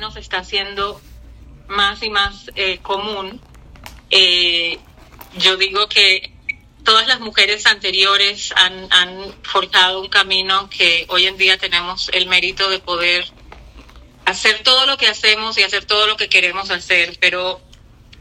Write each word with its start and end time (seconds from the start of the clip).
camino 0.00 0.12
se 0.12 0.20
está 0.20 0.38
haciendo 0.38 0.98
más 1.68 2.02
y 2.02 2.08
más 2.08 2.50
eh, 2.54 2.78
común. 2.80 3.38
Eh, 4.10 4.78
yo 5.36 5.58
digo 5.58 5.88
que 5.88 6.32
todas 6.84 7.06
las 7.06 7.20
mujeres 7.20 7.66
anteriores 7.66 8.52
han, 8.56 8.88
han 8.90 9.34
forjado 9.42 10.00
un 10.00 10.08
camino 10.08 10.70
que 10.70 11.04
hoy 11.08 11.26
en 11.26 11.36
día 11.36 11.58
tenemos 11.58 12.08
el 12.14 12.26
mérito 12.28 12.70
de 12.70 12.78
poder 12.78 13.26
hacer 14.24 14.62
todo 14.62 14.86
lo 14.86 14.96
que 14.96 15.06
hacemos 15.06 15.58
y 15.58 15.64
hacer 15.64 15.84
todo 15.84 16.06
lo 16.06 16.16
que 16.16 16.30
queremos 16.30 16.70
hacer, 16.70 17.18
pero 17.20 17.60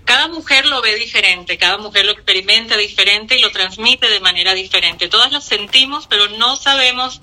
cada 0.03 0.27
mujer 0.27 0.65
lo 0.65 0.81
ve 0.81 0.95
diferente, 0.95 1.57
cada 1.57 1.77
mujer 1.77 2.05
lo 2.05 2.11
experimenta 2.11 2.75
diferente 2.75 3.37
y 3.37 3.41
lo 3.41 3.51
transmite 3.51 4.09
de 4.09 4.19
manera 4.19 4.53
diferente. 4.53 5.07
Todas 5.07 5.31
lo 5.31 5.39
sentimos, 5.39 6.07
pero 6.07 6.27
no 6.27 6.57
sabemos 6.57 7.21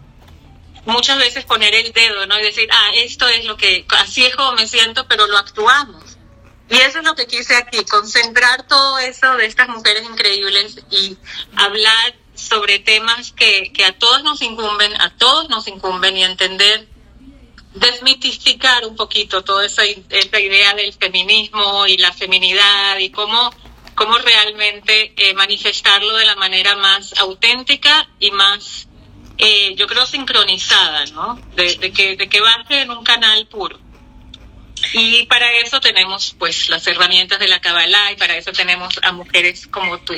muchas 0.86 1.18
veces 1.18 1.44
poner 1.44 1.74
el 1.74 1.92
dedo, 1.92 2.26
¿no? 2.26 2.38
Y 2.38 2.42
decir, 2.42 2.68
ah, 2.72 2.90
esto 2.94 3.28
es 3.28 3.44
lo 3.44 3.56
que, 3.56 3.84
así 3.98 4.24
es 4.24 4.34
como 4.34 4.52
me 4.52 4.66
siento, 4.66 5.06
pero 5.06 5.26
lo 5.26 5.36
actuamos. 5.36 6.16
Y 6.68 6.76
eso 6.76 6.98
es 6.98 7.04
lo 7.04 7.14
que 7.14 7.26
quise 7.26 7.54
aquí, 7.56 7.84
concentrar 7.84 8.66
todo 8.66 8.98
eso 8.98 9.36
de 9.36 9.46
estas 9.46 9.68
mujeres 9.68 10.02
increíbles 10.04 10.84
y 10.90 11.16
hablar 11.56 12.16
sobre 12.34 12.80
temas 12.80 13.32
que, 13.32 13.72
que 13.72 13.84
a 13.84 13.96
todos 13.96 14.22
nos 14.24 14.42
incumben, 14.42 15.00
a 15.00 15.16
todos 15.16 15.48
nos 15.48 15.68
incumben 15.68 16.16
y 16.16 16.24
entender 16.24 16.88
desmitificar 17.76 18.86
un 18.86 18.96
poquito 18.96 19.44
toda 19.44 19.66
esa, 19.66 19.84
esa 19.84 20.40
idea 20.40 20.74
del 20.74 20.92
feminismo 20.94 21.86
y 21.86 21.98
la 21.98 22.12
feminidad 22.12 22.98
y 22.98 23.10
cómo, 23.10 23.50
cómo 23.94 24.18
realmente 24.18 25.12
eh, 25.16 25.34
manifestarlo 25.34 26.16
de 26.16 26.24
la 26.24 26.36
manera 26.36 26.74
más 26.76 27.14
auténtica 27.18 28.08
y 28.18 28.30
más, 28.30 28.88
eh, 29.38 29.74
yo 29.76 29.86
creo, 29.86 30.06
sincronizada, 30.06 31.04
¿no? 31.06 31.40
De, 31.54 31.76
de, 31.76 31.92
que, 31.92 32.16
de 32.16 32.28
que 32.28 32.40
baje 32.40 32.82
en 32.82 32.90
un 32.90 33.04
canal 33.04 33.46
puro. 33.48 33.78
Y 34.92 35.24
para 35.26 35.50
eso 35.58 35.80
tenemos 35.80 36.34
pues 36.38 36.68
las 36.68 36.86
herramientas 36.86 37.38
de 37.38 37.48
la 37.48 37.60
Kabbalah 37.60 38.12
y 38.12 38.16
para 38.16 38.36
eso 38.36 38.52
tenemos 38.52 38.98
a 39.02 39.12
mujeres 39.12 39.66
como 39.66 39.98
tú. 39.98 40.14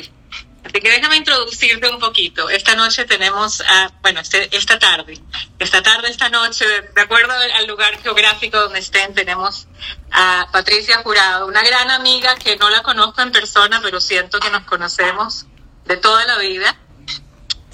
Así 0.65 0.81
que 0.81 0.91
déjame 0.91 1.17
introducirte 1.17 1.89
un 1.89 1.99
poquito. 1.99 2.51
Esta 2.51 2.75
noche 2.75 3.05
tenemos, 3.05 3.61
a, 3.63 3.91
bueno, 4.03 4.21
este, 4.21 4.55
esta 4.55 4.79
tarde, 4.79 5.19
esta 5.59 5.83
tarde, 5.83 6.11
esta 6.11 6.29
noche, 6.29 6.67
de 6.67 7.01
acuerdo 7.01 7.33
al 7.33 7.67
lugar 7.67 7.99
geográfico 8.03 8.59
donde 8.59 8.81
estén, 8.81 9.15
tenemos 9.15 9.69
a 10.11 10.49
Patricia 10.53 10.99
Jurado, 11.03 11.47
una 11.47 11.63
gran 11.63 11.91
amiga 11.91 12.35
que 12.37 12.57
no 12.57 12.69
la 12.71 12.83
conozco 12.83 13.23
en 13.23 13.33
persona, 13.33 13.81
pero 13.83 14.01
siento 14.01 14.41
que 14.41 14.51
nos 14.51 14.65
conocemos 14.65 15.47
de 15.87 15.97
toda 15.97 16.27
la 16.27 16.39
vida. 16.39 16.77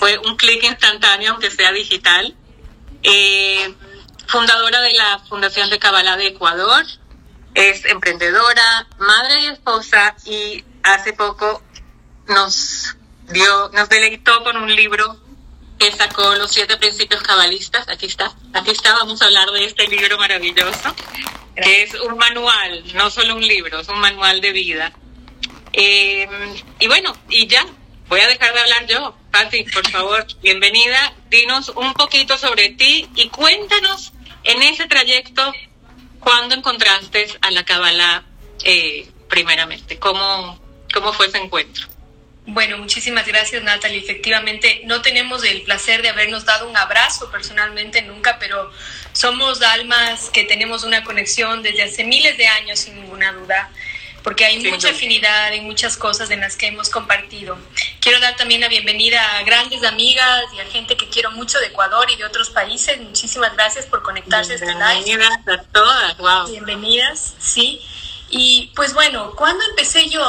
Fue 0.04 0.18
un 0.18 0.36
clic 0.36 0.62
instantáneo, 0.64 1.30
aunque 1.32 1.50
sea 1.50 1.72
digital. 1.72 2.36
Eh, 3.02 3.74
fundadora 4.26 4.82
de 4.82 4.92
la 4.92 5.18
Fundación 5.20 5.70
de 5.70 5.78
Kabbalah 5.78 6.18
de 6.18 6.26
Ecuador, 6.26 6.84
es 7.54 7.86
emprendedora, 7.86 8.86
madre 8.98 9.40
y 9.40 9.46
esposa 9.46 10.14
y 10.26 10.62
hace 10.82 11.14
poco 11.14 11.62
nos 12.28 12.98
dio, 13.30 13.70
nos 13.72 13.88
deleitó 13.88 14.44
con 14.44 14.58
un 14.58 14.76
libro 14.76 15.18
que 15.78 15.90
sacó 15.90 16.34
los 16.34 16.52
siete 16.52 16.76
principios 16.76 17.22
cabalistas. 17.22 17.88
Aquí 17.88 18.04
está, 18.04 18.30
aquí 18.52 18.72
está, 18.72 18.92
vamos 18.92 19.22
a 19.22 19.24
hablar 19.24 19.50
de 19.52 19.64
este 19.64 19.88
libro 19.88 20.18
maravilloso, 20.18 20.94
que 21.56 21.82
es 21.84 21.94
un 21.94 22.18
manual, 22.18 22.84
no 22.92 23.08
solo 23.08 23.36
un 23.36 23.48
libro, 23.48 23.80
es 23.80 23.88
un 23.88 24.00
manual 24.00 24.42
de 24.42 24.52
vida. 24.52 24.92
Eh, 25.72 26.28
y 26.78 26.88
bueno, 26.88 27.16
y 27.30 27.46
ya, 27.46 27.64
voy 28.08 28.20
a 28.20 28.28
dejar 28.28 28.52
de 28.52 28.60
hablar 28.60 28.86
yo. 28.86 29.16
Pati, 29.30 29.64
por 29.64 29.88
favor, 29.90 30.26
bienvenida. 30.42 31.14
Dinos 31.30 31.70
un 31.70 31.92
poquito 31.94 32.38
sobre 32.38 32.70
ti 32.70 33.08
y 33.14 33.28
cuéntanos 33.28 34.12
en 34.44 34.62
ese 34.62 34.86
trayecto 34.86 35.52
cuándo 36.20 36.54
encontraste 36.54 37.26
a 37.40 37.50
la 37.50 37.64
Kabbalah 37.64 38.24
eh, 38.64 39.08
primeramente. 39.28 39.98
¿Cómo, 39.98 40.60
¿Cómo 40.92 41.12
fue 41.12 41.26
ese 41.26 41.38
encuentro? 41.38 41.88
Bueno, 42.46 42.76
muchísimas 42.76 43.26
gracias 43.26 43.62
Natalie. 43.62 43.98
Efectivamente, 43.98 44.82
no 44.84 45.00
tenemos 45.00 45.44
el 45.44 45.62
placer 45.62 46.02
de 46.02 46.10
habernos 46.10 46.44
dado 46.44 46.68
un 46.68 46.76
abrazo 46.76 47.30
personalmente 47.30 48.02
nunca, 48.02 48.38
pero 48.38 48.70
somos 49.12 49.62
almas 49.62 50.28
que 50.28 50.44
tenemos 50.44 50.84
una 50.84 51.04
conexión 51.04 51.62
desde 51.62 51.84
hace 51.84 52.04
miles 52.04 52.36
de 52.36 52.46
años, 52.46 52.80
sin 52.80 52.96
ninguna 52.96 53.32
duda, 53.32 53.70
porque 54.24 54.46
hay 54.46 54.58
mucha 54.70 54.88
afinidad 54.88 55.52
en 55.52 55.64
muchas 55.64 55.98
cosas 55.98 56.30
en 56.30 56.40
las 56.40 56.56
que 56.56 56.66
hemos 56.66 56.88
compartido. 56.88 57.58
Quiero 58.00 58.18
dar 58.20 58.34
también 58.36 58.62
la 58.62 58.68
bienvenida 58.68 59.36
a 59.36 59.42
grandes 59.42 59.84
amigas 59.84 60.44
y 60.56 60.60
a 60.60 60.64
gente 60.64 60.96
que 60.96 61.10
quiero 61.10 61.30
mucho 61.32 61.58
de 61.58 61.66
Ecuador 61.66 62.10
y 62.10 62.16
de 62.16 62.24
otros 62.24 62.48
países. 62.48 62.98
Muchísimas 63.02 63.52
gracias 63.52 63.84
por 63.84 64.02
conectarse 64.02 64.52
a 64.52 64.54
este 64.54 64.66
live. 64.66 65.04
Bienvenidas 65.04 65.60
a 65.60 65.62
todas, 65.64 66.16
wow. 66.16 66.50
Bienvenidas, 66.50 67.34
sí. 67.38 67.82
Y 68.30 68.72
pues 68.74 68.94
bueno, 68.94 69.32
¿cuándo 69.36 69.62
empecé 69.68 70.08
yo? 70.08 70.24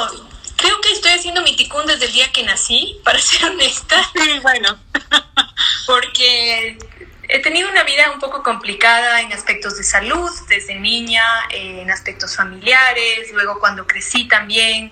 Creo 0.58 0.82
que 0.82 0.92
estoy 0.92 1.12
haciendo 1.12 1.42
mi 1.42 1.56
ticún 1.56 1.86
desde 1.86 2.06
el 2.06 2.12
día 2.12 2.30
que 2.34 2.44
nací, 2.44 3.00
para 3.06 3.20
ser 3.20 3.46
honesta. 3.46 4.12
Sí, 4.14 4.40
bueno. 4.40 4.78
Porque 5.88 6.78
he 7.28 7.40
tenido 7.40 7.70
una 7.70 7.84
vida 7.84 8.12
un 8.12 8.20
poco 8.20 8.44
complicada 8.44 9.22
en 9.22 9.34
aspectos 9.34 9.78
de 9.78 9.84
salud, 9.84 10.32
desde 10.48 10.76
niña, 10.76 11.24
en 11.50 11.90
aspectos 11.90 12.36
familiares, 12.36 13.32
luego 13.32 13.60
cuando 13.60 13.88
crecí 13.88 14.28
también 14.28 14.92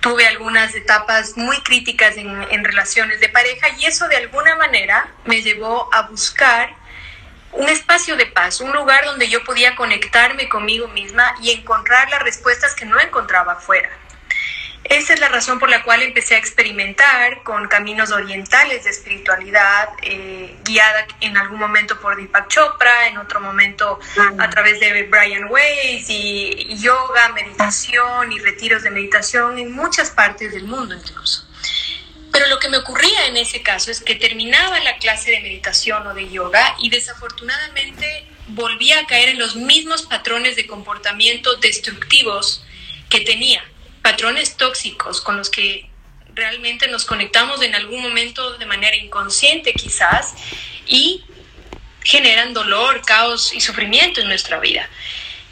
tuve 0.00 0.26
algunas 0.26 0.74
etapas 0.74 1.36
muy 1.36 1.60
críticas 1.62 2.16
en, 2.16 2.42
en, 2.50 2.64
relaciones 2.64 3.20
de 3.20 3.28
pareja 3.28 3.68
y 3.78 3.86
eso 3.86 4.06
de 4.08 4.16
alguna 4.16 4.54
manera 4.56 5.12
me 5.24 5.42
llevó 5.42 5.92
a 5.92 6.02
buscar 6.02 6.74
un 7.52 7.68
espacio 7.68 8.16
de 8.16 8.26
paz, 8.26 8.60
un 8.60 8.72
lugar 8.72 9.04
donde 9.04 9.28
yo 9.28 9.42
podía 9.42 9.74
conectarme 9.74 10.48
conmigo 10.48 10.86
misma 10.88 11.34
y 11.42 11.50
encontrar 11.50 12.08
las 12.10 12.22
respuestas 12.22 12.74
que 12.74 12.84
no 12.84 13.00
encontraba 13.00 13.54
afuera. 13.54 13.90
Esa 14.88 15.12
es 15.12 15.20
la 15.20 15.28
razón 15.28 15.58
por 15.58 15.68
la 15.68 15.82
cual 15.82 16.02
empecé 16.02 16.34
a 16.34 16.38
experimentar 16.38 17.42
con 17.42 17.68
caminos 17.68 18.10
orientales 18.10 18.84
de 18.84 18.90
espiritualidad, 18.90 19.90
eh, 20.00 20.56
guiada 20.64 21.06
en 21.20 21.36
algún 21.36 21.58
momento 21.58 22.00
por 22.00 22.16
Deepak 22.16 22.48
Chopra, 22.48 23.08
en 23.08 23.18
otro 23.18 23.38
momento 23.40 24.00
a 24.38 24.48
través 24.48 24.80
de 24.80 25.02
Brian 25.02 25.48
Weiss, 25.50 26.08
y 26.08 26.78
yoga, 26.78 27.28
meditación 27.34 28.32
y 28.32 28.38
retiros 28.38 28.82
de 28.82 28.90
meditación 28.90 29.58
en 29.58 29.72
muchas 29.72 30.10
partes 30.10 30.52
del 30.52 30.64
mundo 30.64 30.94
incluso. 30.94 31.46
Pero 32.32 32.46
lo 32.46 32.58
que 32.58 32.70
me 32.70 32.78
ocurría 32.78 33.26
en 33.26 33.36
ese 33.36 33.62
caso 33.62 33.90
es 33.90 34.00
que 34.00 34.14
terminaba 34.14 34.80
la 34.80 34.96
clase 34.96 35.32
de 35.32 35.40
meditación 35.40 36.06
o 36.06 36.14
de 36.14 36.30
yoga 36.30 36.76
y 36.78 36.88
desafortunadamente 36.88 38.26
volvía 38.48 39.00
a 39.00 39.06
caer 39.06 39.30
en 39.30 39.38
los 39.38 39.54
mismos 39.54 40.06
patrones 40.06 40.56
de 40.56 40.66
comportamiento 40.66 41.56
destructivos 41.56 42.64
que 43.10 43.20
tenía 43.20 43.62
patrones 44.08 44.56
tóxicos 44.56 45.20
con 45.20 45.36
los 45.36 45.50
que 45.50 45.86
realmente 46.32 46.88
nos 46.88 47.04
conectamos 47.04 47.60
en 47.60 47.74
algún 47.74 48.00
momento 48.00 48.56
de 48.56 48.64
manera 48.64 48.96
inconsciente 48.96 49.74
quizás 49.74 50.32
y 50.86 51.22
generan 52.02 52.54
dolor, 52.54 53.02
caos 53.04 53.52
y 53.52 53.60
sufrimiento 53.60 54.22
en 54.22 54.28
nuestra 54.28 54.60
vida. 54.60 54.88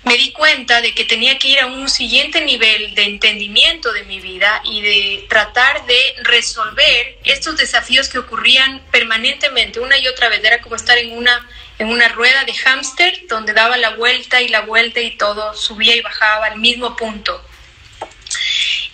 Me 0.05 0.17
di 0.17 0.33
cuenta 0.33 0.81
de 0.81 0.95
que 0.95 1.05
tenía 1.05 1.39
que 1.39 1.49
ir 1.49 1.61
a 1.61 1.67
un 1.67 1.91
siguiente 1.91 2.41
nivel 2.47 2.95
de 2.95 3.03
entendimiento 3.03 3.93
de 3.93 4.05
mi 4.05 4.21
vida 4.21 4.63
y 4.65 4.81
de 4.81 5.27
tratar 5.29 5.85
de 5.85 6.01
resolver 6.23 7.19
estos 7.25 7.59
desafíos 7.59 8.09
que 8.09 8.21
ocurrían 8.21 8.81
permanentemente 8.91 9.81
una 9.81 9.99
y 9.99 10.09
otra 10.09 10.31
vez. 10.31 10.43
Era 10.43 10.63
como 10.63 10.77
estar 10.77 10.97
en 10.97 11.13
una, 11.13 11.47
en 11.79 11.89
una 11.89 12.09
rueda 12.09 12.45
de 12.45 12.55
hámster 12.55 13.27
donde 13.29 13.53
daba 13.53 13.77
la 13.77 13.91
vuelta 13.97 14.41
y 14.41 14.49
la 14.49 14.63
vuelta 14.63 15.03
y 15.03 15.11
todo 15.19 15.53
subía 15.53 15.95
y 15.95 16.01
bajaba 16.01 16.47
al 16.47 16.59
mismo 16.59 16.97
punto 16.97 17.45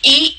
y 0.03 0.39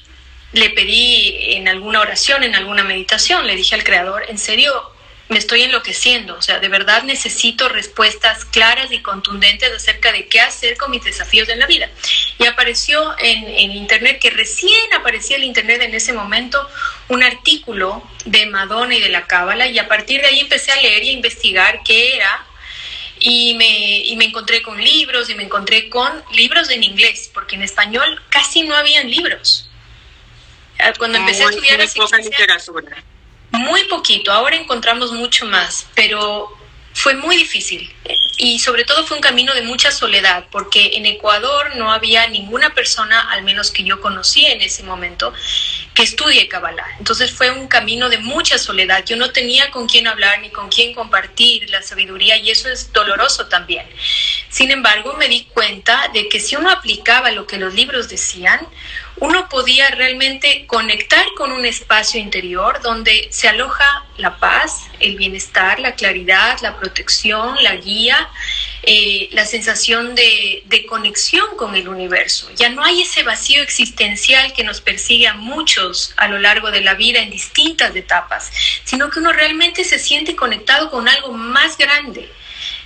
le 0.52 0.70
pedí 0.70 1.56
en 1.56 1.68
alguna 1.68 2.02
oración, 2.02 2.44
en 2.44 2.56
alguna 2.56 2.84
meditación, 2.84 3.48
le 3.48 3.56
dije 3.56 3.76
al 3.76 3.84
Creador, 3.84 4.26
en 4.30 4.38
serio, 4.38 4.94
me 5.30 5.40
estoy 5.40 5.64
enloqueciendo, 5.64 6.36
o 6.36 6.42
sea, 6.42 6.60
de 6.60 6.68
verdad 6.68 7.04
necesito 7.04 7.70
respuestas 7.70 8.46
claras 8.46 8.92
y 8.92 9.00
contundentes 9.00 9.72
acerca 9.72 10.12
de 10.12 10.28
qué 10.28 10.42
hacer 10.42 10.78
con 10.78 10.92
mis 10.92 11.04
desafíos 11.04 11.50
en 11.50 11.60
la 11.60 11.66
vida. 11.66 11.90
Y 12.38 12.46
apareció 12.46 13.16
en, 13.20 13.72
Internet, 13.72 14.20
que 14.20 14.30
recién 14.30 14.94
aparecía 14.94 15.38
el 15.38 15.44
Internet 15.44 15.82
en 15.82 15.96
ese 15.96 16.14
momento, 16.14 16.70
un 17.08 17.24
artículo 17.24 18.08
de 18.26 18.46
Madonna 18.46 18.96
y 18.96 19.02
de 19.02 19.10
la 19.10 19.26
Cábala, 19.26 19.68
y 19.68 19.80
a 19.80 19.88
partir 19.88 20.22
de 20.22 20.28
ahí 20.28 20.40
empecé 20.42 20.72
a 20.72 20.82
leer 20.82 21.04
y 21.04 21.10
a 21.10 21.14
investigar 21.14 21.80
qué 21.84 22.16
era 22.16 22.46
y 23.26 23.54
me, 23.56 24.00
y 24.00 24.16
me 24.18 24.26
encontré 24.26 24.62
con 24.62 24.78
libros 24.84 25.30
y 25.30 25.36
me 25.36 25.44
encontré 25.44 25.88
con 25.90 26.12
libros 26.34 26.70
en 26.70 26.84
inglés, 26.84 27.32
porque 27.34 27.56
en 27.56 27.64
español 27.64 28.22
casi 28.30 28.64
no 28.64 28.76
habían 28.76 29.10
libros. 29.10 29.70
Ah, 30.78 30.92
cuando 30.98 31.18
empecé 31.20 31.44
muy, 31.44 31.54
a 31.54 31.56
estudiar 31.56 31.80
muy 31.80 31.88
poca 31.96 32.18
literatura. 32.18 33.04
Muy 33.52 33.86
poquito, 33.86 34.32
ahora 34.32 34.58
encontramos 34.58 35.14
mucho 35.14 35.46
más, 35.46 35.88
pero 35.96 36.54
fue 36.94 37.16
muy 37.16 37.36
difícil 37.36 37.92
y 38.38 38.60
sobre 38.60 38.84
todo 38.84 39.06
fue 39.06 39.18
un 39.18 39.22
camino 39.22 39.54
de 39.54 39.62
mucha 39.62 39.92
soledad 39.92 40.46
porque 40.52 40.92
en 40.94 41.06
Ecuador 41.06 41.76
no 41.76 41.92
había 41.92 42.28
ninguna 42.28 42.74
persona, 42.74 43.32
al 43.32 43.44
menos 43.44 43.72
que 43.72 43.84
yo 43.84 44.00
conocí 44.00 44.46
en 44.46 44.62
ese 44.62 44.84
momento, 44.84 45.34
que 45.94 46.04
estudie 46.04 46.48
Kabbalah. 46.48 46.96
Entonces 47.00 47.32
fue 47.32 47.52
un 47.52 47.68
camino 47.68 48.10
de 48.10 48.18
mucha 48.18 48.58
soledad. 48.58 49.04
Yo 49.06 49.16
no 49.16 49.32
tenía 49.32 49.72
con 49.72 49.88
quién 49.88 50.08
hablar 50.08 50.40
ni 50.42 50.50
con 50.50 50.70
quién 50.70 50.94
compartir 50.94 51.70
la 51.70 51.82
sabiduría 51.82 52.38
y 52.38 52.52
eso 52.52 52.70
es 52.70 52.92
doloroso 52.94 53.48
también. 53.48 53.86
Sin 54.50 54.72
embargo, 54.72 55.14
me 55.14 55.28
di 55.28 55.46
cuenta 55.54 56.10
de 56.14 56.30
que 56.30 56.40
si 56.40 56.56
uno 56.56 56.70
aplicaba 56.70 57.32
lo 57.32 57.48
que 57.48 57.58
los 57.58 57.74
libros 57.74 58.10
decían, 58.10 58.60
uno 59.24 59.48
podía 59.48 59.90
realmente 59.92 60.66
conectar 60.68 61.26
con 61.38 61.54
un 61.54 61.66
espacio 61.66 62.20
interior 62.20 62.82
donde 62.82 63.30
se 63.32 63.48
aloja 63.48 64.06
la 64.18 64.38
paz, 64.38 64.82
el 65.00 65.16
bienestar, 65.16 65.80
la 65.80 65.96
claridad, 65.96 66.60
la 66.62 66.78
protección, 66.78 67.56
la 67.64 67.78
guía, 67.78 68.30
eh, 68.82 69.30
la 69.32 69.46
sensación 69.46 70.14
de, 70.14 70.64
de, 70.66 70.86
conexión 70.86 71.56
con 71.56 71.74
el 71.76 71.88
universo. 71.88 72.52
Ya 72.58 72.68
no 72.68 72.84
hay 72.84 73.04
ese 73.04 73.24
vacío 73.24 73.64
existencial 73.64 74.52
que 74.52 74.66
nos 74.66 74.82
persigue 74.82 75.30
a 75.30 75.36
muchos 75.36 76.14
a 76.18 76.28
lo 76.28 76.38
largo 76.38 76.70
de 76.70 76.82
la 76.82 76.96
vida 76.96 77.22
en 77.22 77.30
distintas 77.30 77.96
etapas, 77.96 78.52
sino 78.84 79.10
que 79.10 79.20
uno 79.20 79.32
realmente 79.32 79.86
se 79.86 80.00
siente 80.00 80.36
conectado 80.36 80.92
con 80.92 81.08
algo 81.08 81.32
más 81.32 81.78
grande 81.78 82.30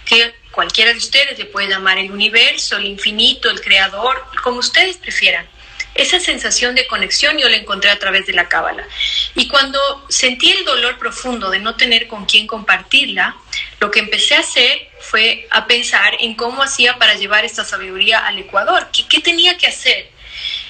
que 0.06 0.36
cualquiera 0.52 0.92
de 0.92 1.00
ustedes 1.00 1.40
le 1.40 1.46
puede 1.46 1.68
llamar 1.68 1.98
el 1.98 2.12
universo, 2.12 2.78
el 2.78 2.86
infinito, 2.86 3.50
el 3.50 3.60
creador, 3.60 4.24
como 4.44 4.60
ustedes 4.60 4.98
prefieran. 4.98 5.57
Esa 5.98 6.20
sensación 6.20 6.76
de 6.76 6.88
conexión 6.88 7.38
yo 7.38 7.50
la 7.50 7.58
encontré 7.58 7.90
a 7.90 8.00
través 8.00 8.26
de 8.28 8.34
la 8.34 8.48
cábala. 8.48 8.88
Y 9.36 9.48
cuando 9.48 9.80
sentí 10.10 10.52
el 10.52 10.64
dolor 10.64 10.98
profundo 11.00 11.50
de 11.50 11.60
no 11.60 11.76
tener 11.76 12.08
con 12.08 12.26
quién 12.26 12.46
compartirla, 12.46 13.36
lo 13.80 13.90
que 13.92 14.00
empecé 14.00 14.36
a 14.36 14.42
hacer 14.42 14.90
fue 15.00 15.48
a 15.50 15.68
pensar 15.68 16.16
en 16.20 16.36
cómo 16.36 16.62
hacía 16.62 16.98
para 16.98 17.16
llevar 17.16 17.46
esta 17.46 17.66
sabiduría 17.66 18.20
al 18.20 18.38
Ecuador, 18.40 18.90
qué, 18.92 19.22
tenía 19.22 19.58
que 19.58 19.68
hacer. 19.68 20.10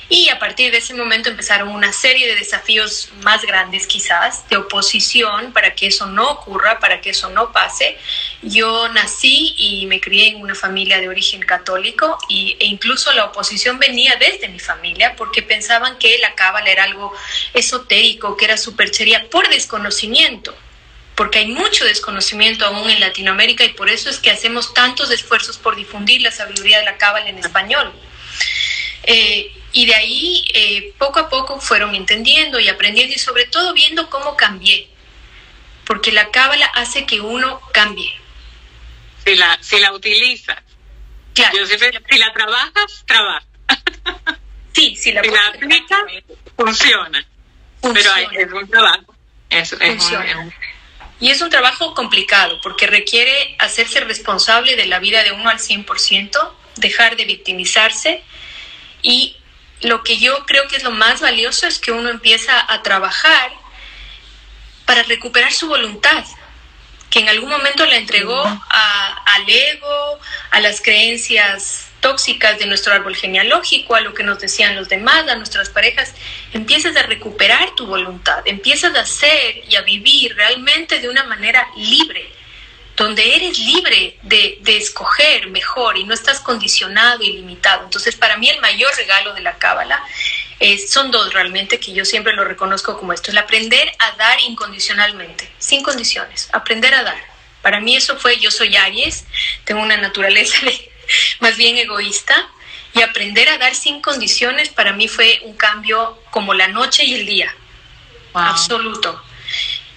Y 0.10 0.30
a 0.30 0.40
partir 0.40 0.72
de 0.72 0.78
ese 0.78 0.94
momento 0.94 1.30
empezaron 1.30 1.68
una 1.68 1.92
serie 1.92 2.28
de 2.28 2.36
desafíos 2.36 3.10
más 3.24 3.42
grandes 3.42 3.88
quizás, 3.88 4.48
de 4.48 4.56
oposición 4.56 5.52
para 5.52 5.76
que 5.76 5.88
eso 5.88 6.06
no 6.06 6.32
ocurra, 6.32 6.80
para 6.80 7.02
que 7.02 7.10
eso 7.10 7.30
no 7.30 7.52
pase. 7.52 7.98
Yo 8.42 8.88
nací 8.90 9.54
y 9.58 9.86
me 9.88 10.00
crié 10.00 10.30
en 10.30 10.42
una 10.42 10.56
familia 10.56 11.02
de 11.02 11.10
origen 11.10 11.42
católico 11.42 12.18
y, 12.30 12.56
e 12.60 12.66
incluso 12.68 13.12
la 13.14 13.26
oposición 13.26 13.80
venía 13.80 14.16
desde 14.16 14.48
mi 14.48 14.60
familia 14.60 15.16
porque 15.18 15.42
pensaban 15.42 15.98
que 15.98 16.18
la 16.20 16.36
cábala 16.36 16.70
era 16.70 16.86
algo 16.86 17.14
esotérico, 17.54 18.38
que 18.38 18.46
era 18.46 18.58
superchería 18.58 19.30
por 19.30 19.50
desconocimiento 19.50 20.56
porque 21.16 21.40
hay 21.40 21.48
mucho 21.48 21.84
desconocimiento 21.84 22.64
aún 22.64 22.88
en 22.92 23.00
Latinoamérica 23.00 23.66
y 23.66 23.70
por 23.70 23.90
eso 23.90 24.08
es 24.08 24.20
que 24.20 24.30
hacemos 24.30 24.76
tantos 24.76 25.10
esfuerzos 25.10 25.58
por 25.58 25.76
difundir 25.76 26.22
la 26.22 26.30
sabiduría 26.30 26.78
de 26.78 26.86
la 26.86 26.98
cábala 26.98 27.28
en 27.28 27.40
español. 27.40 27.92
Eh, 29.02 29.52
y 29.78 29.86
de 29.86 29.94
ahí 29.94 30.44
eh, 30.56 30.94
poco 30.98 31.20
a 31.20 31.30
poco 31.30 31.62
fueron 31.62 31.94
entendiendo 31.94 32.60
y 32.60 32.68
aprendiendo 32.68 33.14
y 33.14 33.20
sobre 33.20 33.46
todo 33.46 33.76
viendo 33.76 34.10
cómo 34.10 34.36
cambié. 34.36 34.90
Porque 35.86 36.12
la 36.12 36.32
cábala 36.32 36.66
hace 36.74 37.06
que 37.06 37.22
uno 37.22 37.62
cambie. 37.74 38.12
Si 39.24 39.36
la, 39.36 39.56
si 39.62 39.80
la 39.80 39.94
utilizas. 39.94 40.58
Claro. 41.36 41.60
si 41.68 42.18
la 42.18 42.34
trabajas, 42.34 43.04
trabaja. 43.06 43.46
Sí, 44.74 44.96
si 44.96 45.12
la, 45.12 45.22
si 45.24 45.30
la 45.30 45.48
aplicas, 45.48 46.00
funciona. 46.56 47.28
Pero 47.82 48.16
es 48.32 48.52
un 48.52 48.70
trabajo. 48.70 49.16
Es, 49.50 49.70
funciona. 49.70 50.56
y 51.20 51.30
es 51.30 51.42
un 51.42 51.50
trabajo 51.52 51.94
complicado 51.94 52.60
porque 52.62 52.86
requiere 52.86 53.56
hacerse 53.60 54.00
responsable 54.02 54.76
de 54.76 54.88
la 54.88 55.00
vida 55.00 55.24
de 55.24 55.32
uno 55.32 55.50
al 55.50 55.58
100%, 55.60 56.52
dejar 56.78 57.16
de 57.16 57.26
victimizarse 57.26 58.24
y 59.02 59.36
lo 59.82 60.04
que 60.04 60.18
yo 60.18 60.46
creo 60.46 60.68
que 60.68 60.78
es 60.78 60.84
lo 60.84 60.92
más 60.92 61.22
valioso 61.22 61.68
es 61.68 61.80
que 61.80 61.92
uno 61.92 62.10
empieza 62.10 62.72
a 62.72 62.82
trabajar 62.82 63.52
para 64.86 65.04
recuperar 65.04 65.52
su 65.52 65.68
voluntad, 65.68 66.24
que 67.10 67.20
en 67.20 67.30
algún 67.30 67.50
momento 67.50 67.86
la 67.86 67.98
entregó 67.98 68.42
al 68.44 69.50
ego, 69.50 70.20
a 70.52 70.60
las 70.60 70.82
creencias 70.82 71.88
tóxicas 72.00 72.60
de 72.60 72.66
nuestro 72.66 72.94
árbol 72.94 73.16
genealógico, 73.16 73.96
a 73.96 74.02
lo 74.02 74.14
que 74.14 74.24
nos 74.24 74.40
decían 74.40 74.76
los 74.76 74.88
demás, 74.88 75.28
a 75.28 75.36
nuestras 75.36 75.70
parejas, 75.70 76.14
empiezas 76.54 76.96
a 76.96 77.04
recuperar 77.04 77.72
tu 77.76 77.86
voluntad, 77.86 78.42
empiezas 78.46 78.96
a 78.96 79.06
ser 79.06 79.64
y 79.70 79.76
a 79.76 79.82
vivir 79.82 80.36
realmente 80.36 81.00
de 81.00 81.10
una 81.10 81.24
manera 81.24 81.68
libre, 81.76 82.32
donde 82.98 83.36
eres 83.36 83.60
libre 83.60 84.18
de, 84.24 84.60
escoger 84.66 85.48
mejor 85.48 85.98
y 85.98 86.04
no 86.04 86.16
estás 86.16 86.40
condicionado 86.40 87.24
y 87.24 87.32
limitado. 87.32 87.84
Entonces, 87.84 88.16
para 88.16 88.38
mí 88.38 88.50
el 88.50 88.60
mayor 88.60 88.94
regalo 88.98 89.34
de 89.34 89.42
la 89.42 89.58
cábala 89.58 90.04
son 90.88 91.12
dos 91.12 91.32
realmente 91.32 91.80
que 91.80 91.94
yo 91.94 92.04
siempre 92.04 92.34
lo 92.34 92.44
reconozco 92.44 92.98
como 92.98 93.14
esto, 93.14 93.30
el 93.30 93.38
aprender 93.38 93.92
a 94.00 94.12
dar 94.18 94.42
incondicionalmente, 94.42 95.48
sin 95.60 95.84
condiciones, 95.84 96.50
aprender 96.52 96.96
a 96.96 97.04
dar. 97.04 97.24
Para 97.62 97.80
mí 97.80 97.96
eso 97.96 98.18
fue, 98.18 98.40
yo 98.40 98.50
soy 98.50 98.76
Aries, 98.76 99.26
tengo 99.64 99.82
una 99.82 99.98
naturaleza 99.98 100.58
más 101.40 101.56
bien 101.56 101.78
egoísta 101.78 102.50
y 102.96 103.04
aprender 103.04 103.48
a 103.50 103.60
dar 103.60 103.76
sin 103.76 104.02
condiciones 104.02 104.70
para 104.70 104.94
mí 104.94 105.08
fue 105.08 105.42
un 105.44 105.56
cambio 105.56 106.20
como 106.32 106.56
la 106.56 106.68
noche 106.68 107.06
y 107.06 107.14
el 107.14 107.28
día, 107.28 107.54
absoluto. 108.34 109.22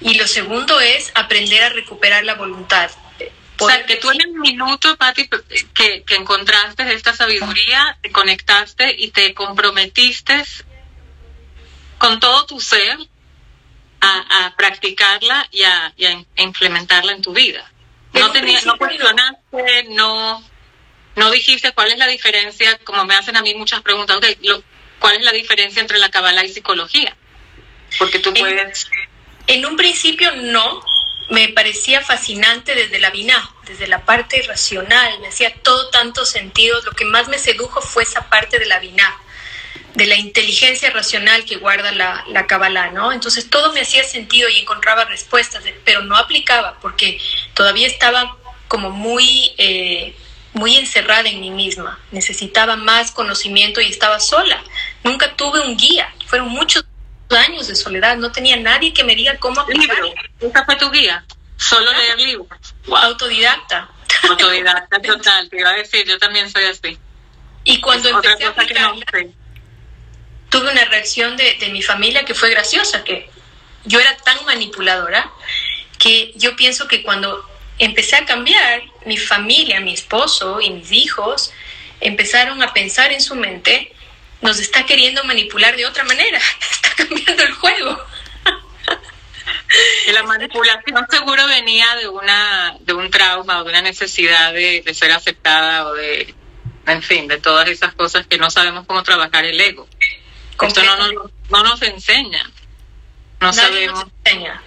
Y 0.01 0.15
lo 0.15 0.27
segundo 0.27 0.81
es 0.81 1.13
aprender 1.15 1.63
a 1.63 1.69
recuperar 1.71 2.25
la 2.25 2.35
voluntad. 2.35 2.91
O 3.59 3.67
sea, 3.67 3.85
que 3.85 3.97
tú 3.97 4.11
en 4.11 4.23
el 4.23 4.33
minuto, 4.33 4.97
Patti, 4.97 5.29
que, 5.75 6.03
que 6.03 6.15
encontraste 6.15 6.91
esta 6.95 7.15
sabiduría, 7.15 7.99
te 8.01 8.11
conectaste 8.11 8.95
y 8.99 9.11
te 9.11 9.35
comprometiste 9.35 10.43
con 11.99 12.19
todo 12.19 12.47
tu 12.47 12.59
ser 12.59 12.99
a, 14.01 14.55
practicarla 14.57 15.47
y 15.51 15.63
a, 15.63 15.93
implementarla 16.37 17.13
en 17.13 17.23
tu 17.23 17.33
vida. 17.33 17.71
No, 18.15 18.33
tenías, 18.33 18.67
no 18.67 18.77
cuestionaste, 18.77 19.85
no, 19.91 20.43
no 21.17 21.31
dijiste 21.31 21.73
cuál 21.73 21.93
es 21.93 21.99
la 21.99 22.07
diferencia, 22.07 22.79
como 22.79 23.05
me 23.05 23.15
hacen 23.15 23.37
a 23.37 23.43
mí 23.43 23.55
muchas 23.55 23.83
preguntas, 23.83 24.19
¿cuál 24.99 25.17
es 25.17 25.23
la 25.23 25.33
diferencia 25.33 25.81
entre 25.81 25.99
la 25.99 26.11
Kabbalah 26.11 26.45
y 26.45 26.49
psicología? 26.49 27.17
Porque 27.99 28.19
tú 28.19 28.33
puedes... 28.33 28.89
En 29.51 29.67
un 29.67 29.77
principio 29.77 30.31
no, 30.37 30.81
me 31.29 31.49
parecía 31.49 32.03
fascinante 32.03 32.77
desde 32.77 33.01
la 33.01 33.11
Biná, 33.11 33.51
desde 33.67 33.89
la 33.89 34.05
parte 34.05 34.41
racional, 34.43 35.19
me 35.19 35.27
hacía 35.27 35.53
todo 35.65 35.91
tanto 35.91 36.25
sentido. 36.25 36.81
Lo 36.83 36.93
que 36.93 37.05
más 37.05 37.27
me 37.27 37.37
sedujo 37.37 37.81
fue 37.81 38.05
esa 38.05 38.29
parte 38.29 38.61
de 38.61 38.67
la 38.67 38.79
Biná, 38.79 39.13
de 39.95 40.07
la 40.07 40.15
inteligencia 40.15 40.91
racional 40.91 41.45
que 41.47 41.57
guarda 41.57 41.91
la, 41.91 42.25
la 42.29 42.47
Kabbalah, 42.47 42.93
¿no? 42.93 43.11
Entonces 43.11 43.51
todo 43.51 43.73
me 43.73 43.81
hacía 43.81 44.05
sentido 44.05 44.49
y 44.49 44.59
encontraba 44.59 45.05
respuestas, 45.07 45.65
pero 45.85 46.03
no 46.03 46.17
aplicaba 46.17 46.79
porque 46.81 47.21
todavía 47.55 47.89
estaba 47.89 48.37
como 48.69 48.91
muy, 48.91 49.53
eh, 49.59 50.15
muy 50.53 50.77
encerrada 50.77 51.29
en 51.29 51.41
mí 51.41 51.51
misma. 51.51 51.99
Necesitaba 52.13 52.77
más 52.77 53.11
conocimiento 53.11 53.81
y 53.81 53.87
estaba 53.87 54.21
sola. 54.21 54.63
Nunca 55.03 55.35
tuve 55.35 55.59
un 55.59 55.77
guía. 55.77 56.15
Fueron 56.29 56.51
muchos 56.51 56.85
años 57.39 57.69
de 57.69 57.77
soledad, 57.77 58.17
no 58.17 58.33
tenía 58.33 58.57
nadie 58.57 58.93
que 58.93 59.05
me 59.05 59.15
diga 59.15 59.37
cómo 59.39 59.61
aplicar. 59.61 59.99
¿Esa 60.41 60.65
fue 60.65 60.77
tu 60.77 60.91
guía? 60.91 61.25
¿Solo 61.57 61.93
leer 61.93 62.19
libros? 62.19 62.49
Autodidacta. 62.91 63.89
Autodidacta 64.29 65.01
total, 65.03 65.49
te 65.49 65.61
iba 65.61 65.71
a 65.71 65.75
decir, 65.75 66.07
yo 66.07 66.19
también 66.19 66.51
soy 66.51 66.65
así. 66.65 66.99
Y 67.65 67.81
cuando 67.81 68.09
empecé 68.09 68.45
a 68.45 68.49
aplicar, 68.49 68.95
tuve 70.49 70.71
una 70.71 70.85
reacción 70.87 71.37
de, 71.37 71.55
de 71.55 71.69
mi 71.69 71.83
familia 71.83 72.25
que 72.25 72.35
fue 72.35 72.51
graciosa, 72.51 73.05
que 73.05 73.31
yo 73.85 74.01
era 74.01 74.17
tan 74.19 74.45
manipuladora 74.45 75.31
que 75.99 76.33
yo 76.37 76.57
pienso 76.57 76.89
que 76.89 77.03
cuando 77.03 77.47
empecé 77.79 78.17
a 78.17 78.25
cambiar, 78.25 78.83
mi 79.07 79.17
familia, 79.17 79.81
mi 79.81 79.93
esposo 79.93 80.61
y 80.61 80.71
mis 80.71 80.91
hijos 80.93 81.53
empezaron 82.01 82.63
a 82.63 82.73
pensar 82.73 83.13
en 83.13 83.21
su 83.21 83.35
mente 83.35 83.93
nos 84.43 84.59
está 84.59 84.85
queriendo 84.87 85.23
manipular 85.25 85.77
de 85.77 85.87
otra 85.87 86.05
manera, 86.05 86.39
está 86.73 86.91
cambiando 86.97 87.43
el 87.43 87.53
juego. 87.55 88.07
Y 90.07 90.13
la 90.13 90.23
manipulación 90.25 91.07
seguro 91.09 91.47
venía 91.47 91.95
de 91.97 92.09
una 92.09 92.77
de 92.81 92.93
un 92.93 93.11
trauma 93.11 93.61
o 93.61 93.65
de 93.65 93.71
una 93.71 93.83
necesidad 93.83 94.53
de, 94.53 94.83
ser 94.95 95.13
aceptada 95.13 95.87
o 95.87 95.95
de, 95.95 96.35
en 96.87 97.03
fin, 97.03 97.29
de 97.29 97.39
todas 97.39 97.69
esas 97.69 97.95
cosas 97.95 98.27
que 98.27 98.37
no 98.37 98.51
sabemos 98.51 98.87
cómo 98.87 99.03
trabajar 99.03 99.45
el 99.45 99.61
ego. 99.61 99.89
Esto 100.61 100.83
no 100.83 100.97
nos, 100.97 101.31
no 101.51 101.63
nos 101.63 101.83
enseña. 101.83 102.51
No 103.41 103.53
Nadie 103.53 103.61
sabemos. 103.61 104.05
Nos 104.05 104.13
enseña. 104.25 104.63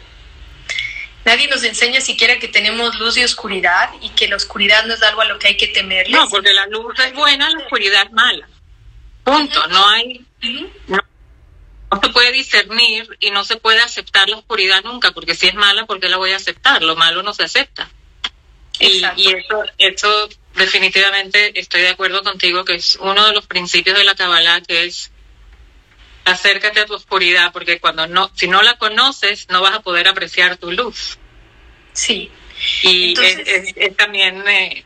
Nadie 1.26 1.48
nos 1.48 1.64
enseña 1.64 2.02
siquiera 2.02 2.38
que 2.40 2.48
tenemos 2.48 2.96
luz 2.96 3.18
y 3.18 3.24
oscuridad 3.24 3.90
y 4.02 4.10
que 4.10 4.28
la 4.28 4.36
oscuridad 4.36 4.86
no 4.86 4.94
es 4.94 5.04
algo 5.04 5.22
a 5.22 5.26
lo 5.26 5.40
que 5.40 5.50
hay 5.50 5.58
que 5.58 5.68
temerle. 5.68 6.18
No, 6.18 6.28
porque 6.30 6.52
la 6.54 6.66
luz 6.68 7.00
es 7.00 7.14
buena, 7.14 7.50
la 7.50 7.60
oscuridad 7.60 8.04
es 8.06 8.12
mala. 8.12 8.48
Punto. 9.24 9.68
No 9.68 9.88
hay. 9.90 10.26
No, 10.88 11.00
se 12.02 12.10
puede 12.10 12.32
discernir 12.32 13.18
y 13.20 13.32
no 13.32 13.44
se 13.44 13.58
puede 13.58 13.80
aceptar 13.82 14.28
la 14.28 14.38
oscuridad 14.38 14.84
nunca, 14.84 15.12
porque 15.12 15.36
si 15.36 15.48
es 15.48 15.54
mala, 15.54 15.86
¿por 15.86 16.00
qué 16.00 16.10
la 16.10 16.18
voy 16.18 16.32
a 16.32 16.38
aceptar? 16.38 16.82
Lo 16.82 16.96
malo 16.96 17.24
no 17.24 17.34
se 17.34 17.44
acepta. 17.44 17.90
Y, 18.80 19.04
y, 19.18 19.28
eso, 19.28 19.64
eso 19.78 20.30
definitivamente 20.56 21.60
estoy 21.60 21.82
de 21.82 21.90
acuerdo 21.90 22.24
contigo 22.24 22.66
que 22.66 22.76
es 22.76 22.98
uno 23.00 23.26
de 23.28 23.34
los 23.34 23.46
principios 23.46 23.98
de 23.98 24.04
la 24.04 24.16
Kabbalah, 24.16 24.62
que 24.62 24.86
es 24.86 25.12
acércate 26.26 26.80
a 26.80 26.86
tu 26.86 26.94
oscuridad, 26.94 27.52
porque 27.52 27.80
cuando 27.80 28.08
no, 28.08 28.32
si 28.36 28.48
no 28.48 28.62
la 28.62 28.78
conoces, 28.78 29.48
no 29.50 29.62
vas 29.62 29.74
a 29.76 29.82
poder 29.82 30.08
apreciar 30.08 30.58
tu 30.58 30.72
luz. 30.72 31.18
Sí. 31.94 32.32
Y 32.84 33.14
es, 33.20 33.98
también 33.98 34.48
eh, 34.48 34.86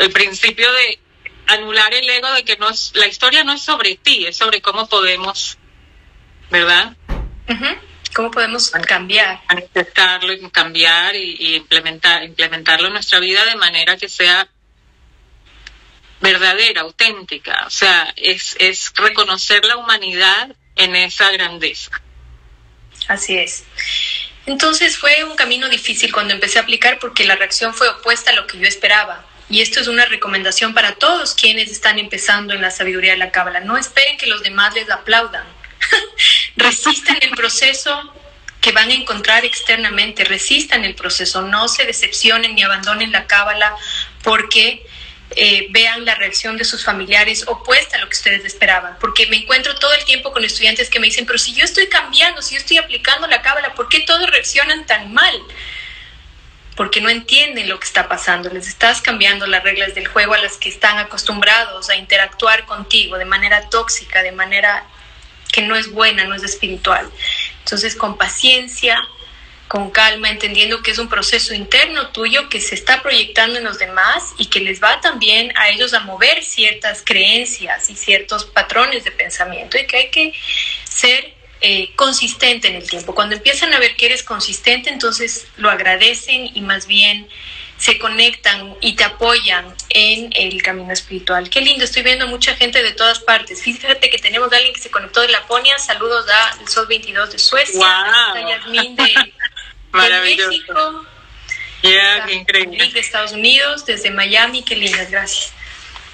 el 0.00 0.10
principio 0.10 0.70
de 0.72 0.98
anular 1.46 1.92
el 1.94 2.08
ego 2.08 2.30
de 2.32 2.44
que 2.44 2.56
no 2.56 2.68
es, 2.68 2.92
la 2.94 3.06
historia 3.06 3.44
no 3.44 3.52
es 3.52 3.62
sobre 3.62 3.96
ti, 3.96 4.26
es 4.26 4.36
sobre 4.36 4.60
cómo 4.60 4.88
podemos, 4.88 5.58
¿verdad? 6.50 6.96
¿Cómo 8.14 8.30
podemos 8.30 8.70
cambiar? 8.70 9.42
Manifestarlo 9.48 10.32
y 10.32 10.50
cambiar 10.50 11.14
y, 11.14 11.56
implementar, 11.56 12.24
implementarlo 12.24 12.86
en 12.86 12.94
nuestra 12.94 13.20
vida 13.20 13.44
de 13.44 13.56
manera 13.56 13.96
que 13.96 14.08
sea 14.08 14.48
verdadera, 16.20 16.82
auténtica. 16.82 17.64
O 17.66 17.70
sea, 17.70 18.12
es, 18.16 18.56
es 18.58 18.92
reconocer 18.96 19.64
la 19.64 19.76
humanidad 19.76 20.54
en 20.76 20.96
esa 20.96 21.30
grandeza. 21.30 21.90
Así 23.08 23.36
es. 23.36 23.64
Entonces 24.46 24.96
fue 24.96 25.24
un 25.24 25.36
camino 25.36 25.68
difícil 25.68 26.12
cuando 26.12 26.32
empecé 26.32 26.58
a 26.58 26.62
aplicar 26.62 26.98
porque 26.98 27.24
la 27.24 27.36
reacción 27.36 27.74
fue 27.74 27.88
opuesta 27.88 28.30
a 28.30 28.34
lo 28.34 28.46
que 28.46 28.58
yo 28.58 28.66
esperaba. 28.66 29.24
Y 29.48 29.60
esto 29.60 29.80
es 29.80 29.86
una 29.86 30.06
recomendación 30.06 30.74
para 30.74 30.96
todos 30.96 31.34
quienes 31.34 31.70
están 31.70 31.98
empezando 31.98 32.52
en 32.52 32.60
la 32.60 32.70
sabiduría 32.70 33.12
de 33.12 33.18
la 33.18 33.30
cábala. 33.30 33.60
No 33.60 33.78
esperen 33.78 34.18
que 34.18 34.26
los 34.26 34.42
demás 34.42 34.74
les 34.74 34.90
aplaudan. 34.90 35.46
resistan 36.56 37.18
el 37.20 37.30
proceso 37.30 38.12
que 38.60 38.72
van 38.72 38.90
a 38.90 38.94
encontrar 38.94 39.44
externamente, 39.44 40.24
resistan 40.24 40.84
el 40.84 40.96
proceso, 40.96 41.42
no 41.42 41.68
se 41.68 41.84
decepcionen 41.84 42.56
ni 42.56 42.64
abandonen 42.64 43.12
la 43.12 43.26
cábala 43.26 43.76
porque 44.24 44.84
eh, 45.36 45.68
vean 45.70 46.04
la 46.04 46.14
reacción 46.14 46.56
de 46.56 46.64
sus 46.64 46.84
familiares 46.84 47.44
opuesta 47.46 47.96
a 47.96 48.00
lo 48.00 48.08
que 48.08 48.16
ustedes 48.16 48.44
esperaban. 48.44 48.96
Porque 48.98 49.26
me 49.26 49.36
encuentro 49.36 49.76
todo 49.76 49.92
el 49.94 50.04
tiempo 50.04 50.32
con 50.32 50.44
estudiantes 50.44 50.90
que 50.90 50.98
me 50.98 51.06
dicen, 51.06 51.26
pero 51.26 51.38
si 51.38 51.54
yo 51.54 51.64
estoy 51.64 51.88
cambiando, 51.88 52.42
si 52.42 52.54
yo 52.54 52.60
estoy 52.60 52.78
aplicando 52.78 53.26
la 53.28 53.42
cábala, 53.42 53.74
¿por 53.74 53.88
qué 53.88 54.00
todos 54.00 54.28
reaccionan 54.30 54.86
tan 54.86 55.12
mal? 55.12 55.40
Porque 56.76 57.00
no 57.00 57.08
entienden 57.08 57.68
lo 57.68 57.80
que 57.80 57.86
está 57.86 58.08
pasando. 58.08 58.50
Les 58.50 58.68
estás 58.68 59.00
cambiando 59.00 59.46
las 59.46 59.64
reglas 59.64 59.94
del 59.94 60.06
juego 60.06 60.34
a 60.34 60.38
las 60.38 60.58
que 60.58 60.68
están 60.68 60.98
acostumbrados 60.98 61.88
a 61.88 61.96
interactuar 61.96 62.66
contigo 62.66 63.16
de 63.18 63.24
manera 63.24 63.68
tóxica, 63.70 64.22
de 64.22 64.32
manera 64.32 64.86
que 65.52 65.62
no 65.62 65.74
es 65.74 65.90
buena, 65.90 66.24
no 66.24 66.34
es 66.34 66.42
espiritual. 66.42 67.10
Entonces, 67.60 67.96
con 67.96 68.18
paciencia, 68.18 69.02
con 69.68 69.90
calma, 69.90 70.28
entendiendo 70.28 70.82
que 70.82 70.90
es 70.90 70.98
un 70.98 71.08
proceso 71.08 71.54
interno 71.54 72.08
tuyo 72.08 72.48
que 72.50 72.60
se 72.60 72.74
está 72.74 73.02
proyectando 73.02 73.58
en 73.58 73.64
los 73.64 73.78
demás 73.78 74.34
y 74.36 74.46
que 74.46 74.60
les 74.60 74.82
va 74.82 75.00
también 75.00 75.52
a 75.56 75.70
ellos 75.70 75.94
a 75.94 76.00
mover 76.00 76.44
ciertas 76.44 77.02
creencias 77.04 77.88
y 77.88 77.96
ciertos 77.96 78.44
patrones 78.44 79.02
de 79.04 79.12
pensamiento 79.12 79.78
y 79.78 79.86
que 79.86 79.96
hay 79.96 80.10
que 80.10 80.32
ser 80.84 81.35
eh, 81.68 81.90
consistente 81.96 82.68
en 82.68 82.76
el 82.76 82.88
tiempo. 82.88 83.12
Cuando 83.12 83.34
empiezan 83.34 83.74
a 83.74 83.80
ver 83.80 83.96
que 83.96 84.06
eres 84.06 84.22
consistente, 84.22 84.88
entonces 84.88 85.48
lo 85.56 85.68
agradecen 85.68 86.48
y 86.54 86.60
más 86.60 86.86
bien 86.86 87.26
se 87.76 87.98
conectan 87.98 88.76
y 88.80 88.94
te 88.94 89.02
apoyan 89.02 89.74
en 89.88 90.30
el 90.36 90.62
camino 90.62 90.92
espiritual. 90.92 91.50
Qué 91.50 91.60
lindo, 91.62 91.82
estoy 91.82 92.04
viendo 92.04 92.28
mucha 92.28 92.54
gente 92.54 92.84
de 92.84 92.92
todas 92.92 93.18
partes. 93.18 93.62
Fíjate 93.62 94.10
que 94.10 94.18
tenemos 94.18 94.52
a 94.52 94.56
alguien 94.58 94.74
que 94.74 94.80
se 94.80 94.92
conectó 94.92 95.22
de 95.22 95.28
Laponia, 95.30 95.76
saludos 95.80 96.24
a 96.30 96.56
El 96.60 96.68
Sol 96.68 96.86
22 96.86 97.32
de 97.32 97.38
Suecia, 97.40 97.80
wow. 97.80 97.84
a 97.84 98.48
Yasmín 98.48 98.94
de, 98.94 99.02
de 99.02 100.20
México, 100.36 101.04
yeah, 101.82 102.30
increíble. 102.30 102.92
de 102.92 103.00
Estados 103.00 103.32
Unidos, 103.32 103.84
desde 103.84 104.12
Miami, 104.12 104.62
qué 104.62 104.76
lindas, 104.76 105.10
gracias. 105.10 105.52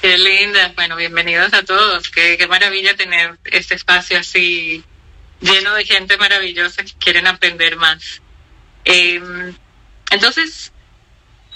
Qué 0.00 0.16
linda, 0.16 0.72
bueno, 0.76 0.96
bienvenidos 0.96 1.52
a 1.52 1.62
todos, 1.62 2.08
qué, 2.08 2.38
qué 2.38 2.46
maravilla 2.46 2.96
tener 2.96 3.36
este 3.44 3.74
espacio 3.74 4.18
así 4.18 4.82
lleno 5.42 5.74
de 5.74 5.84
gente 5.84 6.16
maravillosa 6.16 6.84
que 6.84 6.92
quieren 6.94 7.26
aprender 7.26 7.76
más. 7.76 8.22
Eh, 8.84 9.20
entonces, 10.10 10.72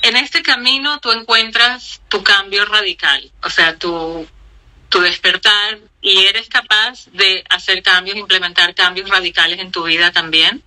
en 0.03 0.17
este 0.17 0.43
camino 0.43 1.01
tú 1.01 1.11
encuentras 1.11 2.03
tu 2.09 2.23
cambio 2.23 2.65
radical, 2.67 3.33
o 3.43 3.51
sea, 3.51 3.79
tu, 3.79 4.29
tu 4.89 5.01
despertar 5.01 5.79
y 6.01 6.27
eres 6.27 6.49
capaz 6.49 7.07
de 7.13 7.45
hacer 7.49 7.83
cambios, 7.83 8.17
implementar 8.17 8.75
cambios 8.75 9.09
radicales 9.09 9.59
en 9.59 9.73
tu 9.73 9.85
vida 9.85 10.13
también 10.13 10.63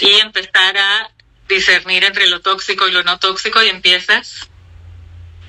y 0.00 0.14
empezar 0.16 0.76
a 0.76 1.10
discernir 1.48 2.04
entre 2.04 2.28
lo 2.28 2.40
tóxico 2.40 2.88
y 2.88 2.92
lo 2.92 3.02
no 3.02 3.18
tóxico 3.18 3.62
y 3.62 3.68
empiezas 3.68 4.48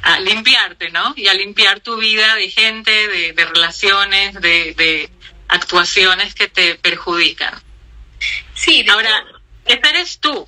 a 0.02 0.20
limpiarte, 0.20 0.90
¿no? 0.90 1.14
Y 1.16 1.28
a 1.28 1.34
limpiar 1.34 1.80
tu 1.80 1.98
vida 1.98 2.36
de 2.36 2.50
gente, 2.50 2.92
de, 2.92 3.34
de 3.34 3.46
relaciones, 3.46 4.34
de, 4.42 4.74
de 4.74 5.12
actuaciones 5.52 6.34
que 6.34 6.48
te 6.48 6.76
perjudican. 6.76 7.54
Sí, 8.56 8.86
ahora, 8.90 9.26
esta 9.66 9.90
eres 9.90 10.20
tú, 10.20 10.48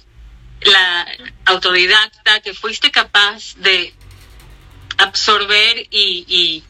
la 0.61 1.07
autodidacta 1.45 2.39
que 2.39 2.53
fuiste 2.53 2.89
capaz 2.89 3.55
de 3.57 3.93
absorber 4.97 5.87
y, 5.91 6.25
y, 6.27 6.63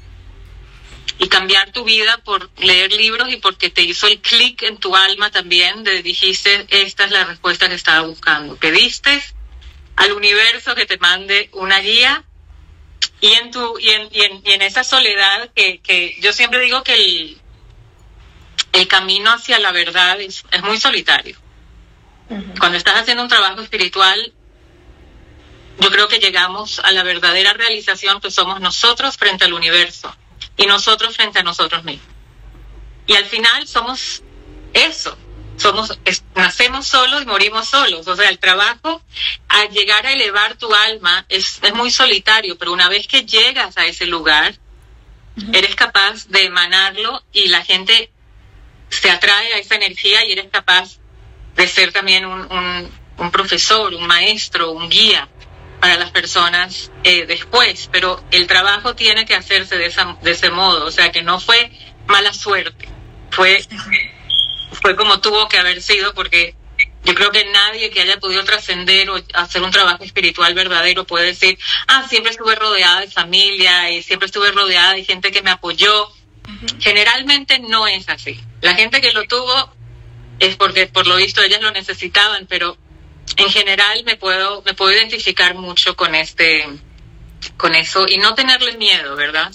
y 1.19 1.27
cambiar 1.29 1.71
tu 1.71 1.83
vida 1.83 2.17
por 2.23 2.49
leer 2.57 2.91
libros 2.93 3.31
y 3.31 3.37
porque 3.37 3.69
te 3.69 3.83
hizo 3.83 4.07
el 4.07 4.19
clic 4.19 4.63
en 4.63 4.77
tu 4.77 4.95
alma 4.95 5.29
también, 5.29 5.83
de 5.83 6.01
dijiste, 6.01 6.65
esta 6.69 7.05
es 7.05 7.11
la 7.11 7.25
respuesta 7.25 7.69
que 7.69 7.75
estaba 7.75 8.07
buscando. 8.07 8.55
Pediste 8.55 9.21
al 9.95 10.11
universo 10.11 10.73
que 10.73 10.87
te 10.87 10.97
mande 10.97 11.49
una 11.53 11.79
guía 11.81 12.23
y 13.21 13.31
en 13.33 13.51
tu 13.51 13.77
y 13.77 13.89
en, 13.91 14.09
y 14.11 14.21
en, 14.21 14.41
y 14.43 14.51
en 14.53 14.63
esa 14.63 14.83
soledad 14.83 15.51
que, 15.55 15.81
que 15.81 16.17
yo 16.19 16.33
siempre 16.33 16.59
digo 16.61 16.83
que 16.83 16.95
el, 16.95 17.42
el 18.73 18.87
camino 18.87 19.31
hacia 19.31 19.59
la 19.59 19.71
verdad 19.71 20.19
es, 20.19 20.43
es 20.51 20.63
muy 20.63 20.79
solitario. 20.79 21.37
Cuando 22.59 22.77
estás 22.77 22.95
haciendo 22.95 23.23
un 23.23 23.29
trabajo 23.29 23.61
espiritual, 23.61 24.33
yo 25.79 25.91
creo 25.91 26.07
que 26.07 26.19
llegamos 26.19 26.79
a 26.79 26.91
la 26.91 27.03
verdadera 27.03 27.53
realización 27.53 28.19
que 28.19 28.31
somos 28.31 28.59
nosotros 28.59 29.17
frente 29.17 29.45
al 29.45 29.53
universo 29.53 30.13
y 30.57 30.65
nosotros 30.65 31.15
frente 31.15 31.39
a 31.39 31.43
nosotros 31.43 31.83
mismos. 31.83 32.07
Y 33.05 33.13
al 33.15 33.25
final 33.25 33.67
somos 33.67 34.23
eso, 34.73 35.15
somos 35.57 35.99
es, 36.05 36.23
nacemos 36.35 36.87
solos 36.87 37.23
y 37.23 37.25
morimos 37.25 37.67
solos. 37.67 38.07
O 38.07 38.15
sea, 38.15 38.29
el 38.29 38.39
trabajo 38.39 39.01
a 39.49 39.65
llegar 39.65 40.05
a 40.07 40.13
elevar 40.13 40.55
tu 40.55 40.73
alma 40.73 41.25
es, 41.29 41.59
es 41.61 41.73
muy 41.73 41.91
solitario, 41.91 42.57
pero 42.57 42.71
una 42.71 42.89
vez 42.89 43.07
que 43.07 43.25
llegas 43.25 43.77
a 43.77 43.85
ese 43.85 44.05
lugar, 44.07 44.55
eres 45.51 45.75
capaz 45.75 46.27
de 46.27 46.45
emanarlo 46.45 47.23
y 47.31 47.47
la 47.47 47.63
gente 47.65 48.11
se 49.01 49.09
atrae 49.09 49.53
a 49.53 49.57
esa 49.57 49.75
energía 49.75 50.25
y 50.25 50.33
eres 50.33 50.47
capaz 50.51 50.97
de 51.55 51.67
ser 51.67 51.91
también 51.91 52.25
un, 52.25 52.91
un, 53.17 53.31
profesor, 53.31 53.93
un 53.93 54.07
maestro, 54.07 54.71
un 54.71 54.89
guía 54.89 55.27
para 55.79 55.97
las 55.97 56.11
personas 56.11 56.91
eh, 57.03 57.25
después, 57.25 57.89
pero 57.91 58.23
el 58.31 58.47
trabajo 58.47 58.95
tiene 58.95 59.25
que 59.25 59.35
hacerse 59.35 59.77
de, 59.77 59.87
esa, 59.87 60.17
de 60.21 60.31
ese 60.31 60.49
modo, 60.49 60.85
o 60.85 60.91
sea 60.91 61.11
que 61.11 61.21
no 61.21 61.39
fue 61.39 61.71
mala 62.07 62.33
suerte, 62.33 62.87
fue, 63.31 63.65
fue 64.81 64.95
como 64.95 65.19
tuvo 65.19 65.47
que 65.47 65.57
haber 65.57 65.81
sido 65.81 66.13
porque 66.13 66.55
yo 67.03 67.13
creo 67.15 67.31
que 67.31 67.45
nadie 67.45 67.89
que 67.89 68.01
haya 68.01 68.17
podido 68.19 68.43
trascender 68.45 69.09
o 69.09 69.21
hacer 69.33 69.61
un 69.61 69.71
trabajo 69.71 70.03
espiritual 70.03 70.53
verdadero 70.53 71.05
puede 71.05 71.27
decir, 71.27 71.57
ah, 71.87 72.05
siempre 72.09 72.31
estuve 72.31 72.55
rodeada 72.55 73.01
de 73.01 73.09
familia 73.09 73.91
y 73.91 74.01
siempre 74.01 74.27
estuve 74.27 74.51
rodeada 74.51 74.93
de 74.93 75.03
gente 75.03 75.31
que 75.31 75.41
me 75.41 75.51
apoyó. 75.51 76.09
Generalmente 76.79 77.59
no 77.59 77.87
es 77.87 78.09
así. 78.09 78.39
La 78.61 78.75
gente 78.75 79.01
que 79.01 79.13
lo 79.13 79.23
tuvo 79.23 79.73
es 80.39 80.55
porque 80.55 80.87
por 80.87 81.07
lo 81.07 81.15
visto 81.15 81.41
ellas 81.41 81.61
lo 81.61 81.71
necesitaban, 81.71 82.47
pero 82.47 82.77
en 83.37 83.49
general 83.49 84.03
me 84.05 84.17
puedo 84.17 84.61
me 84.63 84.73
puedo 84.73 84.91
identificar 84.91 85.55
mucho 85.55 85.95
con 85.95 86.15
este 86.15 86.65
con 87.57 87.75
eso 87.75 88.07
y 88.07 88.17
no 88.17 88.35
tenerle 88.35 88.77
miedo, 88.77 89.15
¿verdad? 89.15 89.51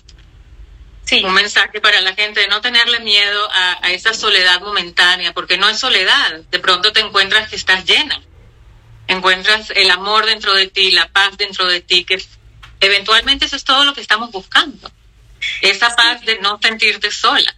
Sí. 1.04 1.24
Un 1.24 1.32
mensaje 1.32 1.80
para 1.80 2.02
la 2.02 2.14
gente 2.14 2.40
de 2.40 2.48
no 2.48 2.60
tenerle 2.60 3.00
miedo 3.00 3.48
a, 3.50 3.78
a, 3.86 3.92
esa 3.92 4.12
soledad 4.12 4.60
momentánea, 4.60 5.32
porque 5.32 5.56
no 5.56 5.66
es 5.66 5.78
soledad. 5.78 6.42
De 6.50 6.58
pronto 6.58 6.92
te 6.92 7.00
encuentras 7.00 7.48
que 7.48 7.56
estás 7.56 7.86
llena. 7.86 8.20
Encuentras 9.06 9.70
el 9.70 9.90
amor 9.90 10.26
dentro 10.26 10.52
de 10.52 10.66
ti, 10.66 10.90
la 10.90 11.08
paz 11.08 11.38
dentro 11.38 11.64
de 11.64 11.80
ti, 11.80 12.04
que 12.04 12.22
eventualmente 12.80 13.46
eso 13.46 13.56
es 13.56 13.64
todo 13.64 13.86
lo 13.86 13.94
que 13.94 14.02
estamos 14.02 14.30
buscando. 14.30 14.90
Esa 15.60 15.94
paz 15.94 16.24
de 16.24 16.38
no 16.38 16.58
sentirte 16.62 17.10
sola. 17.10 17.54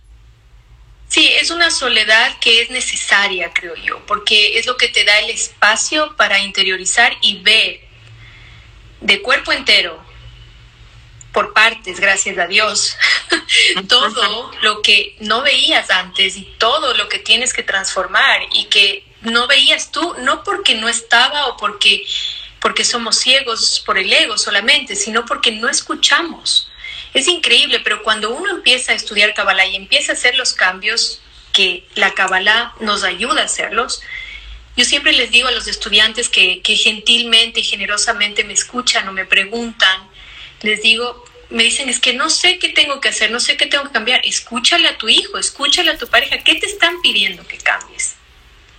Sí, 1.09 1.29
es 1.29 1.51
una 1.51 1.71
soledad 1.73 2.39
que 2.39 2.63
es 2.63 2.71
necesaria, 2.71 3.53
creo 3.53 3.75
yo, 3.75 4.05
porque 4.07 4.59
es 4.59 4.67
lo 4.67 4.77
que 4.77 4.89
te 4.89 5.05
da 5.05 5.19
el 5.19 5.31
espacio 5.31 6.15
para 6.17 6.39
interiorizar 6.39 7.17
y 7.21 7.43
ver 7.43 7.81
de 9.01 9.21
cuerpo 9.21 9.51
entero, 9.51 10.01
por 11.33 11.53
partes, 11.53 11.99
gracias 11.99 12.39
a 12.39 12.47
Dios, 12.47 12.97
todo 13.89 14.53
lo 14.63 14.83
que 14.83 15.17
no 15.21 15.43
veías 15.43 15.91
antes 15.91 16.37
y 16.37 16.45
todo 16.59 16.95
lo 16.95 17.09
que 17.09 17.19
tienes 17.19 17.53
que 17.53 17.63
transformar 17.63 18.43
y 18.53 18.67
que 18.67 19.05
no 19.23 19.47
veías 19.47 19.91
tú, 19.91 20.15
no 20.21 20.43
porque 20.45 20.75
no 20.75 20.89
estaba 20.89 21.47
o 21.47 21.57
porque, 21.57 22.07
porque 22.61 22.85
somos 22.85 23.17
ciegos 23.17 23.83
por 23.85 23.99
el 23.99 24.13
ego 24.13 24.39
solamente, 24.39 24.97
sino 24.97 25.25
porque 25.25 25.53
no 25.53 25.69
escuchamos. 25.69 26.70
Es 27.15 27.27
increíble, 27.27 27.81
pero 27.81 28.03
cuando 28.03 28.31
uno 28.31 28.51
empieza 28.51 28.93
a 28.93 28.95
estudiar 28.95 29.35
Kabbalah 29.35 29.67
y 29.67 29.77
empieza 29.77 30.13
a 30.13 30.15
hacer 30.15 30.37
los 30.37 30.53
cambios 30.53 31.21
que 31.53 31.85
la 31.95 32.15
Kabbalah 32.15 32.75
nos 32.81 33.03
ayuda 33.03 33.43
a 33.43 33.45
hacerlos, 33.47 34.01
yo 34.77 34.85
siempre 34.85 35.13
les 35.13 35.31
digo 35.31 35.49
a 35.49 35.53
los 35.53 35.67
estudiantes 35.67 36.29
que, 36.29 36.63
que 36.63 36.77
gentilmente 36.77 37.61
y 37.61 37.65
generosamente 37.65 38.45
me 38.45 38.53
escuchan 38.53 39.09
o 39.09 39.13
me 39.13 39.25
preguntan, 39.25 40.09
les 40.63 40.83
digo, 40.83 41.25
me 41.51 41.65
dicen, 41.65 41.89
es 41.89 41.99
que 41.99 42.15
no 42.15 42.31
sé 42.31 42.59
qué 42.59 42.69
tengo 42.69 43.01
que 43.01 43.09
hacer, 43.09 43.31
no 43.31 43.41
sé 43.41 43.57
qué 43.57 43.67
tengo 43.67 43.85
que 43.85 43.91
cambiar. 43.91 44.21
Escúchale 44.25 44.89
a 44.89 44.97
tu 44.97 45.09
hijo, 45.09 45.37
escúchale 45.39 45.91
a 45.91 45.99
tu 45.99 46.07
pareja, 46.07 46.39
¿qué 46.39 46.55
te 46.55 46.67
están 46.67 47.01
pidiendo 47.03 47.47
que 47.47 47.59
cambies? 47.59 48.15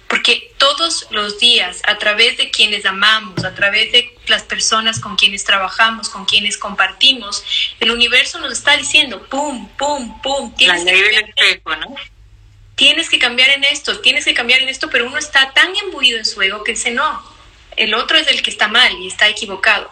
Porque 0.08 0.54
todos 0.58 1.08
los 1.12 1.40
días, 1.40 1.82
a 1.86 1.98
través 1.98 2.38
de 2.38 2.50
quienes 2.50 2.86
amamos, 2.86 3.44
a 3.44 3.54
través 3.54 3.92
de 3.92 4.14
las 4.32 4.42
personas 4.42 5.00
con 5.00 5.16
quienes 5.16 5.44
trabajamos, 5.44 6.10
con 6.10 6.26
quienes 6.26 6.58
compartimos, 6.58 7.44
el 7.80 7.92
universo 7.92 8.40
nos 8.40 8.54
está 8.54 8.76
diciendo, 8.76 9.28
pum, 9.28 9.68
pum, 9.78 10.20
pum. 10.22 10.56
Tienes 10.56 10.84
La 10.84 10.92
ley 10.92 11.02
del 11.02 11.26
espejo, 11.30 11.76
¿no? 11.76 11.96
Tienes 12.76 13.10
que 13.10 13.20
cambiar 13.20 13.50
en 13.50 13.64
esto, 13.64 14.00
tienes 14.00 14.26
que 14.26 14.34
cambiar 14.34 14.62
en 14.62 14.70
esto, 14.70 14.90
pero 14.90 15.06
uno 15.06 15.20
está 15.20 15.52
tan 15.54 15.76
embuido 15.76 16.18
en 16.18 16.26
su 16.26 16.42
ego 16.42 16.64
que 16.64 16.72
dice, 16.72 16.90
no, 16.90 17.22
el 17.76 17.94
otro 17.94 18.18
es 18.18 18.28
el 18.28 18.42
que 18.42 18.50
está 18.50 18.68
mal 18.68 18.92
y 19.00 19.08
está 19.08 19.28
equivocado. 19.28 19.92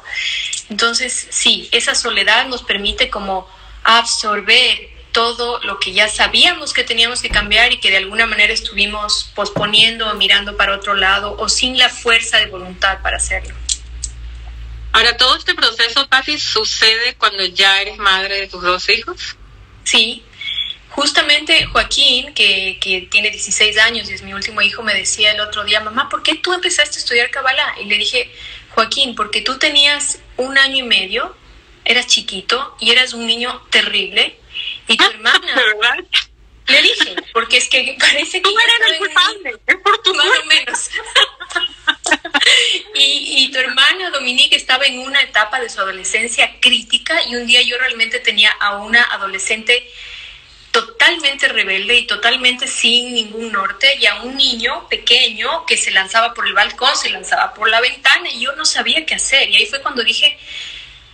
Entonces, 0.69 1.27
sí, 1.29 1.69
esa 1.71 1.93
soledad 1.93 2.47
nos 2.47 2.63
permite 2.63 3.09
como 3.09 3.47
absorber 3.83 4.89
todo 5.11 5.59
lo 5.63 5.79
que 5.79 5.91
ya 5.93 6.07
sabíamos 6.07 6.73
que 6.73 6.83
teníamos 6.83 7.21
que 7.21 7.29
cambiar 7.29 7.73
y 7.73 7.79
que 7.79 7.89
de 7.89 7.97
alguna 7.97 8.25
manera 8.25 8.53
estuvimos 8.53 9.31
posponiendo 9.35 10.09
o 10.09 10.13
mirando 10.15 10.55
para 10.55 10.75
otro 10.75 10.93
lado 10.93 11.35
o 11.39 11.49
sin 11.49 11.77
la 11.77 11.89
fuerza 11.89 12.37
de 12.37 12.45
voluntad 12.47 13.01
para 13.01 13.17
hacerlo. 13.17 13.55
Ahora, 14.91 15.15
¿todo 15.17 15.35
este 15.35 15.53
proceso, 15.53 16.07
Patti, 16.07 16.39
sucede 16.39 17.15
cuando 17.15 17.45
ya 17.45 17.81
eres 17.81 17.97
madre 17.97 18.41
de 18.41 18.47
tus 18.47 18.61
dos 18.61 18.89
hijos? 18.89 19.37
Sí, 19.83 20.23
Justamente 20.89 21.65
Joaquín, 21.65 22.33
que, 22.33 22.77
que, 22.81 23.07
tiene 23.09 23.29
16 23.29 23.77
años 23.77 24.09
y 24.09 24.13
es 24.13 24.23
mi 24.23 24.33
último 24.33 24.61
hijo, 24.61 24.81
me 24.81 24.93
decía 24.93 25.31
el 25.31 25.39
otro 25.39 25.63
día, 25.63 25.79
mamá, 25.79 26.09
¿por 26.09 26.23
qué 26.23 26.35
tú 26.35 26.51
empezaste 26.51 26.97
a 26.97 26.99
estudiar 26.99 27.29
Kabbalah? 27.29 27.75
Y 27.81 27.85
le 27.85 27.97
dije, 27.97 28.29
Joaquín, 28.71 29.15
porque 29.15 29.41
tú 29.41 29.57
tenías 29.57 30.19
un 30.35 30.57
año 30.57 30.77
y 30.77 30.83
medio, 30.83 31.35
eras 31.85 32.07
chiquito 32.07 32.75
y 32.79 32.91
eras 32.91 33.13
un 33.13 33.27
niño 33.27 33.61
terrible, 33.69 34.37
y 34.87 34.97
tu 34.97 35.03
hermana... 35.09 35.61
Le 36.69 36.81
dije, 36.81 37.15
porque 37.33 37.57
es 37.57 37.67
que 37.67 37.95
parece 37.99 38.41
que... 38.41 38.49
Tú 38.49 38.55
eres 38.59 38.91
el 38.91 38.97
culpable, 38.99 39.55
es 39.65 39.75
por 39.77 40.01
tu 40.03 40.13
Más 40.13 40.27
o 40.27 40.45
menos. 40.45 40.89
y, 42.95 43.43
y 43.43 43.51
tu 43.51 43.59
hermana 43.59 44.09
Dominique 44.11 44.55
estaba 44.55 44.85
en 44.85 44.99
una 44.99 45.21
etapa 45.21 45.59
de 45.59 45.69
su 45.69 45.79
adolescencia 45.79 46.59
crítica 46.59 47.23
y 47.27 47.35
un 47.35 47.47
día 47.47 47.61
yo 47.61 47.77
realmente 47.77 48.19
tenía 48.19 48.51
a 48.51 48.77
una 48.77 49.03
adolescente 49.03 49.91
totalmente 50.71 51.47
rebelde 51.47 51.95
y 51.97 52.07
totalmente 52.07 52.67
sin 52.67 53.13
ningún 53.13 53.51
norte 53.51 53.97
y 53.99 54.05
a 54.05 54.21
un 54.21 54.35
niño 54.35 54.87
pequeño 54.87 55.65
que 55.65 55.77
se 55.77 55.91
lanzaba 55.91 56.33
por 56.33 56.47
el 56.47 56.53
balcón, 56.53 56.95
se 56.95 57.09
lanzaba 57.09 57.53
por 57.53 57.69
la 57.69 57.81
ventana 57.81 58.29
y 58.29 58.41
yo 58.41 58.55
no 58.55 58.65
sabía 58.65 59.05
qué 59.05 59.15
hacer. 59.15 59.49
Y 59.49 59.57
ahí 59.57 59.65
fue 59.65 59.81
cuando 59.81 60.03
dije, 60.03 60.37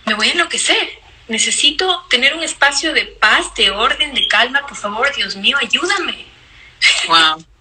me 0.04 0.14
voy 0.14 0.28
a 0.28 0.32
enloquecer, 0.32 0.98
necesito 1.28 2.04
tener 2.08 2.34
un 2.34 2.42
espacio 2.42 2.92
de 2.92 3.06
paz, 3.06 3.54
de 3.54 3.70
orden, 3.70 4.14
de 4.14 4.26
calma, 4.28 4.66
por 4.66 4.76
favor, 4.76 5.14
Dios 5.14 5.36
mío, 5.36 5.56
ayúdame. 5.60 6.26
Wow. 7.08 7.44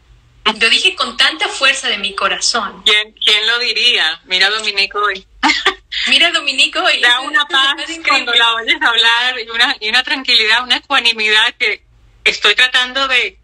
Lo 0.60 0.70
dije 0.70 0.96
con 0.96 1.18
tanta 1.18 1.48
fuerza 1.48 1.90
de 1.90 1.98
mi 1.98 2.14
corazón. 2.14 2.84
¿Quién, 2.86 3.14
quién 3.14 3.48
lo 3.48 3.58
diría? 3.58 4.22
Mira 4.26 4.48
Dominico 4.52 5.00
hoy. 5.00 5.26
Mira 6.08 6.32
Dominico 6.32 6.82
hoy. 6.84 7.02
Da 7.02 7.22
una 7.22 7.46
paz 7.48 7.74
cuando 8.08 8.32
la 8.32 8.54
oyes 8.54 8.80
hablar 8.80 9.40
y 9.40 9.50
una, 9.50 9.76
y 9.80 9.90
una 9.90 10.04
tranquilidad, 10.04 10.64
una 10.64 10.78
ecuanimidad 10.78 11.56
que 11.56 11.84
estoy 12.24 12.54
tratando 12.54 13.08
de, 13.08 13.40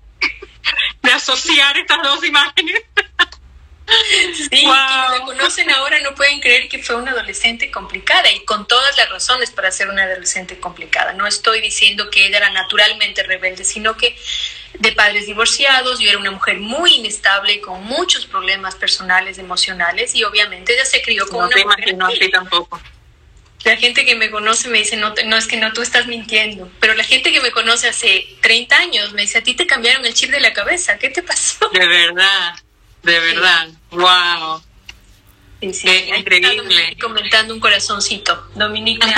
de 1.02 1.12
asociar 1.12 1.76
estas 1.78 2.04
dos 2.04 2.24
imágenes. 2.24 2.84
Sí, 4.34 4.48
quienes 4.50 4.70
la 4.70 5.22
conocen 5.26 5.70
ahora 5.72 6.00
no 6.00 6.16
pueden 6.16 6.40
creer 6.40 6.70
que 6.70 6.80
fue 6.80 6.96
una 6.96 7.12
adolescente 7.12 7.72
complicada 7.72 8.32
y 8.32 8.44
con 8.46 8.68
todas 8.68 8.96
las 8.98 9.10
razones 9.10 9.52
para 9.52 9.72
ser 9.72 9.90
una 9.90 10.04
adolescente 10.04 10.60
complicada. 10.60 11.14
No 11.14 11.28
estoy 11.28 11.62
diciendo 11.62 12.10
que 12.10 12.26
ella 12.26 12.38
era 12.38 12.50
naturalmente 12.52 13.24
rebelde, 13.24 13.64
sino 13.64 13.98
que 13.98 14.16
de 14.80 14.92
padres 14.94 15.26
divorciados, 15.26 16.00
yo 16.00 16.10
era 16.10 16.18
una 16.18 16.32
mujer 16.32 16.60
muy 16.60 16.96
inestable, 16.96 17.60
con 17.62 17.84
muchos 17.84 18.26
problemas 18.26 18.76
personales, 18.76 19.38
emocionales 19.38 20.16
y 20.16 20.24
obviamente 20.24 20.74
ella 20.74 20.86
se 20.86 21.02
crió 21.02 21.28
con 21.28 21.40
no 21.40 21.46
una 21.48 21.56
te 21.56 21.64
mujer 21.64 21.90
imagino 21.90 22.08
así 22.08 22.32
tampoco. 22.32 22.82
La 23.64 23.78
gente 23.78 24.06
que 24.06 24.16
me 24.16 24.32
conoce 24.32 24.70
me 24.70 24.80
dice, 24.80 24.98
no, 24.98 25.14
no, 25.26 25.38
es 25.38 25.46
que 25.46 25.58
no, 25.58 25.72
tú 25.72 25.84
estás 25.84 26.08
mintiendo. 26.08 26.72
Pero 26.80 26.96
la 26.96 27.04
gente 27.04 27.32
que 27.32 27.42
me 27.42 27.52
conoce 27.52 27.88
hace 27.88 28.28
30 28.42 28.76
años 28.76 29.14
me 29.14 29.22
dice, 29.22 29.38
a 29.38 29.44
ti 29.44 29.54
te 29.54 29.68
cambiaron 29.68 30.04
el 30.04 30.16
chip 30.16 30.32
de 30.32 30.40
la 30.40 30.52
cabeza, 30.52 30.98
¿qué 30.98 31.10
te 31.10 31.22
pasó? 31.22 31.70
De 31.70 31.86
verdad, 31.86 32.56
de 33.04 33.20
verdad, 33.20 33.68
wow. 33.92 34.62
Sí, 35.62 35.74
sí. 35.74 35.88
Qué 35.88 36.18
increíble. 36.18 36.98
Comentando 37.00 37.54
un 37.54 37.60
corazoncito. 37.60 38.50
Dominique. 38.56 39.06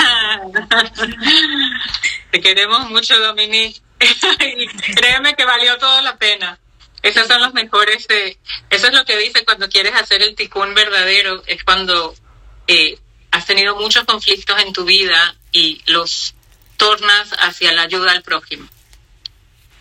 Te 2.30 2.40
queremos 2.40 2.90
mucho, 2.90 3.18
Dominique. 3.18 3.80
Y 4.40 4.66
Créeme 4.94 5.34
que 5.34 5.44
valió 5.44 5.78
toda 5.78 6.02
la 6.02 6.16
pena. 6.16 6.58
Esos 7.02 7.26
son 7.26 7.40
los 7.40 7.54
mejores. 7.54 8.06
eh, 8.10 8.36
eso 8.70 8.86
es 8.88 8.92
lo 8.94 9.04
que 9.04 9.16
dice 9.16 9.44
cuando 9.44 9.68
quieres 9.68 9.94
hacer 9.94 10.22
el 10.22 10.34
ticún 10.34 10.74
verdadero. 10.74 11.42
Es 11.46 11.64
cuando 11.64 12.14
eh, 12.66 12.98
has 13.30 13.46
tenido 13.46 13.76
muchos 13.76 14.04
conflictos 14.04 14.58
en 14.60 14.72
tu 14.72 14.84
vida 14.84 15.34
y 15.52 15.80
los 15.86 16.34
tornas 16.76 17.30
hacia 17.38 17.72
la 17.72 17.82
ayuda 17.82 18.12
al 18.12 18.22
prójimo. 18.22 18.68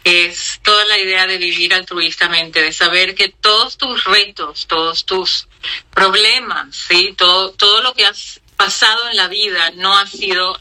Es 0.04 0.60
toda 0.64 0.84
la 0.86 1.00
idea 1.00 1.28
de 1.28 1.38
vivir 1.38 1.74
altruistamente, 1.74 2.62
de 2.62 2.74
saber 2.74 3.16
que 3.16 3.30
todos 3.30 3.78
tus 3.78 4.04
retos, 4.04 4.68
todos 4.68 5.06
tus 5.06 5.48
problemas, 5.94 6.76
sí, 6.76 7.14
todo, 7.18 7.52
todo 7.52 7.82
lo 7.82 7.94
que 7.94 8.06
has 8.06 8.42
pasado 8.58 9.10
en 9.10 9.18
la 9.18 9.28
vida 9.28 9.72
no 9.76 9.98
ha 9.98 10.08
sido 10.08 10.60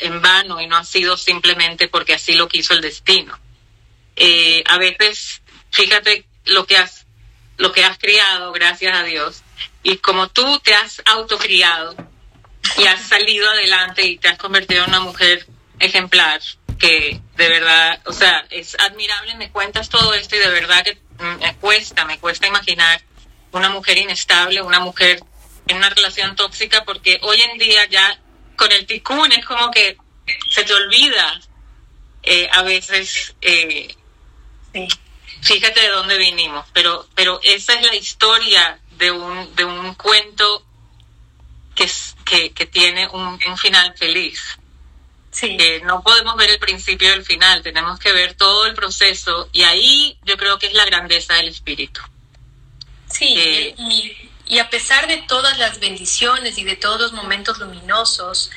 en 0.00 0.22
vano 0.22 0.60
y 0.60 0.66
no 0.66 0.76
ha 0.76 0.84
sido 0.84 1.16
simplemente 1.16 1.88
porque 1.88 2.14
así 2.14 2.34
lo 2.34 2.48
quiso 2.48 2.74
el 2.74 2.80
destino. 2.80 3.38
Eh, 4.16 4.62
a 4.66 4.78
veces, 4.78 5.42
fíjate 5.70 6.26
lo 6.44 6.66
que 6.66 6.76
has, 6.76 7.06
lo 7.56 7.72
que 7.72 7.84
has 7.84 7.98
criado, 7.98 8.52
gracias 8.52 8.96
a 8.96 9.04
Dios, 9.04 9.42
y 9.82 9.96
como 9.98 10.28
tú 10.28 10.60
te 10.60 10.74
has 10.74 11.02
autocriado 11.06 11.96
y 12.78 12.84
has 12.84 13.08
salido 13.08 13.48
adelante 13.48 14.06
y 14.06 14.18
te 14.18 14.28
has 14.28 14.38
convertido 14.38 14.84
en 14.84 14.90
una 14.90 15.00
mujer 15.00 15.46
ejemplar, 15.78 16.40
que 16.78 17.20
de 17.36 17.48
verdad, 17.48 18.00
o 18.06 18.12
sea, 18.12 18.44
es 18.50 18.76
admirable, 18.78 19.34
me 19.36 19.50
cuentas 19.50 19.88
todo 19.88 20.14
esto 20.14 20.36
y 20.36 20.40
de 20.40 20.48
verdad 20.48 20.84
que 20.84 20.94
mm, 21.18 21.38
me 21.40 21.56
cuesta, 21.56 22.04
me 22.04 22.18
cuesta 22.18 22.46
imaginar 22.46 23.00
una 23.52 23.68
mujer 23.70 23.98
inestable, 23.98 24.62
una 24.62 24.80
mujer 24.80 25.20
en 25.68 25.76
una 25.76 25.90
relación 25.90 26.34
tóxica, 26.36 26.84
porque 26.84 27.18
hoy 27.22 27.40
en 27.40 27.58
día 27.58 27.84
ya 27.86 28.18
con 28.56 28.70
el 28.72 28.86
ticún 28.86 29.30
es 29.32 29.44
como 29.44 29.70
que 29.70 29.96
se 30.50 30.64
te 30.64 30.72
olvida 30.74 31.40
eh, 32.22 32.48
a 32.52 32.62
veces, 32.62 33.34
eh, 33.42 33.94
Sí. 34.72 34.88
fíjate 35.42 35.80
de 35.80 35.88
dónde 35.88 36.16
vinimos, 36.18 36.66
pero, 36.72 37.06
pero 37.14 37.40
esa 37.42 37.74
es 37.74 37.82
la 37.84 37.94
historia 37.94 38.78
de 38.92 39.10
un, 39.10 39.54
de 39.56 39.64
un 39.64 39.94
cuento 39.94 40.64
que, 41.74 41.84
es- 41.84 42.14
que, 42.24 42.52
que 42.52 42.66
tiene 42.66 43.08
un, 43.08 43.38
un 43.46 43.58
final 43.58 43.94
feliz. 43.98 44.58
Sí. 45.32 45.56
Que 45.56 45.80
no 45.80 46.02
podemos 46.02 46.36
ver 46.36 46.50
el 46.50 46.58
principio 46.58 47.10
del 47.10 47.24
final, 47.24 47.62
tenemos 47.62 47.98
que 47.98 48.12
ver 48.12 48.34
todo 48.34 48.66
el 48.66 48.74
proceso 48.74 49.48
y 49.52 49.62
ahí 49.62 50.18
yo 50.24 50.36
creo 50.36 50.58
que 50.58 50.66
es 50.66 50.74
la 50.74 50.84
grandeza 50.84 51.34
del 51.34 51.48
espíritu. 51.48 52.00
Sí, 53.10 53.34
Eh, 53.36 53.74
y, 53.78 54.30
y 54.46 54.58
a 54.58 54.68
pesar 54.70 55.06
de 55.06 55.18
todas 55.28 55.58
las 55.58 55.80
bendiciones 55.80 56.58
y 56.58 56.64
de 56.64 56.76
todos 56.76 57.00
los 57.00 57.12
momentos 57.12 57.58
luminosos, 57.58 58.50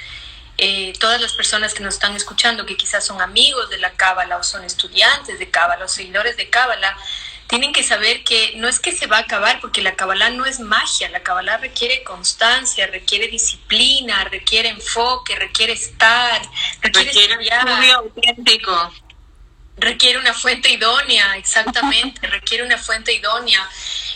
eh, 0.57 0.93
todas 0.99 1.19
las 1.21 1.33
personas 1.33 1.73
que 1.73 1.83
nos 1.83 1.95
están 1.95 2.15
escuchando, 2.15 2.65
que 2.65 2.77
quizás 2.77 3.05
son 3.05 3.21
amigos 3.21 3.69
de 3.69 3.77
la 3.77 3.91
Cábala 3.91 4.37
o 4.37 4.43
son 4.43 4.63
estudiantes 4.63 5.37
de 5.37 5.49
Cábala 5.49 5.85
o 5.85 5.87
seguidores 5.87 6.37
de 6.37 6.49
Cábala, 6.49 6.97
tienen 7.47 7.73
que 7.73 7.83
saber 7.83 8.23
que 8.23 8.53
no 8.55 8.67
es 8.67 8.79
que 8.79 8.91
se 8.91 9.05
va 9.07 9.17
a 9.17 9.21
acabar, 9.21 9.59
porque 9.61 9.81
la 9.81 9.95
Kabbalah 9.95 10.29
no 10.31 10.45
es 10.45 10.59
magia, 10.59 11.09
la 11.09 11.21
Kabbalah 11.21 11.57
requiere 11.57 12.03
constancia, 12.03 12.87
requiere 12.87 13.27
disciplina, 13.27 14.23
requiere 14.25 14.69
enfoque, 14.69 15.35
requiere 15.35 15.73
estar, 15.73 16.41
requiere, 16.81 17.07
Requiere 17.11 17.33
estudiar 17.33 17.67
estudio 17.67 17.97
auténtico. 17.97 18.93
requiere 19.77 20.19
una 20.19 20.33
fuente 20.33 20.71
idónea, 20.71 21.37
exactamente, 21.37 22.25
requiere 22.27 22.63
una 22.63 22.79
fuente 22.79 23.13
idónea. 23.13 23.69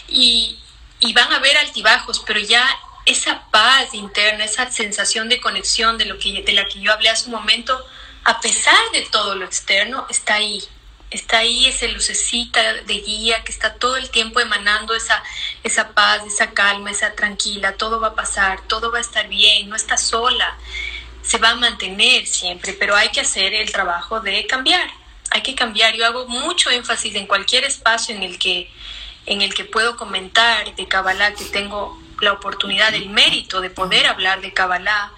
Y, 0.08 0.58
y 1.00 1.14
van 1.14 1.32
a 1.32 1.36
haber 1.36 1.56
altibajos, 1.58 2.24
pero 2.26 2.40
ya 2.40 2.68
esa 3.06 3.44
paz 3.52 3.94
interna, 3.94 4.44
esa 4.44 4.72
sensación 4.72 5.30
de 5.30 5.40
conexión 5.40 5.98
de, 6.00 6.06
lo 6.06 6.18
que, 6.18 6.42
de 6.42 6.54
la 6.54 6.66
que 6.66 6.80
yo 6.80 6.92
hablé 6.92 7.10
hace 7.10 7.26
un 7.26 7.34
momento, 7.34 7.80
a 8.24 8.40
pesar 8.42 8.80
de 8.92 9.04
todo 9.04 9.36
lo 9.36 9.46
externo, 9.46 10.08
está 10.10 10.36
ahí. 10.36 10.64
Está 11.12 11.40
ahí 11.40 11.66
esa 11.66 11.88
lucecita 11.88 12.74
de 12.74 12.94
guía 12.96 13.44
que 13.44 13.52
está 13.52 13.74
todo 13.74 13.98
el 13.98 14.10
tiempo 14.12 14.40
emanando 14.40 14.94
esa, 14.94 15.24
esa 15.64 15.90
paz, 15.90 16.22
esa 16.28 16.52
calma, 16.52 16.92
esa 16.92 17.14
tranquila, 17.16 17.74
todo 17.74 18.00
va 18.00 18.10
a 18.10 18.16
pasar, 18.16 18.62
todo 18.68 18.92
va 18.92 19.00
a 19.00 19.02
estar 19.02 19.28
bien, 19.28 19.70
no 19.70 19.76
está 19.76 19.98
sola, 19.98 20.58
se 21.24 21.38
va 21.38 21.50
a 21.52 21.56
mantener 21.56 22.26
siempre, 22.28 22.74
pero 22.74 22.96
hay 22.96 23.10
que 23.10 23.22
hacer 23.22 23.54
el 23.54 23.72
trabajo 23.72 24.20
de 24.20 24.46
cambiar, 24.46 24.90
hay 25.32 25.42
que 25.42 25.56
cambiar. 25.56 25.96
Yo 25.96 26.06
hago 26.06 26.28
mucho 26.28 26.70
énfasis 26.70 27.16
en 27.16 27.28
cualquier 27.28 27.64
espacio 27.64 28.16
en 28.16 28.24
el 28.24 28.38
que, 28.38 28.72
en 29.26 29.42
el 29.42 29.54
que 29.54 29.66
puedo 29.66 29.98
comentar 29.98 30.76
de 30.76 30.88
Kabbalah, 30.88 31.34
que 31.34 31.46
tengo 31.46 32.00
la 32.22 32.34
oportunidad, 32.34 32.94
el 32.94 33.10
mérito 33.10 33.62
de 33.62 33.70
poder 33.70 34.08
hablar 34.08 34.42
de 34.42 34.54
Kabbalah, 34.54 35.12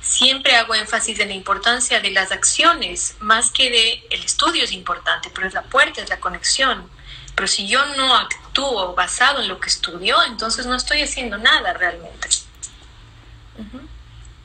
siempre 0.00 0.56
hago 0.56 0.74
énfasis 0.74 1.18
en 1.20 1.28
la 1.28 1.34
importancia 1.34 2.00
de 2.00 2.10
las 2.10 2.32
acciones, 2.32 3.16
más 3.20 3.50
que 3.50 3.70
de 3.70 4.04
el 4.10 4.24
estudio 4.24 4.64
es 4.64 4.72
importante, 4.72 5.30
pero 5.34 5.46
es 5.46 5.54
la 5.54 5.62
puerta, 5.62 6.00
es 6.00 6.08
la 6.08 6.20
conexión. 6.20 6.90
Pero 7.34 7.46
si 7.46 7.68
yo 7.68 7.84
no 7.96 8.14
actúo 8.14 8.94
basado 8.94 9.40
en 9.40 9.48
lo 9.48 9.60
que 9.60 9.68
estudio, 9.68 10.22
entonces 10.24 10.66
no 10.66 10.74
estoy 10.74 11.02
haciendo 11.02 11.38
nada 11.38 11.72
realmente. 11.72 12.28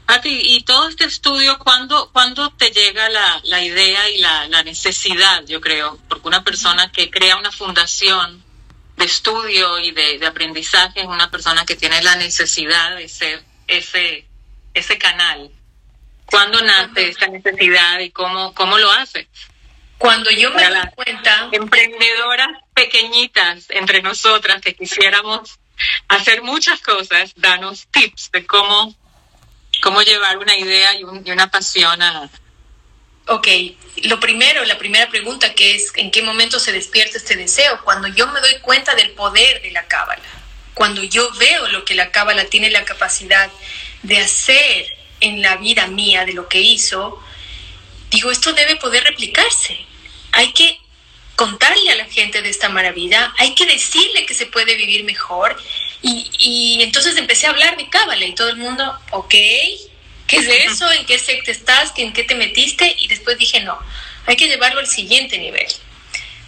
A 0.08 0.22
ti, 0.22 0.40
y 0.44 0.62
todo 0.62 0.88
este 0.88 1.06
estudio, 1.06 1.58
¿cuándo, 1.58 2.12
¿cuándo 2.12 2.52
te 2.52 2.70
llega 2.70 3.10
la, 3.10 3.42
la 3.46 3.64
idea 3.64 4.10
y 4.10 4.20
la, 4.20 4.48
la, 4.48 4.62
necesidad, 4.62 5.44
yo 5.46 5.60
creo? 5.62 5.98
Porque 6.08 6.28
una 6.28 6.44
persona 6.44 6.92
que 6.92 7.10
crea 7.10 7.38
una 7.38 7.52
fundación 7.52 8.44
de 8.98 9.06
estudio 9.06 9.80
y 9.80 9.92
de, 9.92 10.20
de 10.20 10.26
aprendizaje 10.28 11.02
es 11.02 11.08
una 11.08 11.32
persona 11.32 11.66
que 11.66 11.76
tiene 11.76 12.04
la 12.04 12.16
necesidad 12.18 12.96
de 12.96 13.10
ser 13.10 13.44
ese, 13.68 14.25
ese 14.76 14.98
canal. 14.98 15.50
¿Cuándo 16.26 16.62
nace 16.62 17.10
esta 17.10 17.28
necesidad 17.28 18.00
y 18.00 18.12
cómo, 18.12 18.54
cómo 18.54 18.78
lo 18.78 18.92
hace? 18.92 19.28
Cuando 19.98 20.30
yo 20.30 20.52
me 20.52 20.64
doy 20.64 20.80
cuenta... 20.96 21.50
Emprendedoras 21.52 22.50
pequeñitas 22.74 23.70
entre 23.70 24.02
nosotras 24.02 24.62
que 24.62 24.76
quisiéramos 24.76 25.60
hacer 26.08 26.42
muchas 26.42 26.82
cosas, 26.82 27.34
danos 27.36 27.88
tips 27.92 28.32
de 28.32 28.46
cómo 28.46 28.96
cómo 29.82 30.02
llevar 30.02 30.38
una 30.38 30.56
idea 30.56 30.94
y, 30.96 31.04
una 31.04 31.50
pasión 31.50 32.02
a... 32.02 32.30
Ok, 33.28 33.48
lo 34.04 34.20
primero, 34.20 34.64
la 34.66 34.78
primera 34.78 35.10
pregunta 35.10 35.56
que 35.56 35.76
es, 35.76 35.92
¿en 35.96 36.12
qué 36.12 36.22
momento 36.22 36.60
se 36.60 36.72
despierta 36.72 37.18
este 37.18 37.36
deseo? 37.36 37.82
Cuando 37.84 38.08
yo 38.08 38.28
me 38.28 38.40
doy 38.40 38.60
cuenta 38.62 38.94
del 38.94 39.12
poder 39.12 39.62
de 39.64 39.72
la 39.72 39.88
cábala, 39.88 40.22
cuando 40.76 41.04
yo 41.04 41.32
veo 41.34 41.68
lo 41.70 41.86
que 41.86 41.96
la 41.96 42.12
cábala 42.12 42.46
tiene 42.46 42.70
la 42.70 42.86
capacidad 42.86 43.50
de 44.06 44.20
hacer 44.20 44.98
en 45.20 45.42
la 45.42 45.58
vida 45.58 45.88
mía, 45.88 46.26
de 46.26 46.34
lo 46.34 46.48
que 46.48 46.62
hizo, 46.62 47.20
digo, 48.12 48.32
esto 48.32 48.54
debe 48.54 48.76
poder 48.76 49.04
replicarse. 49.04 49.78
Hay 50.32 50.52
que 50.52 50.80
contarle 51.36 51.92
a 51.92 51.96
la 51.96 52.06
gente 52.06 52.42
de 52.42 52.50
esta 52.50 52.70
maravilla, 52.70 53.34
hay 53.38 53.56
que 53.56 53.66
decirle 53.66 54.26
que 54.26 54.34
se 54.34 54.46
puede 54.46 54.76
vivir 54.76 55.04
mejor 55.04 55.58
y, 56.02 56.78
entonces 56.82 57.18
empecé 57.18 57.48
a 57.48 57.50
hablar 57.50 57.78
de 57.78 57.90
Cábala 57.90 58.26
y 58.26 58.36
todo 58.36 58.50
el 58.50 58.58
mundo, 58.58 58.98
ok, 59.12 59.32
¿qué 59.32 60.38
es 60.38 60.48
eso? 60.48 60.90
¿En 60.92 61.06
qué 61.06 61.18
secta 61.18 61.52
estás? 61.52 61.94
¿En 61.98 62.14
qué 62.14 62.24
te 62.24 62.36
metiste? 62.36 62.96
Y 63.00 63.08
después 63.08 63.38
dije, 63.40 63.62
no, 63.62 63.78
hay 64.28 64.36
que 64.36 64.48
llevarlo 64.48 64.80
al 64.80 64.88
siguiente 64.88 65.40
nivel. 65.40 65.68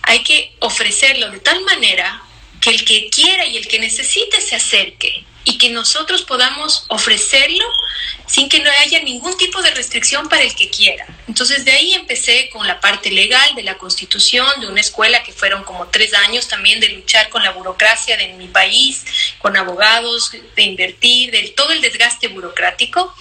Hay 0.03 0.23
que 0.23 0.53
ofrecerlo 0.59 1.31
de 1.31 1.39
tal 1.39 1.61
manera 1.63 2.21
que 2.61 2.69
el 2.69 2.85
que 2.85 3.09
quiera 3.09 3.45
y 3.45 3.57
el 3.57 3.67
que 3.67 3.79
necesite 3.79 4.39
se 4.41 4.55
acerque 4.55 5.25
y 5.47 5.57
que 5.57 5.69
nosotros 5.69 6.23
podamos 6.23 6.83
ofrecerlo 6.89 7.63
sin 8.25 8.49
que 8.49 8.59
no 8.59 8.69
haya 8.69 9.01
ningún 9.01 9.37
tipo 9.37 9.61
de 9.61 9.71
restricción 9.71 10.27
para 10.27 10.43
el 10.43 10.53
que 10.53 10.69
quiera. 10.69 11.07
Entonces 11.25 11.63
de 11.63 11.71
ahí 11.71 11.93
empecé 11.93 12.49
con 12.49 12.67
la 12.67 12.81
parte 12.81 13.09
legal 13.09 13.55
de 13.55 13.63
la 13.63 13.77
constitución, 13.77 14.45
de 14.59 14.67
una 14.67 14.81
escuela 14.81 15.23
que 15.23 15.31
fueron 15.31 15.63
como 15.63 15.87
tres 15.87 16.13
años 16.13 16.49
también 16.49 16.81
de 16.81 16.89
luchar 16.89 17.29
con 17.29 17.43
la 17.43 17.51
burocracia 17.51 18.17
de 18.17 18.27
mi 18.33 18.49
país, 18.49 19.05
con 19.39 19.55
abogados, 19.55 20.33
de 20.33 20.61
invertir, 20.63 21.31
de 21.31 21.47
todo 21.55 21.71
el 21.71 21.79
desgaste 21.79 22.27
burocrático, 22.27 23.15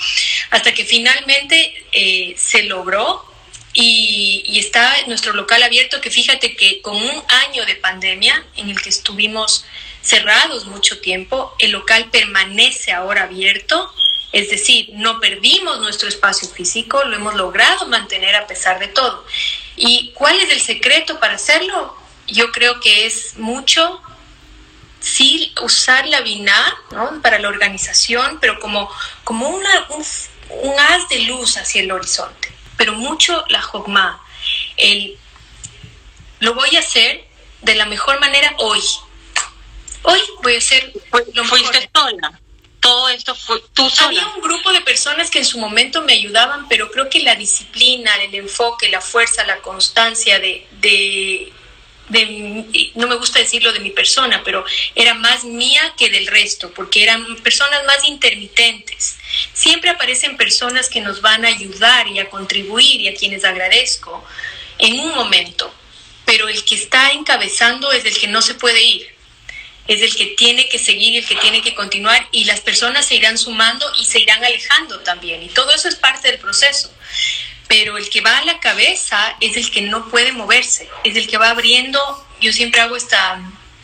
hasta 0.50 0.74
que 0.74 0.84
finalmente 0.84 1.86
eh, 1.92 2.34
se 2.36 2.64
logró 2.64 3.35
y, 3.78 4.58
está 4.58 4.94
nuestro 5.06 5.34
local 5.34 5.62
abierto 5.62 6.00
que 6.00 6.10
fíjate 6.10 6.56
que 6.56 6.80
con 6.80 6.96
un 6.96 7.22
año 7.46 7.66
de 7.66 7.76
pandemia 7.76 8.44
en 8.56 8.70
el 8.70 8.80
que 8.80 8.88
estuvimos 8.88 9.64
cerrados 10.00 10.66
mucho 10.66 11.00
tiempo, 11.00 11.54
el 11.58 11.72
local 11.72 12.08
permanece 12.10 12.92
ahora 12.92 13.24
abierto, 13.24 13.92
es 14.32 14.50
decir, 14.50 14.88
no 14.94 15.20
perdimos 15.20 15.80
nuestro 15.80 16.08
espacio 16.08 16.48
físico, 16.48 17.04
lo 17.04 17.16
hemos 17.16 17.34
logrado 17.34 17.86
mantener 17.86 18.34
a 18.34 18.46
pesar 18.46 18.78
de 18.78 18.88
todo. 18.88 19.24
¿Y 19.76 20.12
cuál 20.14 20.40
es 20.40 20.50
el 20.50 20.60
secreto 20.60 21.20
para 21.20 21.34
hacerlo? 21.34 21.96
Yo 22.26 22.50
creo 22.52 22.80
que 22.80 23.06
es 23.06 23.36
mucho 23.36 24.00
sí 25.00 25.54
usar 25.62 26.06
la 26.06 26.22
BINA 26.22 26.78
para 27.22 27.38
la 27.38 27.48
organización, 27.48 28.38
pero 28.40 28.58
como, 28.58 28.90
como 29.22 29.48
una, 29.48 29.86
un, 29.90 30.04
un, 30.62 30.78
haz 30.78 31.08
de 31.08 31.20
luz 31.20 31.56
hacia 31.56 31.82
el 31.82 31.92
horizonte, 31.92 32.55
pero 32.76 32.92
mucho 32.94 33.44
la 33.48 33.62
Jogma. 33.62 34.22
El, 34.76 35.18
lo 36.40 36.54
voy 36.54 36.76
a 36.76 36.80
hacer 36.80 37.26
de 37.62 37.74
la 37.74 37.86
mejor 37.86 38.20
manera 38.20 38.54
hoy, 38.58 38.82
Hoy 40.08 40.20
voy 40.42 40.54
a 40.54 40.60
ser 40.60 40.92
lo 41.34 41.44
Fuiste 41.44 41.90
sola. 41.92 42.40
Todo 42.78 43.08
esto 43.08 43.34
fue 43.34 43.60
tú 43.72 43.90
sola. 43.90 44.08
Había 44.08 44.34
un 44.36 44.40
grupo 44.40 44.72
de 44.72 44.80
personas 44.82 45.30
que 45.30 45.40
en 45.40 45.44
su 45.44 45.58
momento 45.58 46.02
me 46.02 46.12
ayudaban, 46.12 46.68
pero 46.68 46.92
creo 46.92 47.10
que 47.10 47.20
la 47.20 47.34
disciplina, 47.34 48.14
el 48.22 48.34
enfoque, 48.36 48.88
la 48.88 49.00
fuerza, 49.00 49.44
la 49.44 49.58
constancia 49.58 50.38
de, 50.38 50.64
de, 50.80 51.52
de 52.08 52.90
no 52.94 53.06
me 53.06 53.16
gusta 53.16 53.38
decirlo 53.38 53.72
de 53.72 53.80
mi 53.80 53.90
persona, 53.90 54.42
pero 54.44 54.64
era 54.94 55.14
más 55.14 55.44
mía 55.44 55.94
que 55.96 56.08
del 56.08 56.26
resto, 56.26 56.70
porque 56.72 57.02
eran 57.02 57.36
personas 57.36 57.84
más 57.84 58.06
intermitentes. 58.08 59.16
Siempre 59.52 59.90
aparecen 59.90 60.36
personas 60.36 60.88
que 60.88 61.00
nos 61.00 61.20
van 61.20 61.44
a 61.44 61.48
ayudar 61.48 62.08
y 62.08 62.18
a 62.18 62.30
contribuir 62.30 63.00
y 63.00 63.08
a 63.08 63.14
quienes 63.14 63.44
agradezco 63.44 64.24
en 64.78 65.00
un 65.00 65.14
momento, 65.14 65.74
pero 66.24 66.48
el 66.48 66.64
que 66.64 66.74
está 66.74 67.12
encabezando 67.12 67.92
es 67.92 68.04
el 68.04 68.16
que 68.16 68.28
no 68.28 68.42
se 68.42 68.54
puede 68.54 68.82
ir 68.82 69.16
es 69.88 70.02
el 70.02 70.14
que 70.16 70.26
tiene 70.36 70.68
que 70.68 70.78
seguir 70.78 71.16
el 71.16 71.26
que 71.26 71.36
tiene 71.36 71.62
que 71.62 71.74
continuar 71.74 72.26
y 72.32 72.44
las 72.44 72.60
personas 72.60 73.06
se 73.06 73.14
irán 73.14 73.38
sumando 73.38 73.86
y 74.00 74.04
se 74.04 74.18
irán 74.18 74.44
alejando 74.44 75.00
también 75.00 75.42
y 75.42 75.48
todo 75.48 75.70
eso 75.72 75.88
es 75.88 75.96
parte 75.96 76.28
del 76.30 76.40
proceso. 76.40 76.92
Pero 77.68 77.98
el 77.98 78.08
que 78.10 78.20
va 78.20 78.38
a 78.38 78.44
la 78.44 78.60
cabeza 78.60 79.36
es 79.40 79.56
el 79.56 79.70
que 79.70 79.82
no 79.82 80.08
puede 80.08 80.32
moverse, 80.32 80.88
es 81.04 81.16
el 81.16 81.26
que 81.26 81.38
va 81.38 81.50
abriendo, 81.50 82.26
yo 82.40 82.52
siempre 82.52 82.80
hago 82.80 82.96
esta, 82.96 83.40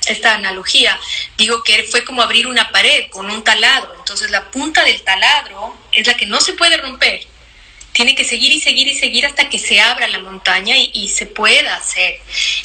esta 0.07 0.35
analogía, 0.35 0.99
digo 1.37 1.63
que 1.63 1.83
fue 1.85 2.05
como 2.05 2.23
abrir 2.23 2.47
una 2.47 2.71
pared 2.71 3.11
con 3.11 3.31
un 3.31 3.43
taladro, 3.43 3.95
entonces 3.99 4.31
la 4.31 4.51
punta 4.51 4.85
del 4.85 5.03
taladro 5.03 5.77
es 5.91 6.07
la 6.07 6.15
que 6.15 6.27
no 6.27 6.41
se 6.41 6.53
puede 6.53 6.77
romper 6.77 7.27
tiene 7.93 8.15
que 8.15 8.25
seguir 8.25 8.53
y 8.53 8.61
seguir 8.61 8.89
y 8.89 8.95
seguir 8.95 9.27
hasta 9.27 9.49
que 9.49 9.59
se 9.59 9.81
abra 9.81 10.09
la 10.09 10.19
montaña 10.19 10.75
y, 10.77 11.09
se 11.09 11.27
pueda 11.27 11.77
hacer. 11.77 12.21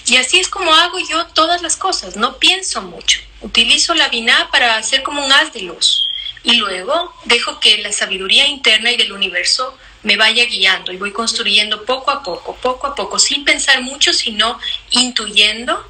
Y 0.06 0.16
así 0.16 0.40
es 0.40 0.48
como 0.48 0.74
hago 0.74 1.00
yo 1.00 1.28
todas 1.28 1.62
las 1.62 1.76
cosas, 1.76 2.16
no 2.16 2.38
pienso 2.38 2.82
mucho. 2.82 3.20
Utilizo 3.42 3.94
la 3.94 4.08
biná 4.10 4.50
para 4.52 4.78
hacer 4.78 5.04
como 5.04 5.24
un 5.24 5.32
haz 5.32 5.54
de 5.54 5.62
luz 5.62 6.08
y 6.44 6.54
luego 6.54 7.14
dejo 7.26 7.60
que 7.60 7.78
la 7.80 7.92
sabiduría 7.92 8.48
interna 8.48 8.92
y 8.92 8.98
del 8.98 9.12
universo 9.12 9.78
me 10.04 10.18
vaya 10.18 10.46
guiando 10.46 10.92
y 10.92 10.98
voy 10.98 11.12
construyendo 11.12 11.86
poco 11.86 12.12
a 12.12 12.24
poco, 12.24 12.56
poco 12.56 12.88
a 12.88 12.96
poco, 12.96 13.20
sin 13.20 13.44
pensar 13.44 13.82
mucho, 13.82 14.14
sino 14.14 14.60
intuyendo, 14.92 15.88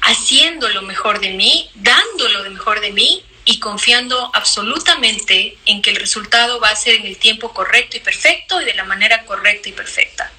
haciendo 0.00 0.68
lo 0.70 0.82
mejor 0.82 1.20
de 1.20 1.30
mí, 1.30 1.70
dando 1.74 2.28
lo 2.28 2.50
mejor 2.50 2.80
de 2.80 2.92
mí 2.92 3.24
y 3.44 3.60
confiando 3.60 4.30
absolutamente 4.34 5.56
en 5.66 5.80
que 5.80 5.90
el 5.90 5.96
resultado 5.96 6.58
va 6.58 6.70
a 6.70 6.76
ser 6.76 6.96
en 6.96 7.06
el 7.06 7.16
tiempo 7.16 7.52
correcto 7.52 7.96
y 7.96 8.00
perfecto 8.00 8.60
y 8.60 8.64
de 8.64 8.74
la 8.74 8.84
manera 8.84 9.24
correcta 9.24 9.68
y 9.68 9.72
perfecta. 9.72 10.32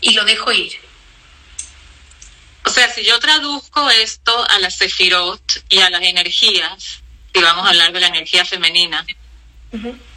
Y 0.00 0.12
lo 0.12 0.24
dejo 0.24 0.52
ir. 0.52 0.78
O 2.66 2.70
sea, 2.70 2.90
si 2.90 3.04
yo 3.04 3.18
traduzco 3.18 3.88
esto 3.90 4.46
a 4.50 4.58
la 4.58 4.70
sefirot 4.70 5.64
y 5.68 5.78
a 5.80 5.90
las 5.90 6.02
energías, 6.02 7.02
si 7.32 7.40
vamos 7.40 7.66
a 7.66 7.70
hablar 7.70 7.92
de 7.92 8.00
la 8.00 8.08
energía 8.08 8.44
femenina, 8.44 9.06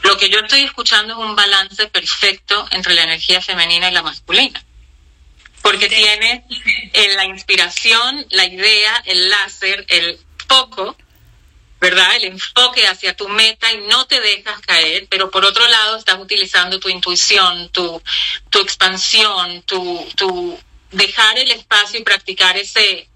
lo 0.04 0.18
que 0.18 0.30
yo 0.30 0.40
estoy 0.40 0.62
escuchando 0.62 1.14
es 1.14 1.20
un 1.20 1.36
balance 1.36 1.88
perfecto 1.88 2.68
entre 2.72 2.94
la 2.94 3.04
energía 3.04 3.42
femenina 3.42 3.90
y 3.90 3.94
la 3.94 4.04
masculina. 4.04 4.64
Porque 5.62 5.90
tiene 5.90 6.46
la 7.16 7.26
inspiración, 7.26 8.26
la 8.30 8.46
idea, 8.46 9.04
el 9.06 9.30
láser, 9.30 9.86
el 9.90 10.20
foco, 10.48 10.96
¿verdad? 11.80 12.16
El 12.16 12.26
enfoque 12.26 12.88
hacia 12.88 13.16
tu 13.16 13.28
meta 13.30 13.72
y 13.72 13.78
no 13.88 14.06
te 14.08 14.20
dejas 14.20 14.60
caer, 14.62 15.08
pero 15.10 15.30
por 15.30 15.46
otro 15.46 15.68
lado 15.68 15.98
estás 15.98 16.20
utilizando 16.20 16.80
tu 16.80 16.90
intuición, 16.90 17.70
tu, 17.70 18.02
tu 18.50 18.60
expansión, 18.60 19.62
tu, 19.64 20.08
tu 20.16 20.60
dejar 20.92 21.38
el 21.38 21.52
espacio 21.52 22.00
y 22.00 22.04
practicar 22.04 22.58
ese, 22.58 23.10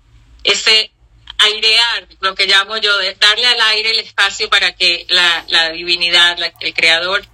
ese 0.44 0.92
airear, 1.42 2.08
lo 2.20 2.36
que 2.36 2.46
llamo 2.46 2.78
yo, 2.78 2.96
de 2.98 3.16
darle 3.16 3.48
al 3.48 3.62
aire 3.62 3.92
el 3.92 4.00
espacio 4.00 4.50
para 4.50 4.74
que 4.76 5.06
la, 5.10 5.44
la 5.48 5.72
divinidad, 5.72 6.38
el 6.60 6.74
creador, 6.74 7.26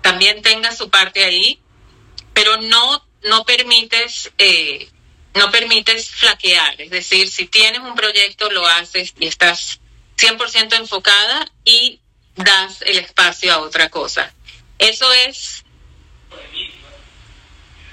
también 0.00 0.42
tenga 0.42 0.74
su 0.74 0.90
parte 0.90 1.24
ahí, 1.24 1.60
pero 2.32 2.56
no, 2.58 3.04
no 3.24 3.44
permites, 3.44 4.30
eh, 4.38 4.88
no 5.34 5.50
permites 5.50 6.10
flaquear, 6.10 6.80
es 6.80 6.90
decir, 6.90 7.28
si 7.28 7.46
tienes 7.46 7.80
un 7.80 7.94
proyecto, 7.94 8.50
lo 8.50 8.66
haces 8.66 9.14
y 9.18 9.26
estás 9.26 9.80
100% 10.16 10.76
enfocada 10.76 11.50
y 11.64 12.00
das 12.36 12.82
el 12.82 12.98
espacio 12.98 13.52
a 13.52 13.58
otra 13.58 13.88
cosa. 13.88 14.32
Eso 14.78 15.12
es 15.12 15.64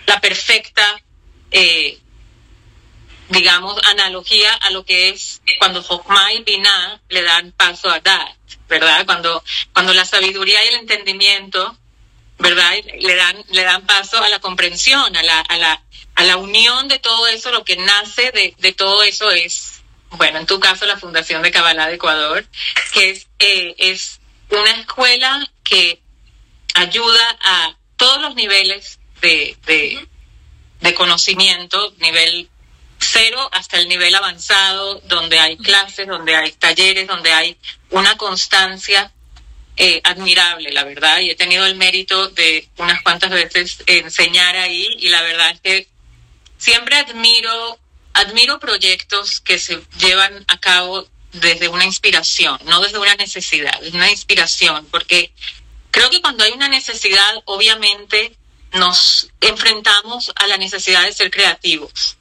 la 0.05 0.21
perfecta, 0.21 1.01
eh, 1.49 1.97
digamos, 3.29 3.79
analogía 3.85 4.53
a 4.53 4.69
lo 4.69 4.85
que 4.85 5.09
es 5.09 5.41
cuando 5.59 5.83
Jokma 5.83 6.33
y 6.33 6.43
Binah 6.43 7.01
le 7.09 7.21
dan 7.23 7.51
paso 7.51 7.89
a 7.89 7.99
Dat, 7.99 8.35
¿verdad? 8.67 9.05
Cuando, 9.05 9.43
cuando 9.73 9.93
la 9.93 10.05
sabiduría 10.05 10.63
y 10.63 10.67
el 10.69 10.75
entendimiento 10.75 11.77
¿verdad? 12.37 12.73
Le 12.99 13.15
dan, 13.15 13.43
le 13.49 13.63
dan 13.63 13.85
paso 13.85 14.21
a 14.21 14.29
la 14.29 14.39
comprensión, 14.39 15.15
a 15.15 15.23
la, 15.23 15.39
a 15.39 15.57
la, 15.57 15.81
a 16.15 16.23
la 16.23 16.37
unión 16.37 16.87
de 16.87 16.99
todo 16.99 17.27
eso, 17.27 17.51
lo 17.51 17.63
que 17.63 17.77
nace 17.77 18.31
de, 18.31 18.53
de 18.57 18.71
todo 18.73 19.03
eso 19.03 19.31
es, 19.31 19.81
bueno, 20.11 20.39
en 20.39 20.45
tu 20.45 20.59
caso 20.59 20.85
la 20.85 20.97
Fundación 20.97 21.41
de 21.41 21.51
Kabbalah 21.51 21.87
de 21.87 21.95
Ecuador, 21.95 22.45
que 22.93 23.11
es, 23.11 23.27
eh, 23.39 23.75
es 23.77 24.19
una 24.49 24.71
escuela 24.71 25.49
que 25.63 26.01
ayuda 26.73 27.37
a 27.41 27.77
todos 27.95 28.21
los 28.21 28.35
niveles 28.35 28.99
de, 29.21 29.57
de, 29.65 30.07
de 30.81 30.93
conocimiento, 30.93 31.93
nivel 31.97 32.49
cero 32.99 33.49
hasta 33.51 33.77
el 33.77 33.87
nivel 33.87 34.13
avanzado, 34.15 34.99
donde 35.05 35.39
hay 35.39 35.57
clases, 35.57 36.07
donde 36.07 36.35
hay 36.35 36.51
talleres, 36.53 37.07
donde 37.07 37.31
hay 37.31 37.57
una 37.89 38.17
constancia 38.17 39.11
eh, 39.77 40.01
admirable, 40.03 40.71
la 40.71 40.83
verdad, 40.83 41.19
y 41.19 41.29
he 41.29 41.35
tenido 41.35 41.65
el 41.65 41.75
mérito 41.75 42.29
de 42.29 42.67
unas 42.77 43.01
cuantas 43.01 43.31
veces 43.31 43.83
enseñar 43.87 44.55
ahí 44.55 44.87
y 44.99 45.09
la 45.09 45.21
verdad 45.21 45.51
es 45.51 45.61
que 45.61 45.87
siempre 46.57 46.95
admiro, 46.97 47.79
admiro 48.13 48.59
proyectos 48.59 49.41
que 49.41 49.59
se 49.59 49.81
llevan 49.99 50.45
a 50.47 50.59
cabo 50.59 51.07
desde 51.33 51.67
una 51.67 51.83
inspiración, 51.83 52.57
no 52.65 52.79
desde 52.79 52.99
una 52.99 53.15
necesidad, 53.15 53.83
es 53.83 53.93
una 53.93 54.09
inspiración, 54.09 54.87
porque 54.89 55.33
creo 55.91 56.09
que 56.09 56.21
cuando 56.21 56.45
hay 56.45 56.53
una 56.53 56.69
necesidad, 56.69 57.33
obviamente 57.43 58.35
nos 58.71 59.29
enfrentamos 59.41 60.31
a 60.35 60.47
la 60.47 60.57
necesidad 60.57 61.03
de 61.03 61.13
ser 61.13 61.31
creativos 61.31 62.17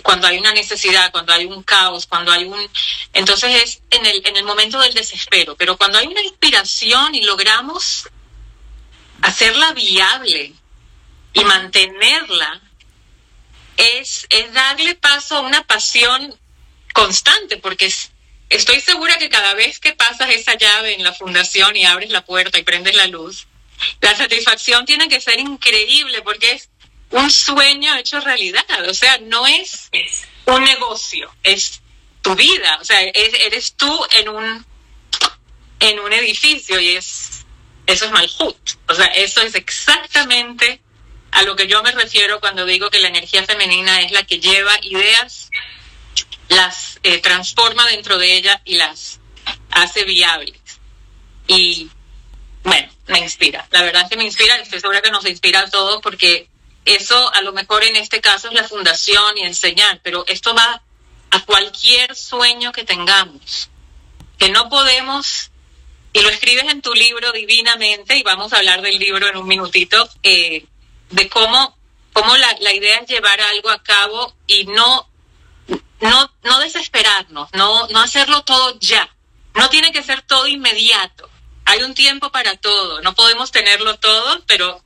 cuando 0.00 0.26
hay 0.26 0.38
una 0.38 0.52
necesidad, 0.52 1.12
cuando 1.12 1.32
hay 1.32 1.44
un 1.44 1.62
caos, 1.62 2.06
cuando 2.06 2.32
hay 2.32 2.44
un... 2.44 2.70
Entonces 3.12 3.62
es 3.62 3.82
en 3.90 4.06
el, 4.06 4.26
en 4.26 4.36
el 4.36 4.44
momento 4.44 4.80
del 4.80 4.94
desespero, 4.94 5.56
pero 5.56 5.76
cuando 5.76 5.98
hay 5.98 6.06
una 6.06 6.22
inspiración 6.22 7.14
y 7.14 7.22
logramos 7.22 8.08
hacerla 9.20 9.72
viable 9.72 10.54
y 11.34 11.44
mantenerla, 11.44 12.60
es, 13.76 14.26
es 14.30 14.52
darle 14.52 14.94
paso 14.94 15.36
a 15.36 15.40
una 15.40 15.62
pasión 15.64 16.34
constante, 16.92 17.56
porque 17.56 17.92
estoy 18.48 18.80
segura 18.80 19.18
que 19.18 19.30
cada 19.30 19.54
vez 19.54 19.78
que 19.78 19.92
pasas 19.92 20.30
esa 20.30 20.56
llave 20.56 20.94
en 20.94 21.04
la 21.04 21.12
fundación 21.12 21.76
y 21.76 21.84
abres 21.84 22.10
la 22.10 22.24
puerta 22.24 22.58
y 22.58 22.64
prendes 22.64 22.94
la 22.96 23.06
luz, 23.06 23.46
la 24.00 24.14
satisfacción 24.14 24.84
tiene 24.84 25.08
que 25.08 25.20
ser 25.20 25.40
increíble 25.40 26.22
porque 26.22 26.52
es 26.52 26.68
un 27.12 27.30
sueño 27.30 27.96
hecho 27.96 28.20
realidad. 28.20 28.64
O 28.88 28.94
sea, 28.94 29.18
no 29.18 29.46
es 29.46 29.90
un 30.46 30.64
negocio, 30.64 31.32
es 31.42 31.80
tu 32.22 32.34
vida. 32.34 32.78
O 32.80 32.84
sea, 32.84 33.00
eres 33.02 33.74
tú 33.74 34.06
en 34.12 34.28
un, 34.28 34.66
en 35.80 36.00
un 36.00 36.12
edificio 36.12 36.80
y 36.80 36.96
es, 36.96 37.44
eso 37.86 38.06
es 38.06 38.10
Malhut. 38.10 38.56
O 38.88 38.94
sea, 38.94 39.06
eso 39.06 39.42
es 39.42 39.54
exactamente 39.54 40.80
a 41.32 41.42
lo 41.42 41.56
que 41.56 41.66
yo 41.66 41.82
me 41.82 41.92
refiero 41.92 42.40
cuando 42.40 42.66
digo 42.66 42.90
que 42.90 43.00
la 43.00 43.08
energía 43.08 43.44
femenina 43.44 44.02
es 44.02 44.12
la 44.12 44.24
que 44.24 44.38
lleva 44.38 44.76
ideas, 44.82 45.50
las 46.48 47.00
eh, 47.02 47.18
transforma 47.18 47.86
dentro 47.86 48.18
de 48.18 48.36
ella 48.36 48.60
y 48.64 48.76
las 48.76 49.18
hace 49.70 50.04
viables. 50.04 50.60
Y 51.46 51.90
bueno, 52.62 52.88
me 53.08 53.18
inspira. 53.18 53.66
La 53.70 53.82
verdad 53.82 54.02
es 54.02 54.10
que 54.10 54.16
me 54.16 54.24
inspira, 54.24 54.56
estoy 54.56 54.80
segura 54.80 55.02
que 55.02 55.10
nos 55.10 55.26
inspira 55.26 55.60
a 55.60 55.70
todos 55.70 56.00
porque 56.02 56.48
eso 56.84 57.32
a 57.34 57.42
lo 57.42 57.52
mejor 57.52 57.84
en 57.84 57.96
este 57.96 58.20
caso 58.20 58.48
es 58.48 58.54
la 58.54 58.68
fundación 58.68 59.38
y 59.38 59.42
enseñar, 59.42 60.00
pero 60.02 60.24
esto 60.26 60.54
va 60.54 60.82
a 61.30 61.40
cualquier 61.44 62.14
sueño 62.14 62.72
que 62.72 62.84
tengamos, 62.84 63.70
que 64.38 64.50
no 64.50 64.68
podemos, 64.68 65.50
y 66.12 66.20
lo 66.20 66.28
escribes 66.28 66.64
en 66.64 66.82
tu 66.82 66.92
libro 66.92 67.32
divinamente, 67.32 68.16
y 68.16 68.22
vamos 68.22 68.52
a 68.52 68.58
hablar 68.58 68.82
del 68.82 68.98
libro 68.98 69.28
en 69.28 69.36
un 69.36 69.46
minutito, 69.46 70.08
eh, 70.22 70.66
de 71.10 71.28
cómo, 71.28 71.76
cómo 72.12 72.36
la, 72.36 72.56
la 72.60 72.72
idea 72.72 72.98
es 72.98 73.08
llevar 73.08 73.40
algo 73.40 73.70
a 73.70 73.82
cabo 73.82 74.34
y 74.46 74.64
no, 74.64 75.08
no, 76.00 76.32
no 76.42 76.58
desesperarnos, 76.58 77.48
no, 77.52 77.86
no 77.88 78.00
hacerlo 78.00 78.42
todo 78.42 78.78
ya. 78.80 79.08
No 79.54 79.68
tiene 79.68 79.92
que 79.92 80.02
ser 80.02 80.22
todo 80.22 80.46
inmediato. 80.46 81.28
Hay 81.64 81.82
un 81.82 81.94
tiempo 81.94 82.32
para 82.32 82.56
todo. 82.56 83.00
No 83.02 83.14
podemos 83.14 83.52
tenerlo 83.52 83.98
todo, 83.98 84.42
pero 84.46 84.82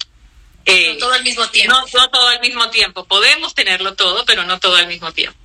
eh, 0.66 0.92
no 0.92 0.98
todo 0.98 1.12
al 1.14 1.22
mismo 1.22 1.48
tiempo. 1.48 1.74
No, 1.94 2.10
todo 2.10 2.28
al 2.28 2.40
mismo 2.40 2.68
tiempo. 2.70 3.04
Podemos 3.04 3.54
tenerlo 3.54 3.94
todo, 3.94 4.24
pero 4.26 4.44
no 4.44 4.58
todo 4.58 4.76
al 4.76 4.88
mismo 4.88 5.12
tiempo. 5.12 5.38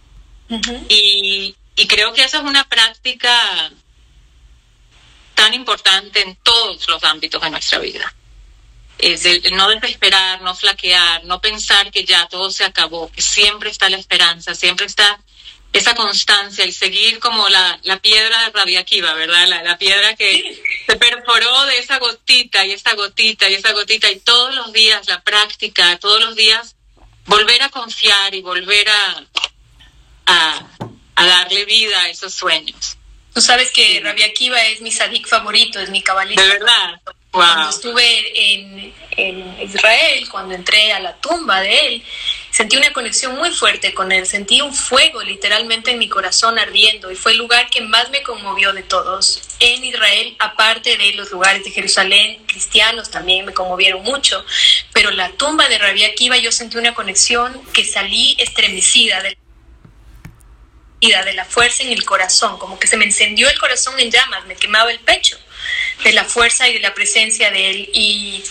y, 0.89 1.55
y 1.75 1.87
creo 1.87 2.13
que 2.13 2.23
eso 2.23 2.37
es 2.37 2.43
una 2.43 2.67
práctica 2.67 3.71
tan 5.35 5.53
importante 5.53 6.21
en 6.21 6.35
todos 6.37 6.87
los 6.87 7.03
ámbitos 7.03 7.41
de 7.41 7.49
nuestra 7.49 7.79
vida. 7.79 8.13
Es 8.97 9.25
el, 9.25 9.41
no 9.53 9.69
desesperar, 9.69 10.41
no 10.41 10.55
flaquear, 10.55 11.23
no 11.25 11.41
pensar 11.41 11.89
que 11.91 12.03
ya 12.03 12.27
todo 12.27 12.51
se 12.51 12.63
acabó, 12.63 13.11
que 13.11 13.21
siempre 13.21 13.71
está 13.71 13.89
la 13.89 13.97
esperanza, 13.97 14.53
siempre 14.53 14.85
está 14.85 15.19
esa 15.73 15.95
constancia, 15.95 16.65
el 16.65 16.73
seguir 16.73 17.19
como 17.19 17.47
la, 17.47 17.79
la 17.83 17.99
piedra 17.99 18.43
de 18.43 18.51
Rabiaquiva, 18.51 19.13
¿verdad? 19.13 19.47
La, 19.47 19.63
la 19.63 19.77
piedra 19.77 20.15
que 20.15 20.61
se 20.85 20.95
perforó 20.97 21.65
de 21.65 21.79
esa 21.79 21.97
gotita 21.97 22.65
y 22.65 22.73
esa 22.73 22.93
gotita 22.93 23.49
y 23.49 23.53
esa 23.53 23.71
gotita 23.71 24.09
y 24.11 24.19
todos 24.19 24.53
los 24.53 24.73
días 24.73 25.07
la 25.07 25.21
práctica, 25.21 25.97
todos 25.99 26.21
los 26.21 26.35
días 26.35 26.75
volver 27.25 27.61
a 27.63 27.69
confiar 27.69 28.35
y 28.35 28.41
volver 28.41 28.89
a, 28.89 29.25
a, 30.25 30.67
a 31.15 31.25
darle 31.25 31.65
vida 31.65 32.01
a 32.01 32.09
esos 32.09 32.33
sueños. 32.33 32.97
Tú 33.33 33.39
sabes 33.39 33.71
que 33.71 34.01
Rabia 34.03 34.25
Akiva 34.25 34.61
es 34.65 34.81
mi 34.81 34.91
sadik 34.91 35.25
favorito, 35.25 35.79
es 35.79 35.89
mi 35.89 36.01
cabalista. 36.03 36.41
De 36.41 36.49
verdad. 36.49 37.01
Cuando 37.31 37.69
estuve 37.69 38.53
en, 38.53 38.93
en, 39.11 39.61
Israel, 39.61 40.27
cuando 40.29 40.53
entré 40.53 40.91
a 40.91 40.99
la 40.99 41.15
tumba 41.15 41.61
de 41.61 41.87
él, 41.87 42.03
sentí 42.49 42.75
una 42.75 42.91
conexión 42.91 43.37
muy 43.37 43.51
fuerte 43.51 43.93
con 43.93 44.11
él, 44.11 44.25
sentí 44.25 44.59
un 44.59 44.75
fuego 44.75 45.23
literalmente 45.23 45.91
en 45.91 45.99
mi 45.99 46.09
corazón 46.09 46.59
ardiendo 46.59 47.09
y 47.09 47.15
fue 47.15 47.31
el 47.31 47.37
lugar 47.37 47.69
que 47.69 47.79
más 47.79 48.09
me 48.09 48.21
conmovió 48.21 48.73
de 48.73 48.83
todos. 48.83 49.41
En 49.61 49.81
Israel, 49.81 50.35
aparte 50.39 50.97
de 50.97 51.13
los 51.13 51.31
lugares 51.31 51.63
de 51.63 51.71
Jerusalén, 51.71 52.43
cristianos 52.47 53.09
también 53.09 53.45
me 53.45 53.53
conmovieron 53.53 54.03
mucho, 54.03 54.45
pero 54.91 55.09
la 55.11 55.31
tumba 55.31 55.69
de 55.69 55.77
Rabia 55.77 56.07
Akiva 56.07 56.35
yo 56.35 56.51
sentí 56.51 56.77
una 56.77 56.93
conexión 56.93 57.63
que 57.71 57.85
salí 57.85 58.35
estremecida 58.39 59.21
de 59.21 59.37
de 61.01 61.33
la 61.33 61.45
fuerza 61.45 61.81
en 61.81 61.91
el 61.91 62.05
corazón, 62.05 62.59
como 62.59 62.77
que 62.77 62.85
se 62.85 62.95
me 62.95 63.05
encendió 63.05 63.49
el 63.49 63.57
corazón 63.57 63.99
en 63.99 64.11
llamas, 64.11 64.45
me 64.45 64.55
quemaba 64.55 64.91
el 64.91 64.99
pecho 64.99 65.35
de 66.03 66.11
la 66.13 66.25
fuerza 66.25 66.67
y 66.67 66.73
de 66.73 66.79
la 66.79 66.93
presencia 66.93 67.51
de 67.51 67.69
él. 67.69 67.89
Y 67.93 68.43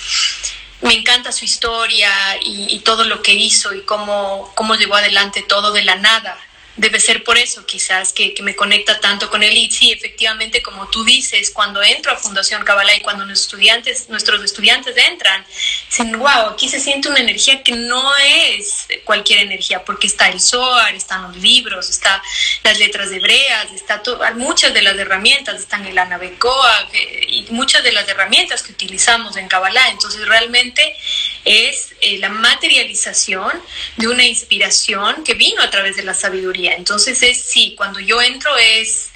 me 0.82 0.94
encanta 0.94 1.32
su 1.32 1.44
historia 1.44 2.10
y, 2.42 2.78
todo 2.80 3.04
lo 3.04 3.22
que 3.22 3.32
hizo 3.32 3.74
y 3.74 3.82
cómo, 3.82 4.52
cómo 4.54 4.74
llevó 4.74 4.96
adelante 4.96 5.42
todo 5.42 5.72
de 5.72 5.82
la 5.82 5.96
nada 5.96 6.38
debe 6.80 6.98
ser 6.98 7.22
por 7.22 7.36
eso 7.36 7.66
quizás 7.66 8.12
que, 8.12 8.32
que, 8.32 8.42
me 8.42 8.56
conecta 8.56 8.98
tanto 9.00 9.28
con 9.28 9.42
él. 9.42 9.56
Y 9.56 9.70
sí, 9.70 9.92
efectivamente, 9.92 10.62
como 10.62 10.88
tú 10.88 11.04
dices, 11.04 11.50
cuando 11.50 11.82
entro 11.82 12.10
a 12.10 12.16
Fundación 12.16 12.64
Kabbalah 12.64 12.96
y 12.96 13.00
cuando 13.00 13.26
nuestros 13.26 13.50
estudiantes, 13.50 14.08
nuestros 14.08 14.42
estudiantes 14.42 14.96
entran, 14.96 15.44
dicen, 15.88 16.18
wow, 16.18 16.48
aquí 16.52 16.68
se 16.68 16.80
siente 16.80 17.08
una 17.08 17.20
energía 17.20 17.62
que 17.62 17.72
no 17.72 18.02
es 18.16 18.86
cualquier 19.04 19.40
energía, 19.40 19.84
porque 19.84 20.06
está 20.06 20.30
el 20.30 20.40
Zohar, 20.40 20.94
están 20.94 21.22
los 21.22 21.36
libros, 21.36 21.90
está 21.90 22.22
las 22.62 22.78
letras 22.78 23.10
hebreas, 23.12 23.70
está 23.72 24.02
muchas 24.36 24.72
de 24.72 24.80
las 24.80 24.96
herramientas, 24.96 25.60
están 25.60 25.84
el 25.86 25.98
Anabecoa 25.98 26.88
eh, 26.94 27.26
y 27.28 27.46
muchas 27.50 27.82
de 27.84 27.92
las 27.92 28.08
herramientas 28.08 28.62
que 28.62 28.72
utilizamos 28.72 29.36
en 29.36 29.48
Kabbalah. 29.48 29.90
Entonces, 29.90 30.26
realmente 30.26 30.96
es 31.44 31.92
eh, 32.00 32.18
la 32.18 32.30
materialización 32.30 33.52
de 33.96 34.08
una 34.08 34.24
inspiración 34.24 35.24
que 35.24 35.34
vino 35.34 35.60
a 35.62 35.68
través 35.68 35.96
de 35.96 36.04
la 36.04 36.14
sabiduría 36.14 36.69
entonces 36.76 37.22
es 37.22 37.42
sí, 37.42 37.74
cuando 37.76 38.00
yo 38.00 38.20
entro 38.20 38.56
es, 38.56 39.10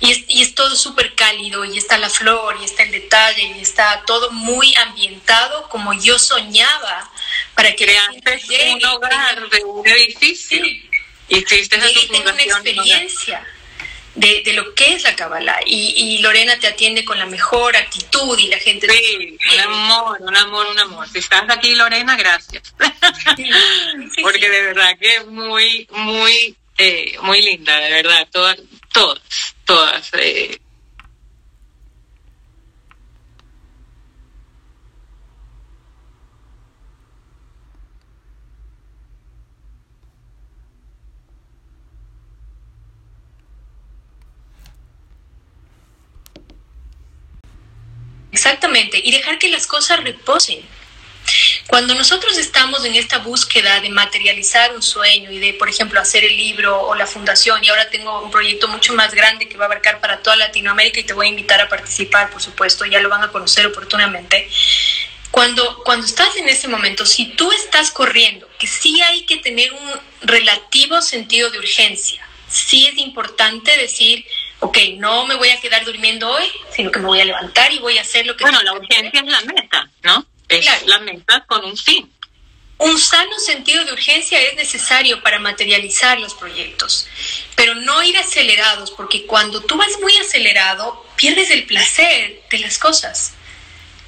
y 0.00 0.10
es, 0.10 0.24
y 0.28 0.42
es 0.42 0.54
todo 0.54 0.74
súper 0.74 1.14
cálido, 1.14 1.64
y 1.64 1.78
está 1.78 1.98
la 1.98 2.10
flor, 2.10 2.56
y 2.60 2.64
está 2.64 2.82
el 2.82 2.90
detalle, 2.90 3.54
y 3.56 3.60
está 3.60 4.02
todo 4.06 4.30
muy 4.32 4.74
ambientado 4.76 5.68
como 5.68 5.92
yo 5.94 6.18
soñaba 6.18 7.10
para 7.54 7.74
que 7.74 7.84
creaste 7.84 8.74
un 8.74 8.84
hogar 8.84 9.48
de 9.48 9.64
un 9.64 9.86
edificio. 9.86 10.62
Sí. 10.64 10.88
Y 11.28 11.38
hiciste 11.38 11.76
una 11.76 11.86
experiencia 12.42 13.46
de, 14.14 14.42
de, 14.44 14.52
lo 14.52 14.74
que 14.74 14.94
es 14.94 15.02
la 15.02 15.16
Kabbalah. 15.16 15.60
Y, 15.64 15.94
y, 15.96 16.18
Lorena 16.18 16.58
te 16.58 16.66
atiende 16.66 17.04
con 17.04 17.18
la 17.18 17.26
mejor 17.26 17.76
actitud 17.76 18.38
y 18.38 18.48
la 18.48 18.58
gente... 18.58 18.86
Sí, 18.88 19.38
un 19.54 19.60
amor, 19.60 20.18
un 20.20 20.36
amor, 20.36 20.66
un 20.66 20.78
amor. 20.78 21.08
Si 21.08 21.18
estás 21.18 21.44
aquí, 21.48 21.74
Lorena, 21.74 22.16
gracias. 22.16 22.74
Sí, 23.36 23.50
sí, 24.14 24.22
Porque 24.22 24.48
de 24.48 24.62
verdad 24.62 24.98
que 25.00 25.16
es 25.16 25.26
muy, 25.26 25.86
muy 25.90 26.56
eh, 26.82 27.16
muy 27.22 27.40
linda, 27.42 27.76
de 27.78 27.90
verdad, 27.90 28.28
todas, 28.30 28.58
todas, 28.92 29.20
todas. 29.64 30.10
Eh. 30.14 30.58
Exactamente, 48.32 49.00
y 49.04 49.12
dejar 49.12 49.38
que 49.38 49.48
las 49.50 49.66
cosas 49.66 50.02
reposen 50.02 50.71
Cuando 51.66 51.94
nosotros 51.94 52.36
estamos 52.38 52.84
en 52.84 52.94
esta 52.96 53.18
búsqueda 53.18 53.80
de 53.80 53.88
materializar 53.88 54.74
un 54.74 54.82
sueño 54.82 55.30
y 55.30 55.38
de, 55.38 55.54
por 55.54 55.68
ejemplo, 55.68 56.00
hacer 56.00 56.24
el 56.24 56.36
libro 56.36 56.80
o 56.80 56.94
la 56.94 57.06
fundación, 57.06 57.64
y 57.64 57.68
ahora 57.68 57.88
tengo 57.88 58.20
un 58.20 58.30
proyecto 58.30 58.68
mucho 58.68 58.92
más 58.94 59.14
grande 59.14 59.48
que 59.48 59.56
va 59.56 59.64
a 59.64 59.66
abarcar 59.66 60.00
para 60.00 60.22
toda 60.22 60.36
Latinoamérica 60.36 61.00
y 61.00 61.04
te 61.04 61.12
voy 61.12 61.26
a 61.26 61.30
invitar 61.30 61.60
a 61.60 61.68
participar, 61.68 62.30
por 62.30 62.42
supuesto, 62.42 62.84
ya 62.84 63.00
lo 63.00 63.08
van 63.08 63.22
a 63.22 63.28
conocer 63.28 63.66
oportunamente. 63.66 64.48
Cuando, 65.30 65.82
cuando 65.82 66.04
estás 66.04 66.36
en 66.36 66.48
ese 66.48 66.68
momento, 66.68 67.06
si 67.06 67.26
tú 67.36 67.50
estás 67.52 67.90
corriendo, 67.90 68.46
que 68.58 68.66
sí 68.66 69.00
hay 69.00 69.24
que 69.24 69.38
tener 69.38 69.72
un 69.72 70.00
relativo 70.20 71.00
sentido 71.00 71.48
de 71.50 71.58
urgencia, 71.58 72.26
sí 72.48 72.86
es 72.86 72.98
importante 72.98 73.74
decir, 73.78 74.26
ok, 74.58 74.76
no 74.98 75.26
me 75.26 75.36
voy 75.36 75.48
a 75.48 75.60
quedar 75.60 75.86
durmiendo 75.86 76.28
hoy, 76.28 76.44
sino 76.70 76.90
que 76.90 76.98
me 76.98 77.06
voy 77.06 77.20
a 77.20 77.24
levantar 77.24 77.72
y 77.72 77.78
voy 77.78 77.96
a 77.96 78.02
hacer 78.02 78.26
lo 78.26 78.36
que... 78.36 78.44
Bueno, 78.44 78.62
la 78.62 78.74
urgencia 78.74 79.20
es 79.20 79.26
la 79.26 79.40
meta, 79.40 79.90
¿no? 80.02 80.26
Es 80.58 80.86
la 80.86 80.98
meta 81.00 81.44
con 81.46 81.64
un 81.64 81.76
fin. 81.76 82.10
Un 82.78 82.98
sano 82.98 83.38
sentido 83.38 83.84
de 83.84 83.92
urgencia 83.92 84.40
es 84.40 84.56
necesario 84.56 85.22
para 85.22 85.38
materializar 85.38 86.18
los 86.18 86.34
proyectos, 86.34 87.06
pero 87.54 87.76
no 87.76 88.02
ir 88.02 88.18
acelerados, 88.18 88.90
porque 88.90 89.24
cuando 89.24 89.60
tú 89.60 89.76
vas 89.76 90.00
muy 90.00 90.16
acelerado, 90.16 91.06
pierdes 91.14 91.50
el 91.50 91.64
placer 91.64 92.42
de 92.50 92.58
las 92.58 92.78
cosas, 92.78 93.34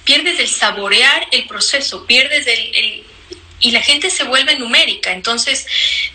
pierdes 0.02 0.40
el 0.40 0.48
saborear 0.48 1.28
el 1.30 1.46
proceso, 1.46 2.04
pierdes 2.06 2.48
el, 2.48 3.06
y 3.60 3.70
la 3.70 3.80
gente 3.80 4.10
se 4.10 4.24
vuelve 4.24 4.58
numérica. 4.58 5.12
Entonces, 5.12 5.66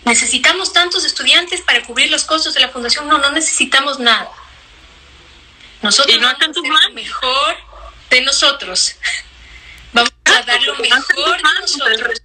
necesitamos 0.03 0.73
tantos 0.73 1.05
estudiantes 1.05 1.61
para 1.61 1.83
cubrir 1.83 2.11
los 2.11 2.25
costos 2.25 2.53
de 2.53 2.59
la 2.59 2.69
fundación. 2.69 3.07
No, 3.07 3.19
no 3.19 3.31
necesitamos 3.31 3.99
nada. 3.99 4.29
Nosotros 5.81 6.15
¿Y 6.15 6.19
no 6.19 6.27
vamos 6.27 6.57
a 6.85 6.89
mejor 6.89 7.57
de 8.09 8.21
nosotros. 8.21 8.95
A 10.39 10.43
dar 10.43 10.61
lo 10.63 10.73
mejor 10.75 11.37
de 11.37 11.43
nosotros. 11.61 12.21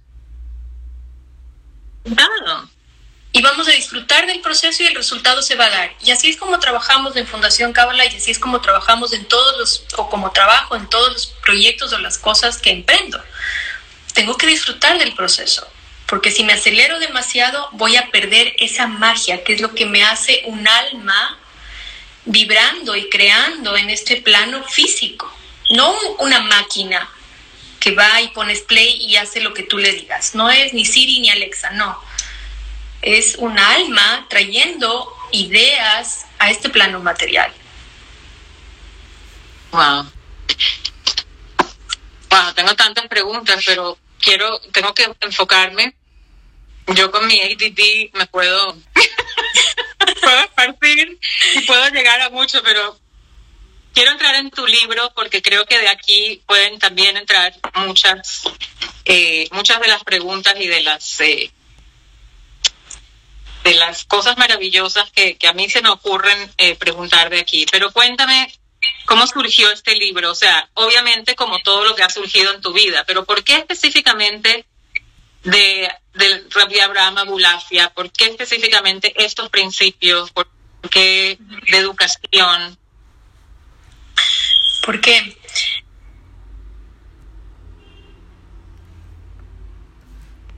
Y 3.33 3.41
vamos 3.41 3.67
a 3.67 3.71
disfrutar 3.71 4.25
del 4.25 4.39
proceso 4.39 4.83
y 4.83 4.85
el 4.85 4.95
resultado 4.95 5.41
se 5.41 5.55
va 5.55 5.65
a 5.65 5.69
dar. 5.69 5.93
Y 6.01 6.11
así 6.11 6.29
es 6.29 6.37
como 6.37 6.57
trabajamos 6.59 7.17
en 7.17 7.27
Fundación 7.27 7.73
Cábala 7.73 8.05
y 8.05 8.15
así 8.15 8.31
es 8.31 8.39
como 8.39 8.61
trabajamos 8.61 9.11
en 9.11 9.25
todos 9.25 9.57
los, 9.57 9.83
o 9.97 10.09
como 10.09 10.31
trabajo 10.31 10.77
en 10.77 10.87
todos 10.89 11.11
los 11.11 11.25
proyectos 11.43 11.91
o 11.91 11.97
las 11.97 12.17
cosas 12.17 12.57
que 12.59 12.69
emprendo. 12.69 13.21
Tengo 14.13 14.37
que 14.37 14.47
disfrutar 14.47 14.97
del 14.97 15.13
proceso, 15.13 15.67
porque 16.05 16.31
si 16.31 16.45
me 16.45 16.53
acelero 16.53 16.97
demasiado 16.99 17.67
voy 17.73 17.97
a 17.97 18.09
perder 18.09 18.55
esa 18.59 18.87
magia, 18.87 19.43
que 19.43 19.55
es 19.55 19.59
lo 19.59 19.75
que 19.75 19.85
me 19.85 20.05
hace 20.05 20.43
un 20.45 20.65
alma 20.65 21.37
vibrando 22.23 22.95
y 22.95 23.09
creando 23.09 23.75
en 23.75 23.89
este 23.89 24.21
plano 24.21 24.63
físico, 24.63 25.29
no 25.71 25.93
una 26.19 26.39
máquina 26.39 27.09
que 27.85 27.91
va 27.91 28.19
y 28.19 28.29
pones 28.29 28.61
play 28.61 28.97
y 28.99 29.15
hace 29.17 29.41
lo 29.41 29.53
que 29.53 29.61
tú 29.61 29.77
le 29.77 29.91
digas. 29.91 30.33
No 30.33 30.49
es 30.49 30.73
ni 30.73 30.85
Siri 30.85 31.19
ni 31.19 31.29
Alexa, 31.29 31.69
no. 31.69 31.95
Es 33.03 33.35
un 33.35 33.59
alma 33.59 34.25
trayendo 34.27 35.15
ideas 35.31 36.25
a 36.39 36.49
este 36.49 36.69
plano 36.69 36.99
material. 36.99 37.53
Wow. 39.69 40.11
Wow, 42.31 42.53
tengo 42.55 42.75
tantas 42.75 43.05
preguntas, 43.07 43.63
pero 43.63 43.99
quiero, 44.19 44.59
tengo 44.73 44.95
que 44.95 45.07
enfocarme. 45.21 45.93
Yo 46.87 47.11
con 47.11 47.27
mi 47.27 47.39
ADD 47.39 48.17
me 48.17 48.25
puedo, 48.25 48.77
puedo 50.21 50.49
partir 50.55 51.19
y 51.53 51.61
puedo 51.61 51.87
llegar 51.89 52.19
a 52.21 52.31
mucho, 52.31 52.63
pero 52.63 52.99
quiero 53.95 54.11
entrar 54.11 54.35
en 54.35 54.51
tu 54.51 54.67
libro 54.67 55.11
porque 55.15 55.41
creo 55.41 55.65
que 55.65 55.79
de 55.79 55.87
aquí 55.87 56.43
pueden 56.45 56.77
también 56.77 57.17
entrar 57.17 57.53
muchas, 57.75 58.43
eh, 59.05 59.47
muchas 59.51 59.79
de 59.79 59.87
las 59.87 60.03
preguntas 60.03 60.53
y 60.59 60.67
de 60.67 60.81
las 60.81 61.19
eh, 61.21 61.51
de 63.63 63.73
las 63.73 64.05
cosas 64.05 64.37
maravillosas 64.37 65.09
que, 65.09 65.37
a 65.47 65.53
mí 65.53 65.67
se 65.69 65.81
me 65.81 65.89
ocurren 65.89 66.37
eh, 66.57 66.75
preguntar 66.75 67.31
de 67.31 67.39
aquí. 67.39 67.65
Pero 67.71 67.91
cuéntame 67.91 68.53
cómo 69.05 69.25
surgió 69.25 69.71
este 69.71 69.95
libro. 69.95 70.29
O 70.29 70.35
sea, 70.35 70.69
obviamente 70.75 71.35
como 71.35 71.57
todo 71.59 71.83
lo 71.83 71.95
que 71.95 72.03
ha 72.03 72.09
surgido 72.09 72.53
en 72.53 72.61
tu 72.61 72.73
vida, 72.73 73.05
pero 73.07 73.25
¿por 73.25 73.43
qué 73.43 73.55
específicamente 73.55 74.65
de, 75.43 75.89
del 76.13 76.47
Rabbi 76.51 76.79
Abraham 76.79 77.17
Abulafia? 77.17 77.91
¿Por 77.91 78.11
qué 78.11 78.25
específicamente 78.25 79.13
estos 79.17 79.49
principios? 79.49 80.29
¿Por 80.31 80.47
qué 80.91 81.39
de 81.39 81.77
educación? 81.77 82.77
Porque 84.85 85.35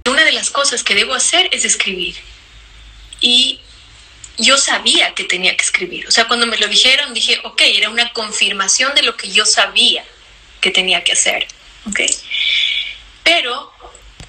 una 0.06 0.26
de 0.26 0.34
las 0.34 0.50
cosas 0.50 0.84
que 0.84 0.96
debo 0.96 1.14
hacer 1.14 1.50
es 1.54 1.64
escribir. 1.64 2.18
Y 3.22 3.62
yo 4.38 4.58
sabía 4.58 5.16
que 5.16 5.24
tenía 5.24 5.56
que 5.56 5.64
escribir. 5.64 6.08
O 6.08 6.12
sea, 6.12 6.28
cuando 6.28 6.46
me 6.46 6.58
lo 6.58 6.68
dijeron, 6.68 7.14
dije, 7.14 7.40
ok, 7.46 7.62
era 7.62 7.90
una 7.90 8.12
confirmación 8.12 8.94
de 8.96 9.04
lo 9.04 9.16
que 9.16 9.32
yo 9.32 9.46
sabía 9.46 10.04
que 10.60 10.72
tenía 10.72 11.06
que 11.06 11.14
hacer. 11.14 11.48
Ok. 11.86 12.02
Pero, 13.24 13.72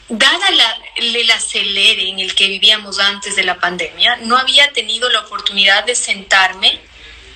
dada 0.08 0.50
la, 0.52 0.80
el 0.94 1.28
acelere 1.32 2.08
en 2.08 2.20
el 2.20 2.36
que 2.36 2.46
vivíamos 2.46 3.00
antes 3.00 3.34
de 3.34 3.42
la 3.42 3.58
pandemia, 3.58 4.16
no 4.18 4.38
había 4.38 4.72
tenido 4.72 5.10
la 5.10 5.20
oportunidad 5.20 5.84
de 5.84 5.96
sentarme 5.96 6.80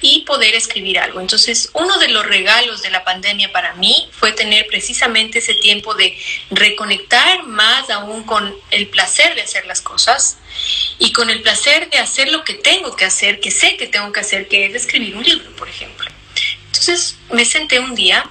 y 0.03 0.23
poder 0.23 0.55
escribir 0.55 0.99
algo. 0.99 1.21
Entonces, 1.21 1.71
uno 1.73 1.97
de 1.99 2.09
los 2.09 2.27
regalos 2.27 2.83
de 2.83 2.91
la 2.91 3.05
pandemia 3.05 3.53
para 3.53 3.75
mí 3.75 4.09
fue 4.13 4.33
tener 4.33 4.67
precisamente 4.67 5.39
ese 5.39 5.55
tiempo 5.55 5.95
de 5.95 6.19
reconectar 6.51 7.45
más 7.45 7.89
aún 7.89 8.25
con 8.25 8.55
el 8.73 8.89
placer 8.89 9.37
de 9.37 9.43
hacer 9.43 9.65
las 9.65 9.81
cosas 9.81 10.39
y 10.99 11.13
con 11.13 11.31
el 11.31 11.41
placer 11.41 11.89
de 11.89 11.99
hacer 11.99 12.31
lo 12.31 12.45
que 12.45 12.55
tengo 12.55 12.97
que 12.97 13.05
hacer, 13.05 13.41
que 13.41 13.53
sé 13.53 13.77
que 13.77 13.87
tengo 13.87 14.13
que 14.13 14.21
hacer, 14.21 14.49
que 14.49 14.67
es 14.67 14.75
escribir 14.75 15.17
un 15.17 15.23
libro, 15.23 15.55
por 15.57 15.69
ejemplo. 15.69 16.11
Entonces, 16.67 17.17
me 17.31 17.45
senté 17.45 17.79
un 17.79 17.95
día, 17.95 18.29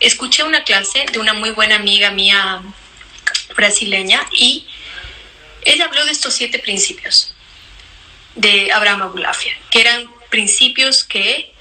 escuché 0.00 0.42
una 0.42 0.64
clase 0.64 1.06
de 1.12 1.20
una 1.20 1.32
muy 1.32 1.50
buena 1.50 1.76
amiga 1.76 2.10
mía 2.10 2.60
brasileña 3.54 4.26
y 4.32 4.66
ella 5.64 5.84
habló 5.84 6.04
de 6.04 6.10
estos 6.10 6.34
siete 6.34 6.58
principios 6.58 7.34
de 8.34 8.72
Abraham 8.72 9.02
Abulafia, 9.02 9.56
que 9.70 9.80
eran 9.80 10.13
principios 10.34 11.04
que 11.04 11.54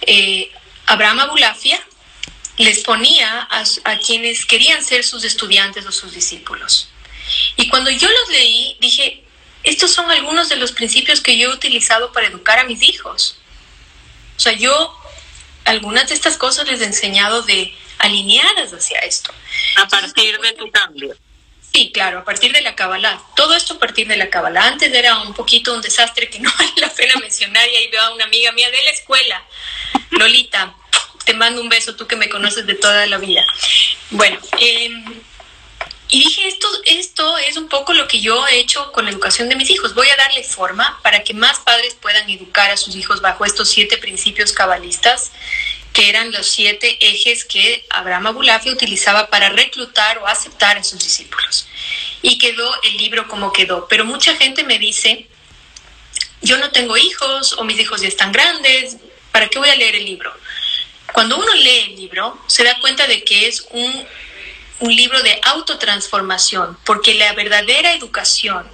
eh, 0.00 0.50
Abraham 0.86 1.20
Abulafia 1.20 1.80
les 2.58 2.80
ponía 2.80 3.46
a, 3.48 3.98
quienes 4.04 4.44
querían 4.44 4.82
ser 4.82 5.04
sus 5.04 5.22
estudiantes 5.22 5.86
o 5.86 5.92
sus 5.92 6.12
discípulos. 6.12 6.88
Y 7.54 7.68
cuando 7.68 7.88
yo 7.88 8.08
los 8.08 8.28
leí, 8.30 8.76
dije, 8.80 9.22
estos 9.62 9.92
son 9.92 10.10
algunos 10.10 10.48
de 10.48 10.56
los 10.56 10.72
principios 10.72 11.20
que 11.20 11.38
yo 11.38 11.50
he 11.50 11.54
utilizado 11.54 12.10
para 12.10 12.26
educar 12.26 12.58
a 12.58 12.64
mis 12.64 12.82
hijos. 12.82 13.38
O 14.36 14.40
sea, 14.40 14.54
yo 14.54 14.92
algunas 15.64 16.08
de 16.08 16.14
estas 16.16 16.36
cosas 16.36 16.66
les 16.66 16.80
he 16.80 16.86
enseñado 16.86 17.42
de 17.42 17.72
alineadas 17.98 18.72
hacia 18.72 18.98
esto. 19.00 19.32
A 19.76 19.86
partir 19.86 20.40
de 20.40 20.52
tu 20.54 20.68
cambio. 20.72 21.16
Sí, 21.72 21.90
claro, 21.92 22.20
a 22.20 22.24
partir 22.24 22.52
de 22.52 22.62
la 22.62 22.74
Kabbalah. 22.74 23.20
Todo 23.34 23.54
esto 23.54 23.74
a 23.74 23.78
partir 23.78 24.08
de 24.08 24.16
la 24.16 24.30
Kabbalah. 24.30 24.66
Antes 24.66 24.92
era 24.92 25.18
un 25.20 25.34
poquito 25.34 25.74
un 25.74 25.82
desastre 25.82 26.30
que 26.30 26.40
no 26.40 26.50
vale 26.58 26.72
la 26.76 26.90
pena 26.90 27.14
mencionar 27.20 27.68
y 27.68 27.76
ahí 27.76 27.88
veo 27.88 28.02
a 28.02 28.14
una 28.14 28.24
amiga 28.24 28.52
mía 28.52 28.70
de 28.70 28.82
la 28.82 28.90
escuela, 28.90 29.44
Lolita. 30.10 30.74
Te 31.24 31.34
mando 31.34 31.60
un 31.60 31.68
beso, 31.68 31.96
tú 31.96 32.06
que 32.06 32.16
me 32.16 32.28
conoces 32.28 32.66
de 32.66 32.74
toda 32.74 33.04
la 33.06 33.18
vida. 33.18 33.44
Bueno, 34.10 34.38
em, 34.60 35.04
y 36.08 36.20
dije, 36.20 36.46
esto, 36.46 36.68
esto 36.84 37.36
es 37.38 37.56
un 37.56 37.68
poco 37.68 37.92
lo 37.92 38.06
que 38.06 38.20
yo 38.20 38.46
he 38.46 38.58
hecho 38.58 38.92
con 38.92 39.04
la 39.04 39.10
educación 39.10 39.48
de 39.48 39.56
mis 39.56 39.70
hijos. 39.70 39.94
Voy 39.94 40.08
a 40.08 40.16
darle 40.16 40.44
forma 40.44 41.00
para 41.02 41.24
que 41.24 41.34
más 41.34 41.58
padres 41.58 41.94
puedan 42.00 42.30
educar 42.30 42.70
a 42.70 42.76
sus 42.76 42.94
hijos 42.94 43.20
bajo 43.20 43.44
estos 43.44 43.68
siete 43.68 43.98
principios 43.98 44.52
cabalistas 44.52 45.32
que 45.96 46.10
eran 46.10 46.30
los 46.30 46.46
siete 46.46 46.98
ejes 47.00 47.46
que 47.46 47.86
Abraham 47.88 48.26
Abulafia 48.26 48.70
utilizaba 48.70 49.28
para 49.28 49.48
reclutar 49.48 50.18
o 50.18 50.26
aceptar 50.26 50.76
a 50.76 50.84
sus 50.84 51.02
discípulos. 51.02 51.66
Y 52.20 52.36
quedó 52.36 52.70
el 52.82 52.98
libro 52.98 53.26
como 53.28 53.50
quedó. 53.50 53.88
Pero 53.88 54.04
mucha 54.04 54.36
gente 54.36 54.62
me 54.62 54.78
dice, 54.78 55.26
yo 56.42 56.58
no 56.58 56.70
tengo 56.70 56.98
hijos 56.98 57.54
o 57.54 57.64
mis 57.64 57.80
hijos 57.80 58.02
ya 58.02 58.08
están 58.08 58.30
grandes, 58.30 58.98
¿para 59.32 59.48
qué 59.48 59.58
voy 59.58 59.70
a 59.70 59.74
leer 59.74 59.96
el 59.96 60.04
libro? 60.04 60.34
Cuando 61.14 61.38
uno 61.38 61.54
lee 61.54 61.86
el 61.86 61.96
libro, 61.96 62.38
se 62.46 62.62
da 62.62 62.78
cuenta 62.80 63.06
de 63.06 63.24
que 63.24 63.48
es 63.48 63.66
un, 63.70 64.06
un 64.80 64.94
libro 64.94 65.22
de 65.22 65.40
autotransformación, 65.44 66.76
porque 66.84 67.14
la 67.14 67.32
verdadera 67.32 67.94
educación, 67.94 68.68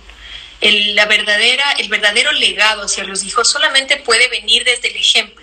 el, 0.60 0.96
la 0.96 1.06
verdadera, 1.06 1.70
el 1.78 1.88
verdadero 1.88 2.32
legado 2.32 2.82
hacia 2.82 3.04
los 3.04 3.22
hijos 3.22 3.48
solamente 3.48 3.98
puede 3.98 4.26
venir 4.26 4.64
desde 4.64 4.88
el 4.88 4.96
ejemplo 4.96 5.41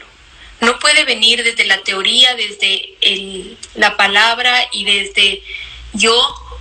no 0.61 0.79
puede 0.79 1.05
venir 1.05 1.43
desde 1.43 1.65
la 1.65 1.81
teoría, 1.83 2.35
desde 2.35 3.57
la 3.75 3.95
palabra 3.97 4.67
y 4.71 4.83
desde 4.83 5.41
yo 5.93 6.13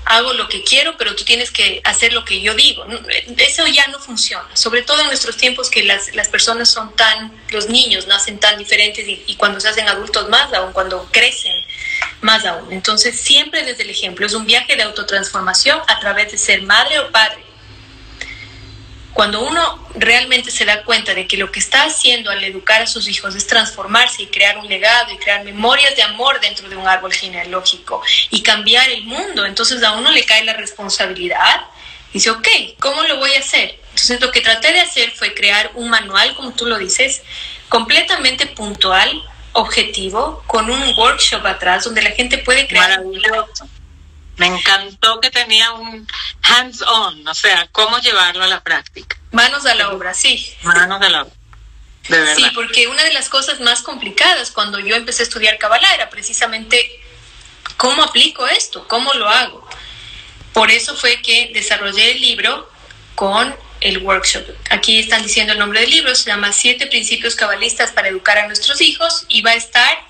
hago 0.09 0.33
lo 0.33 0.49
que 0.49 0.65
quiero, 0.65 0.97
pero 0.97 1.15
tú 1.15 1.25
tienes 1.25 1.51
que 1.51 1.83
hacer 1.85 2.13
lo 2.13 2.25
que 2.25 2.41
yo 2.41 2.55
digo. 2.55 2.87
Eso 3.37 3.67
ya 3.67 3.87
no 3.89 3.99
funciona, 3.99 4.49
sobre 4.57 4.83
todo 4.83 5.03
en 5.03 5.09
nuestros 5.09 5.37
tiempos 5.37 5.69
que 5.69 5.83
las, 5.83 6.09
personas 6.31 6.71
son 6.71 6.97
tan, 6.97 7.33
los 7.51 7.69
niños 7.69 8.07
nacen 8.07 8.41
tan 8.41 8.57
diferentes 8.57 9.05
y, 9.07 9.37
cuando 9.37 9.61
se 9.61 9.69
hacen 9.69 9.87
adultos 9.89 10.29
más, 10.29 10.53
aún 10.55 10.73
cuando 10.73 11.07
crecen, 11.13 11.53
más 12.23 12.47
aún. 12.47 12.73
Entonces, 12.73 13.21
siempre 13.21 13.65
desde 13.65 13.83
el 13.83 13.91
ejemplo, 13.91 14.27
es 14.27 14.33
un 14.33 14.47
viaje 14.47 14.77
de 14.77 14.83
autotransformación 14.83 15.81
a 15.87 16.01
través 16.01 16.33
de 16.33 16.39
ser 16.39 16.63
madre 16.63 17.01
o 17.01 17.11
padre. 17.11 17.48
Cuando 19.13 19.41
uno 19.41 19.89
realmente 19.95 20.51
se 20.51 20.65
da 20.65 20.85
cuenta 20.85 21.15
de 21.15 21.27
que 21.27 21.37
lo 21.37 21.51
que 21.51 21.59
está 21.59 21.85
haciendo 21.85 22.31
al 22.31 22.43
educar 22.45 22.83
a 22.83 22.87
sus 22.87 23.09
hijos 23.09 23.35
es 23.35 23.47
transformarse 23.47 24.23
y 24.23 24.27
crear 24.27 24.59
un 24.59 24.69
legado 24.69 25.13
y 25.13 25.19
crear 25.19 25.45
memorias 25.45 25.97
de 25.97 26.03
amor 26.03 26.41
dentro 26.41 26.69
de 26.69 26.77
un 26.77 26.87
árbol 26.87 27.13
genealógico 27.13 28.03
y 28.31 28.43
cambiar 28.43 28.89
el 28.91 29.05
mundo, 29.05 29.45
entonces 29.45 29.83
a 29.83 29.93
uno 29.93 30.11
le 30.11 30.25
cae 30.25 30.45
la 30.45 30.55
responsabilidad 30.55 31.63
y 32.11 32.15
dice, 32.15 32.31
ok, 32.31 32.49
¿cómo 32.79 33.03
lo 33.03 33.19
voy 33.19 33.35
a 33.35 33.41
hacer? 33.41 33.79
Entonces 33.91 34.21
lo 34.21 34.31
que 34.31 34.41
traté 34.41 34.73
de 34.73 34.81
hacer 34.81 35.11
fue 35.11 35.35
crear 35.35 35.73
un 35.75 35.91
manual, 35.91 36.35
como 36.37 36.53
tú 36.53 36.67
lo 36.67 36.79
dices, 36.79 37.23
completamente 37.69 38.47
puntual, 38.47 39.23
objetivo, 39.53 40.43
con 40.47 40.71
un 40.71 40.97
workshop 40.97 41.45
atrás 41.47 41.85
donde 41.85 42.03
la 42.03 42.11
gente 42.11 42.39
puede 42.39 42.67
crear. 42.67 42.91
Maravilloso. 42.91 43.69
Me 44.39 44.47
encantó 44.47 45.21
que 45.21 45.31
tenía 45.31 45.73
un 45.73 46.07
hands-on, 46.43 47.27
o 47.27 47.35
sea, 47.35 47.69
cómo 47.73 47.99
llevarlo 47.99 48.45
a 48.45 48.47
la 48.47 48.63
práctica. 48.63 49.17
Manos 49.33 49.67
a 49.67 49.75
la 49.75 49.91
obra, 49.91 50.15
sí. 50.15 50.55
Manos 50.63 51.03
a 51.03 51.09
la 51.09 51.23
obra. 51.23 51.35
De 52.09 52.19
verdad. 52.19 52.37
Sí, 52.37 52.45
porque 52.55 52.87
una 52.87 53.05
de 53.05 53.13
las 53.13 53.29
cosas 53.29 53.61
más 53.61 53.83
complicadas 53.83 54.51
cuando 54.51 54.79
yo 54.79 54.97
empecé 54.97 55.23
a 55.23 55.25
estudiar 55.25 55.59
Kabbalah 55.59 55.95
era 55.95 56.09
precisamente 56.09 56.89
cómo 57.77 58.03
aplico 58.03 58.47
esto, 58.47 58.87
cómo 58.89 59.13
lo 59.15 59.29
hago. 59.29 59.69
Por 60.53 60.71
eso 60.71 60.97
fue 60.97 61.21
que 61.21 61.51
desarrollé 61.53 62.13
el 62.13 62.21
libro 62.21 62.71
con 63.15 63.55
el 63.81 63.99
workshop. 63.99 64.45
Aquí 64.71 64.99
están 64.99 65.23
diciendo 65.23 65.53
el 65.53 65.59
nombre 65.59 65.81
del 65.81 65.91
libro, 65.91 66.15
se 66.15 66.31
llama 66.31 66.53
Siete 66.53 66.87
Principios 66.87 67.35
Cabalistas 67.35 67.93
para 67.93 68.09
Educar 68.09 68.39
a 68.39 68.47
Nuestros 68.47 68.81
Hijos 68.81 69.25
y 69.29 69.43
va 69.43 69.51
a 69.51 69.55
estar 69.55 70.08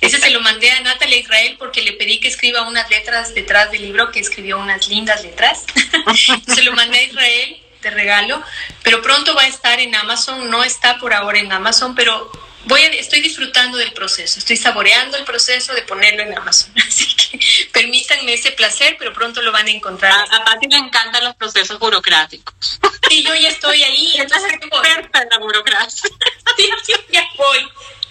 ese 0.00 0.18
se 0.18 0.30
lo 0.30 0.40
mandé 0.40 0.70
a 0.70 0.80
Natalia 0.80 1.18
Israel 1.18 1.56
porque 1.58 1.82
le 1.82 1.92
pedí 1.92 2.20
que 2.20 2.28
escriba 2.28 2.62
unas 2.62 2.88
letras 2.90 3.34
detrás 3.34 3.70
del 3.70 3.82
libro, 3.82 4.10
que 4.10 4.20
escribió 4.20 4.58
unas 4.58 4.88
lindas 4.88 5.22
letras. 5.22 5.64
se 6.54 6.62
lo 6.62 6.72
mandé 6.72 6.98
a 6.98 7.02
Israel 7.02 7.60
de 7.82 7.90
regalo, 7.90 8.42
pero 8.82 9.02
pronto 9.02 9.34
va 9.34 9.42
a 9.42 9.46
estar 9.46 9.78
en 9.80 9.94
Amazon, 9.94 10.50
no 10.50 10.64
está 10.64 10.98
por 10.98 11.12
ahora 11.12 11.38
en 11.38 11.52
Amazon, 11.52 11.94
pero 11.94 12.30
voy 12.64 12.80
estoy 12.80 13.20
disfrutando 13.20 13.76
del 13.78 13.92
proceso, 13.92 14.38
estoy 14.38 14.56
saboreando 14.56 15.16
el 15.16 15.24
proceso 15.24 15.74
de 15.74 15.82
ponerlo 15.82 16.22
en 16.22 16.36
Amazon. 16.36 16.72
Así 16.88 17.14
que 17.14 17.38
permítanme 17.72 18.34
ese 18.34 18.52
placer, 18.52 18.96
pero 18.98 19.12
pronto 19.12 19.42
lo 19.42 19.52
van 19.52 19.66
a 19.66 19.70
encontrar. 19.70 20.12
A, 20.12 20.36
a 20.36 20.44
Pati 20.44 20.66
le 20.68 20.78
encantan 20.78 21.24
los 21.24 21.36
procesos 21.36 21.78
burocráticos. 21.78 22.80
Sí, 23.08 23.22
yo 23.22 23.34
ya 23.34 23.48
estoy 23.48 23.82
ahí, 23.82 24.14
entonces 24.18 24.52
voy. 24.70 24.88
en 24.88 25.28
la 25.30 25.38
burocracia. 25.38 26.10
Sí, 26.56 26.68
ya 27.10 27.28
voy. 27.36 27.68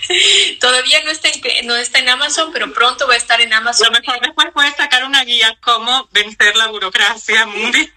Todavía 0.59 1.03
no 1.03 1.11
está, 1.11 1.29
en, 1.29 1.67
no 1.67 1.75
está 1.75 1.99
en 1.99 2.09
Amazon, 2.09 2.51
pero 2.51 2.71
pronto 2.73 3.07
va 3.07 3.13
a 3.13 3.17
estar 3.17 3.39
en 3.41 3.53
Amazon. 3.53 3.87
Lo 3.91 3.99
mejor 3.99 4.19
después 4.21 4.47
puedes 4.53 4.75
sacar 4.75 5.03
una 5.03 5.23
guía 5.23 5.57
cómo 5.61 6.07
vencer 6.11 6.55
la 6.55 6.67
burocracia 6.67 7.45
mundial. 7.45 7.91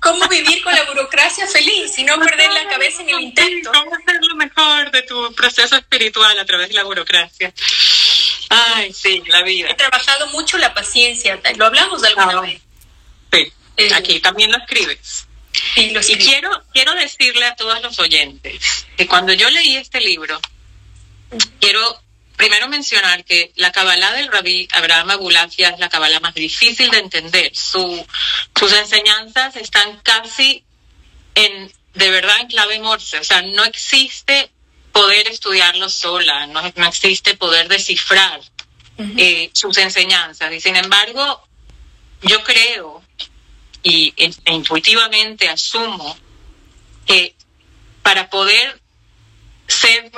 Cómo 0.00 0.26
vivir 0.28 0.62
con 0.62 0.74
la 0.74 0.84
burocracia 0.84 1.46
feliz 1.46 1.98
y 1.98 2.04
no 2.04 2.18
perder 2.18 2.50
la 2.50 2.66
cabeza 2.68 3.02
en 3.02 3.10
el 3.10 3.20
intento. 3.20 3.70
Cómo 3.70 3.94
hacer 3.94 4.18
lo 4.22 4.34
mejor 4.34 4.90
de 4.90 5.02
tu 5.02 5.34
proceso 5.34 5.76
espiritual 5.76 6.38
a 6.38 6.44
través 6.46 6.68
de 6.68 6.74
la 6.74 6.84
burocracia. 6.84 7.52
Ay, 8.48 8.92
sí, 8.94 9.22
la 9.26 9.42
vida. 9.42 9.68
He 9.68 9.74
trabajado 9.74 10.26
mucho 10.28 10.56
la 10.56 10.72
paciencia, 10.72 11.38
lo 11.56 11.66
hablamos 11.66 12.00
de 12.00 12.08
alguna 12.08 12.38
ah, 12.38 12.40
vez. 12.40 12.62
Sí, 13.30 13.52
eh, 13.76 13.90
aquí 13.94 14.20
también 14.20 14.50
lo 14.50 14.58
escribes. 14.58 15.26
Sí, 15.74 15.90
lo 15.90 16.00
y 16.00 16.16
quiero, 16.16 16.64
quiero 16.72 16.94
decirle 16.94 17.46
a 17.46 17.54
todos 17.54 17.80
los 17.82 17.98
oyentes 17.98 18.86
que 18.96 19.06
cuando 19.06 19.32
yo 19.34 19.50
leí 19.50 19.76
este 19.76 20.00
libro, 20.00 20.40
quiero 21.60 22.00
primero 22.36 22.68
mencionar 22.68 23.24
que 23.24 23.52
la 23.56 23.70
Kabbalah 23.70 24.12
del 24.12 24.32
Rabí 24.32 24.66
Abraham 24.72 25.10
Abulafia 25.10 25.68
es 25.68 25.78
la 25.78 25.90
Kabbalah 25.90 26.20
más 26.20 26.34
difícil 26.34 26.90
de 26.90 26.98
entender. 26.98 27.54
Su, 27.54 28.06
sus 28.58 28.72
enseñanzas 28.72 29.56
están 29.56 29.98
casi 29.98 30.64
en, 31.34 31.70
de 31.94 32.10
verdad, 32.10 32.40
en 32.40 32.46
clave 32.48 32.78
morse. 32.80 33.18
O 33.18 33.24
sea, 33.24 33.42
no 33.42 33.64
existe 33.64 34.50
poder 34.90 35.28
estudiarlo 35.28 35.88
sola, 35.90 36.46
no, 36.46 36.62
no 36.76 36.86
existe 36.86 37.36
poder 37.36 37.68
descifrar 37.68 38.40
eh, 39.18 39.50
sus 39.52 39.76
enseñanzas. 39.76 40.52
Y 40.52 40.60
sin 40.60 40.76
embargo, 40.76 41.46
yo 42.22 42.42
creo 42.42 43.02
y 43.82 44.12
e, 44.16 44.30
e 44.44 44.52
intuitivamente 44.52 45.48
asumo 45.48 46.16
que 47.06 47.34
para 48.02 48.30
poder 48.30 48.80
ser 49.66 50.10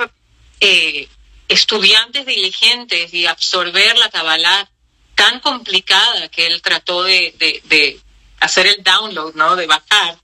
eh, 0.64 1.08
estudiantes 1.48 2.24
diligentes 2.24 3.12
y 3.12 3.26
absorber 3.26 3.98
la 3.98 4.10
Kabbalah 4.10 4.70
tan 5.16 5.40
complicada 5.40 6.28
que 6.28 6.46
él 6.46 6.62
trató 6.62 7.02
de, 7.02 8.00
hacer 8.38 8.68
el 8.68 8.82
download, 8.84 9.34
¿no? 9.34 9.56
De 9.56 9.66
bajar, 9.66 10.20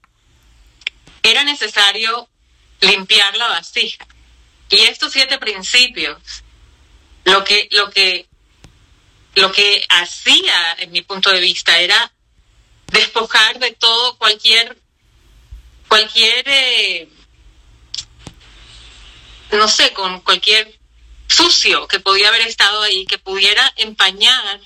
era 1.24 1.42
necesario 1.42 2.28
limpiar 2.80 3.36
la 3.36 3.48
vasija. 3.48 4.06
Y 4.70 4.76
estos 4.82 5.12
siete 5.12 5.38
principios, 5.38 6.22
lo 7.24 7.42
que, 7.42 7.68
lo 7.72 7.90
que, 7.90 8.28
lo 9.34 9.50
que 9.50 9.84
hacía, 9.88 10.76
en 10.78 10.92
mi 10.92 11.02
punto 11.02 11.30
de 11.32 11.40
vista, 11.40 11.80
era 11.80 12.12
despojar 12.92 13.58
de 13.58 13.72
todo 13.72 14.16
cualquier, 14.18 14.78
cualquier 15.88 16.44
eh, 16.46 17.08
no 19.52 19.68
sé, 19.68 19.92
con 19.92 20.20
cualquier 20.20 20.78
sucio 21.26 21.86
que 21.86 22.00
podía 22.00 22.28
haber 22.28 22.42
estado 22.42 22.82
ahí, 22.82 23.06
que 23.06 23.18
pudiera 23.18 23.72
empañar 23.76 24.60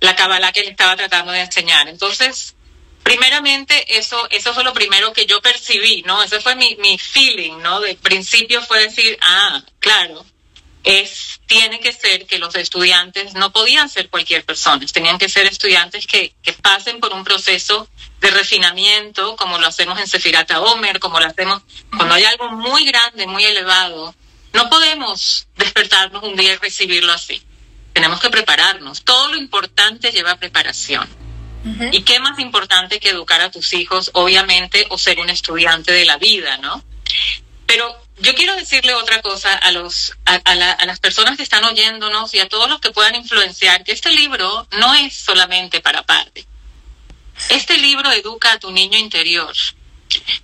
la 0.00 0.14
cabala 0.14 0.52
que 0.52 0.62
le 0.62 0.70
estaba 0.70 0.96
tratando 0.96 1.32
de 1.32 1.40
enseñar. 1.40 1.88
Entonces, 1.88 2.54
primeramente, 3.02 3.98
eso, 3.98 4.28
eso 4.30 4.54
fue 4.54 4.64
lo 4.64 4.72
primero 4.72 5.12
que 5.12 5.26
yo 5.26 5.40
percibí, 5.40 6.02
¿no? 6.02 6.22
Ese 6.22 6.40
fue 6.40 6.54
mi, 6.54 6.76
mi 6.76 6.98
feeling, 6.98 7.58
¿no? 7.58 7.80
De 7.80 7.94
principio 7.96 8.62
fue 8.62 8.80
decir, 8.82 9.18
ah, 9.20 9.62
claro, 9.78 10.24
es, 10.84 11.40
tiene 11.46 11.80
que 11.80 11.92
ser 11.92 12.26
que 12.26 12.38
los 12.38 12.54
estudiantes 12.54 13.34
no 13.34 13.52
podían 13.52 13.88
ser 13.88 14.08
cualquier 14.08 14.44
persona, 14.44 14.86
tenían 14.86 15.18
que 15.18 15.28
ser 15.28 15.46
estudiantes 15.46 16.06
que, 16.06 16.34
que 16.42 16.52
pasen 16.52 17.00
por 17.00 17.12
un 17.12 17.24
proceso 17.24 17.88
de 18.20 18.30
refinamiento, 18.30 19.36
como 19.36 19.58
lo 19.58 19.66
hacemos 19.66 19.98
en 20.00 20.06
Sefirata 20.06 20.60
Omer, 20.60 21.00
como 21.00 21.20
lo 21.20 21.26
hacemos 21.26 21.62
cuando 21.94 22.14
hay 22.14 22.24
algo 22.24 22.50
muy 22.50 22.84
grande, 22.86 23.26
muy 23.26 23.44
elevado. 23.44 24.14
No 24.52 24.70
podemos 24.70 25.46
despertarnos 25.56 26.22
un 26.22 26.34
día 26.34 26.54
y 26.54 26.56
recibirlo 26.56 27.12
así. 27.12 27.42
Tenemos 27.92 28.20
que 28.20 28.30
prepararnos. 28.30 29.04
Todo 29.04 29.28
lo 29.28 29.36
importante 29.36 30.12
lleva 30.12 30.36
preparación. 30.36 31.08
¿Y 31.90 32.02
qué 32.02 32.20
más 32.20 32.38
importante 32.38 33.00
que 33.00 33.08
educar 33.08 33.40
a 33.40 33.50
tus 33.50 33.72
hijos, 33.72 34.10
obviamente, 34.14 34.86
o 34.90 34.98
ser 34.98 35.18
un 35.18 35.28
estudiante 35.30 35.92
de 35.92 36.04
la 36.04 36.16
vida, 36.16 36.58
¿no? 36.58 36.84
Pero 37.66 38.00
yo 38.18 38.34
quiero 38.36 38.54
decirle 38.54 38.94
otra 38.94 39.20
cosa 39.20 39.52
a, 39.52 39.72
los, 39.72 40.16
a, 40.24 40.34
a, 40.34 40.86
las 40.86 41.00
personas 41.00 41.36
que 41.36 41.42
están 41.42 41.64
oyéndonos 41.64 42.32
y 42.34 42.38
a 42.38 42.48
todos 42.48 42.70
los 42.70 42.80
que 42.80 42.92
puedan 42.92 43.16
influenciar, 43.16 43.82
que 43.82 43.92
este 43.92 44.12
libro 44.12 44.68
no 44.78 44.94
es 44.94 45.16
solamente 45.16 45.80
para 45.80 46.04
padres. 46.04 46.46
Este 47.48 47.78
libro 47.78 48.10
educa 48.12 48.52
a 48.52 48.58
tu 48.58 48.70
niño 48.70 48.98
interior. 48.98 49.54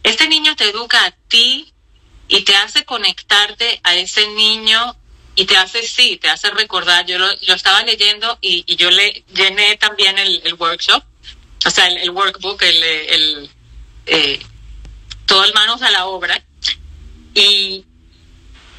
Este 0.02 0.28
niño 0.28 0.54
te 0.56 0.68
educa 0.68 1.04
a 1.04 1.10
ti 1.28 1.72
y 2.28 2.42
te 2.42 2.54
hace 2.56 2.84
conectarte 2.84 3.80
a 3.82 3.94
ese 3.94 4.28
niño 4.28 4.96
y 5.34 5.46
te 5.46 5.56
hace, 5.56 5.82
sí, 5.82 6.18
te 6.18 6.28
hace 6.28 6.50
recordar. 6.50 7.06
Yo 7.06 7.18
lo, 7.18 7.30
estaba 7.30 7.82
leyendo 7.82 8.38
y, 8.40 8.64
yo 8.76 8.90
le 8.90 9.24
llené 9.34 9.76
también 9.76 10.18
el, 10.18 10.54
workshop, 10.54 11.02
o 11.64 11.70
sea, 11.70 11.86
el, 11.88 12.10
workbook, 12.10 12.62
el, 12.62 12.82
el 12.82 13.50
eh, 14.06 14.40
todo 15.26 15.44
el 15.44 15.54
manos 15.54 15.82
a 15.82 15.90
la 15.90 16.06
obra. 16.06 16.42
Y 17.34 17.84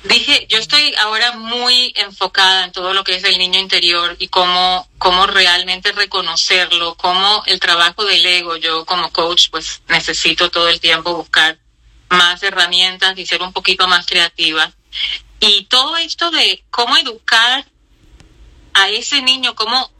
dije, 0.03 0.47
yo 0.49 0.57
estoy 0.57 0.93
ahora 0.99 1.33
muy 1.33 1.93
enfocada 1.95 2.65
en 2.65 2.71
todo 2.71 2.93
lo 2.93 3.03
que 3.03 3.15
es 3.15 3.23
el 3.23 3.37
niño 3.37 3.59
interior 3.59 4.15
y 4.19 4.27
cómo, 4.27 4.87
cómo 4.97 5.27
realmente 5.27 5.91
reconocerlo, 5.91 6.95
cómo 6.95 7.43
el 7.45 7.59
trabajo 7.59 8.03
del 8.03 8.25
ego, 8.25 8.57
yo 8.57 8.85
como 8.85 9.11
coach 9.11 9.49
pues 9.49 9.81
necesito 9.87 10.49
todo 10.49 10.67
el 10.67 10.79
tiempo 10.79 11.15
buscar 11.15 11.57
más 12.09 12.43
herramientas 12.43 13.17
y 13.17 13.25
ser 13.25 13.41
un 13.41 13.53
poquito 13.53 13.87
más 13.87 14.05
creativa. 14.05 14.71
Y 15.39 15.65
todo 15.65 15.97
esto 15.97 16.31
de 16.31 16.63
cómo 16.69 16.95
educar 16.97 17.65
a 18.73 18.89
ese 18.89 19.21
niño, 19.21 19.55
cómo, 19.55 19.91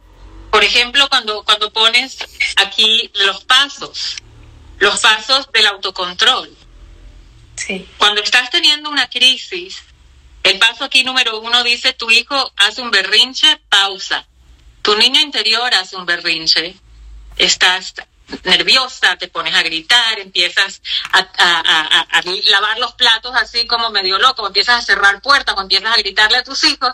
por 0.51 0.63
ejemplo, 0.63 1.07
cuando, 1.09 1.43
cuando 1.43 1.71
pones 1.71 2.17
aquí 2.57 3.11
los 3.15 3.43
pasos, 3.45 4.17
los 4.79 4.99
pasos 4.99 5.49
del 5.51 5.67
autocontrol. 5.67 6.55
Sí. 7.55 7.87
Cuando 7.97 8.21
estás 8.21 8.49
teniendo 8.49 8.89
una 8.89 9.09
crisis, 9.09 9.83
el 10.43 10.59
paso 10.59 10.83
aquí 10.83 11.03
número 11.03 11.39
uno 11.39 11.63
dice, 11.63 11.93
tu 11.93 12.09
hijo 12.11 12.53
hace 12.57 12.81
un 12.81 12.91
berrinche, 12.91 13.61
pausa. 13.69 14.27
Tu 14.81 14.95
niño 14.97 15.21
interior 15.21 15.73
hace 15.73 15.95
un 15.95 16.05
berrinche, 16.05 16.75
estás 17.37 17.93
nerviosa, 18.43 19.17
te 19.17 19.27
pones 19.27 19.55
a 19.55 19.63
gritar, 19.63 20.19
empiezas 20.19 20.81
a, 21.11 22.21
lavar 22.49 22.79
los 22.79 22.93
platos 22.93 23.33
así 23.35 23.65
como 23.67 23.89
medio 23.89 24.17
loco, 24.17 24.45
empiezas 24.45 24.79
a 24.79 24.85
cerrar 24.85 25.21
puertas 25.21 25.55
empiezas 25.57 25.93
a 25.93 25.97
gritarle 25.97 26.37
a 26.37 26.43
tus 26.43 26.63
hijos, 26.63 26.93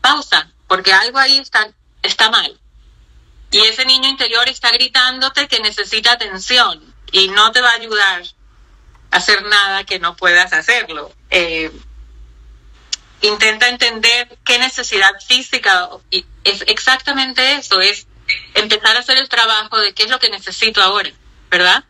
pausa, 0.00 0.50
porque 0.66 0.92
algo 0.92 1.18
ahí 1.18 1.38
está 1.38 1.70
está 2.02 2.30
mal. 2.30 2.58
Y 3.50 3.60
ese 3.60 3.84
niño 3.84 4.08
interior 4.08 4.48
está 4.48 4.70
gritándote 4.72 5.48
que 5.48 5.60
necesita 5.60 6.12
atención 6.12 6.94
y 7.12 7.28
no 7.28 7.52
te 7.52 7.60
va 7.60 7.70
a 7.70 7.74
ayudar 7.74 8.22
a 9.10 9.16
hacer 9.16 9.44
nada 9.44 9.84
que 9.84 9.98
no 9.98 10.16
puedas 10.16 10.52
hacerlo. 10.52 11.12
Eh, 11.30 11.70
intenta 13.26 13.68
entender 13.68 14.38
qué 14.44 14.58
necesidad 14.58 15.12
física, 15.26 15.88
y 16.10 16.24
es 16.44 16.62
exactamente 16.66 17.54
eso, 17.54 17.80
es 17.80 18.06
empezar 18.54 18.96
a 18.96 19.00
hacer 19.00 19.18
el 19.18 19.28
trabajo 19.28 19.78
de 19.78 19.92
qué 19.94 20.04
es 20.04 20.10
lo 20.10 20.18
que 20.18 20.30
necesito 20.30 20.82
ahora, 20.82 21.10
¿verdad? 21.50 21.84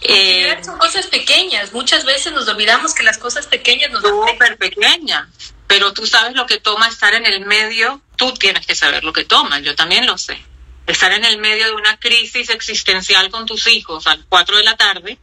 Eh, 0.00 0.58
son 0.64 0.78
cosas 0.78 1.06
pequeñas, 1.06 1.72
muchas 1.72 2.04
veces 2.04 2.32
nos 2.32 2.48
olvidamos 2.48 2.94
que 2.94 3.02
las 3.02 3.18
cosas 3.18 3.46
pequeñas 3.46 3.90
nos 3.90 4.02
Súper 4.02 4.56
pequeñas, 4.58 5.28
pero 5.66 5.92
tú 5.92 6.06
sabes 6.06 6.34
lo 6.34 6.46
que 6.46 6.58
toma 6.60 6.88
estar 6.88 7.14
en 7.14 7.26
el 7.26 7.46
medio, 7.46 8.00
tú 8.16 8.32
tienes 8.34 8.66
que 8.66 8.74
saber 8.74 9.04
lo 9.04 9.12
que 9.12 9.24
toma, 9.24 9.60
yo 9.60 9.74
también 9.74 10.06
lo 10.06 10.18
sé. 10.18 10.38
Estar 10.86 11.12
en 11.12 11.24
el 11.24 11.38
medio 11.38 11.64
de 11.64 11.72
una 11.72 11.98
crisis 11.98 12.50
existencial 12.50 13.30
con 13.30 13.46
tus 13.46 13.66
hijos 13.66 14.06
a 14.06 14.16
las 14.16 14.26
4 14.28 14.58
de 14.58 14.64
la 14.64 14.76
tarde, 14.76 15.18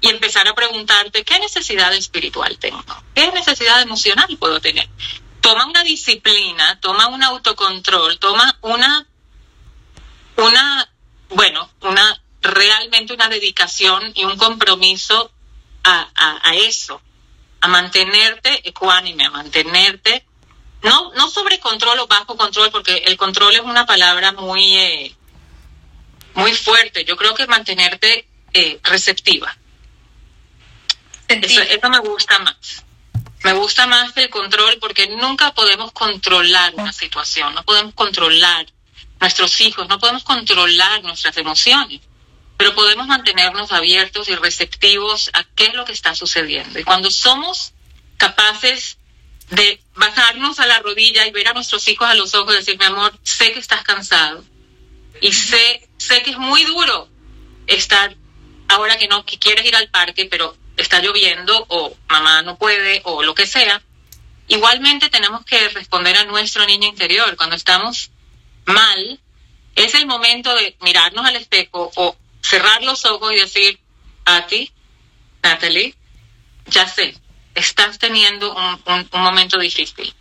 y 0.00 0.08
empezar 0.08 0.46
a 0.48 0.54
preguntarte 0.54 1.24
qué 1.24 1.38
necesidad 1.38 1.92
espiritual 1.94 2.58
tengo, 2.58 2.84
qué 3.14 3.30
necesidad 3.32 3.80
emocional 3.82 4.28
puedo 4.38 4.60
tener. 4.60 4.88
Toma 5.40 5.66
una 5.66 5.82
disciplina, 5.82 6.78
toma 6.80 7.08
un 7.08 7.22
autocontrol, 7.22 8.18
toma 8.18 8.56
una, 8.62 9.06
una, 10.36 10.92
bueno, 11.30 11.70
una 11.80 12.22
realmente 12.40 13.12
una 13.12 13.28
dedicación 13.28 14.12
y 14.14 14.24
un 14.24 14.36
compromiso 14.36 15.32
a, 15.82 16.08
a, 16.42 16.54
eso, 16.54 17.00
a 17.60 17.68
mantenerte 17.68 18.68
ecuánime, 18.68 19.24
a 19.24 19.30
mantenerte, 19.30 20.24
no, 20.82 21.12
no 21.14 21.28
sobre 21.28 21.58
control 21.58 21.98
o 22.00 22.06
bajo 22.06 22.36
control, 22.36 22.70
porque 22.70 22.98
el 23.06 23.16
control 23.16 23.54
es 23.54 23.62
una 23.62 23.86
palabra 23.86 24.32
muy, 24.32 24.76
eh, 24.76 25.16
muy 26.34 26.52
fuerte. 26.52 27.04
Yo 27.04 27.16
creo 27.16 27.34
que 27.34 27.46
mantenerte 27.46 28.28
eh, 28.52 28.78
receptiva 28.84 29.56
eso, 31.28 31.90
me 31.90 31.98
gusta 32.00 32.38
más. 32.40 32.84
Me 33.44 33.52
gusta 33.52 33.86
más 33.86 34.16
el 34.16 34.30
control 34.30 34.78
porque 34.80 35.06
nunca 35.08 35.54
podemos 35.54 35.92
controlar 35.92 36.74
una 36.74 36.92
situación, 36.92 37.54
no 37.54 37.62
podemos 37.62 37.94
controlar 37.94 38.66
nuestros 39.20 39.60
hijos, 39.60 39.88
no 39.88 39.98
podemos 39.98 40.24
controlar 40.24 41.02
nuestras 41.04 41.36
emociones, 41.36 42.00
pero 42.56 42.74
podemos 42.74 43.06
mantenernos 43.06 43.70
abiertos 43.70 44.28
y 44.28 44.34
receptivos 44.34 45.30
a 45.34 45.44
qué 45.54 45.66
es 45.66 45.74
lo 45.74 45.84
que 45.84 45.92
está 45.92 46.14
sucediendo. 46.16 46.80
Y 46.80 46.84
cuando 46.84 47.10
somos 47.10 47.74
capaces 48.16 48.98
de 49.50 49.80
bajarnos 49.94 50.58
a 50.58 50.66
la 50.66 50.80
rodilla 50.80 51.26
y 51.26 51.30
ver 51.30 51.48
a 51.48 51.54
nuestros 51.54 51.86
hijos 51.88 52.08
a 52.08 52.14
los 52.14 52.34
ojos 52.34 52.54
y 52.54 52.56
decir, 52.58 52.78
mi 52.78 52.84
amor, 52.84 53.18
sé 53.22 53.52
que 53.52 53.60
estás 53.60 53.82
cansado 53.82 54.44
y 55.20 55.32
sé, 55.32 55.88
sé 55.96 56.22
que 56.22 56.32
es 56.32 56.38
muy 56.38 56.64
duro 56.64 57.08
estar 57.66 58.16
ahora 58.68 58.98
que 58.98 59.08
no 59.08 59.24
que 59.24 59.38
quieres 59.38 59.64
ir 59.64 59.76
al 59.76 59.88
parque, 59.88 60.26
pero 60.26 60.56
está 60.78 61.00
lloviendo 61.00 61.66
o 61.68 61.96
mamá 62.08 62.42
no 62.42 62.56
puede 62.56 63.02
o 63.04 63.22
lo 63.22 63.34
que 63.34 63.46
sea, 63.46 63.82
igualmente 64.46 65.10
tenemos 65.10 65.44
que 65.44 65.68
responder 65.70 66.16
a 66.16 66.24
nuestro 66.24 66.64
niño 66.66 66.88
interior. 66.88 67.36
Cuando 67.36 67.56
estamos 67.56 68.10
mal, 68.64 69.20
es 69.74 69.94
el 69.94 70.06
momento 70.06 70.54
de 70.54 70.76
mirarnos 70.80 71.26
al 71.26 71.36
espejo 71.36 71.90
o 71.96 72.16
cerrar 72.40 72.82
los 72.82 73.04
ojos 73.04 73.32
y 73.32 73.36
decir, 73.36 73.78
a 74.24 74.46
ti, 74.46 74.72
Natalie, 75.42 75.94
ya 76.66 76.86
sé, 76.86 77.14
estás 77.54 77.98
teniendo 77.98 78.54
un, 78.54 79.08
momento 79.12 79.58
difícil. 79.58 80.14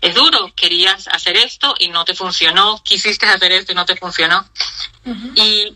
Es 0.00 0.14
duro, 0.14 0.52
querías 0.54 1.08
hacer 1.08 1.36
esto 1.36 1.74
y 1.78 1.88
no 1.88 2.04
te 2.04 2.14
funcionó, 2.14 2.82
quisiste 2.82 3.26
hacer 3.26 3.52
esto 3.52 3.72
y 3.72 3.74
no 3.74 3.86
te 3.86 3.96
funcionó. 3.96 4.46
Y 5.34 5.74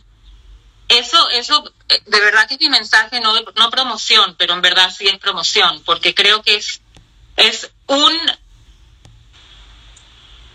eso, 0.88 1.28
eso, 1.30 1.72
eh, 1.88 2.02
de 2.06 2.20
verdad 2.20 2.48
que 2.48 2.54
es 2.54 2.60
mi 2.60 2.70
mensaje, 2.70 3.20
no, 3.20 3.34
no 3.56 3.70
promoción, 3.70 4.34
pero 4.38 4.54
en 4.54 4.62
verdad 4.62 4.92
sí 4.96 5.06
es 5.06 5.18
promoción, 5.18 5.82
porque 5.84 6.14
creo 6.14 6.42
que 6.42 6.56
es, 6.56 6.80
es 7.36 7.70
un, 7.86 8.12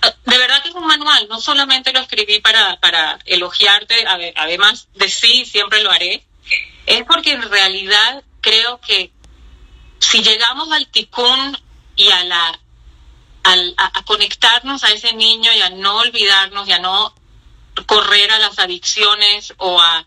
eh, 0.02 0.14
de 0.26 0.38
verdad 0.38 0.62
que 0.64 0.70
es 0.70 0.76
un 0.76 0.88
manual, 0.88 1.28
no 1.30 1.40
solamente 1.40 1.94
lo 1.94 2.00
escribí 2.00 2.40
para, 2.40 2.80
para 2.80 3.20
elogiarte, 3.26 4.06
además 4.36 4.88
de 4.96 5.10
sí, 5.10 5.46
siempre 5.46 5.84
lo 5.84 5.92
haré, 5.92 6.26
es 6.86 7.04
porque 7.04 7.34
en 7.34 7.50
realidad 7.50 8.24
creo 8.42 8.82
que 8.82 9.12
si 10.00 10.24
llegamos 10.24 10.72
al 10.72 10.88
ticún 10.88 11.58
y 11.96 12.10
a 12.10 12.24
la 12.24 12.60
a, 13.46 14.00
a, 14.00 14.06
conectarnos 14.06 14.84
a 14.84 14.92
ese 14.92 15.14
niño 15.14 15.52
y 15.54 15.62
a 15.62 15.70
no 15.70 15.98
olvidarnos 15.98 16.68
y 16.68 16.72
a 16.72 16.80
no 16.80 17.14
correr 17.86 18.32
a 18.32 18.40
las 18.40 18.60
adicciones 18.60 19.54
o 19.58 19.82
a, 19.82 20.06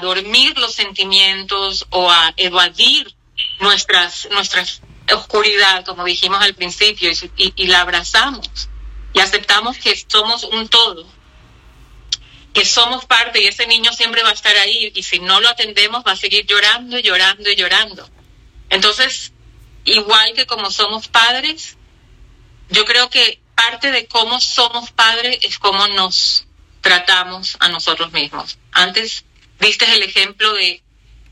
dormir 0.00 0.58
los 0.58 0.74
sentimientos 0.74 1.86
o 1.90 2.10
a 2.10 2.34
evadir 2.36 3.14
nuestras, 3.60 4.28
nuestras 4.32 4.80
oscuridad, 5.12 5.84
como 5.84 6.04
dijimos 6.04 6.42
al 6.42 6.54
principio, 6.54 7.10
y, 7.36 7.52
y, 7.56 7.66
la 7.66 7.82
abrazamos 7.82 8.68
y 9.12 9.20
aceptamos 9.20 9.78
que 9.78 9.94
somos 10.08 10.44
un 10.44 10.68
todo, 10.68 11.06
que 12.52 12.64
somos 12.64 13.04
parte 13.04 13.40
y 13.40 13.46
ese 13.46 13.66
niño 13.66 13.92
siempre 13.92 14.22
va 14.22 14.30
a 14.30 14.34
estar 14.34 14.56
ahí 14.56 14.92
y 14.94 15.02
si 15.02 15.20
no 15.20 15.40
lo 15.40 15.48
atendemos 15.48 16.04
va 16.06 16.12
a 16.12 16.16
seguir 16.16 16.46
llorando 16.46 16.98
y 16.98 17.02
llorando 17.02 17.50
y 17.50 17.56
llorando. 17.56 18.08
Entonces, 18.70 19.32
igual 19.84 20.32
que 20.34 20.46
como 20.46 20.70
somos 20.70 21.08
padres, 21.08 21.76
yo 22.70 22.84
creo 22.84 23.08
que 23.10 23.40
parte 23.54 23.92
de 23.92 24.06
cómo 24.06 24.40
somos 24.40 24.90
padres 24.90 25.38
es 25.42 25.58
cómo 25.58 25.86
nos 25.88 26.46
tratamos 26.84 27.56
a 27.60 27.68
nosotros 27.68 28.12
mismos. 28.12 28.58
Antes 28.70 29.24
viste 29.58 29.90
el 29.90 30.02
ejemplo 30.02 30.52
de, 30.52 30.82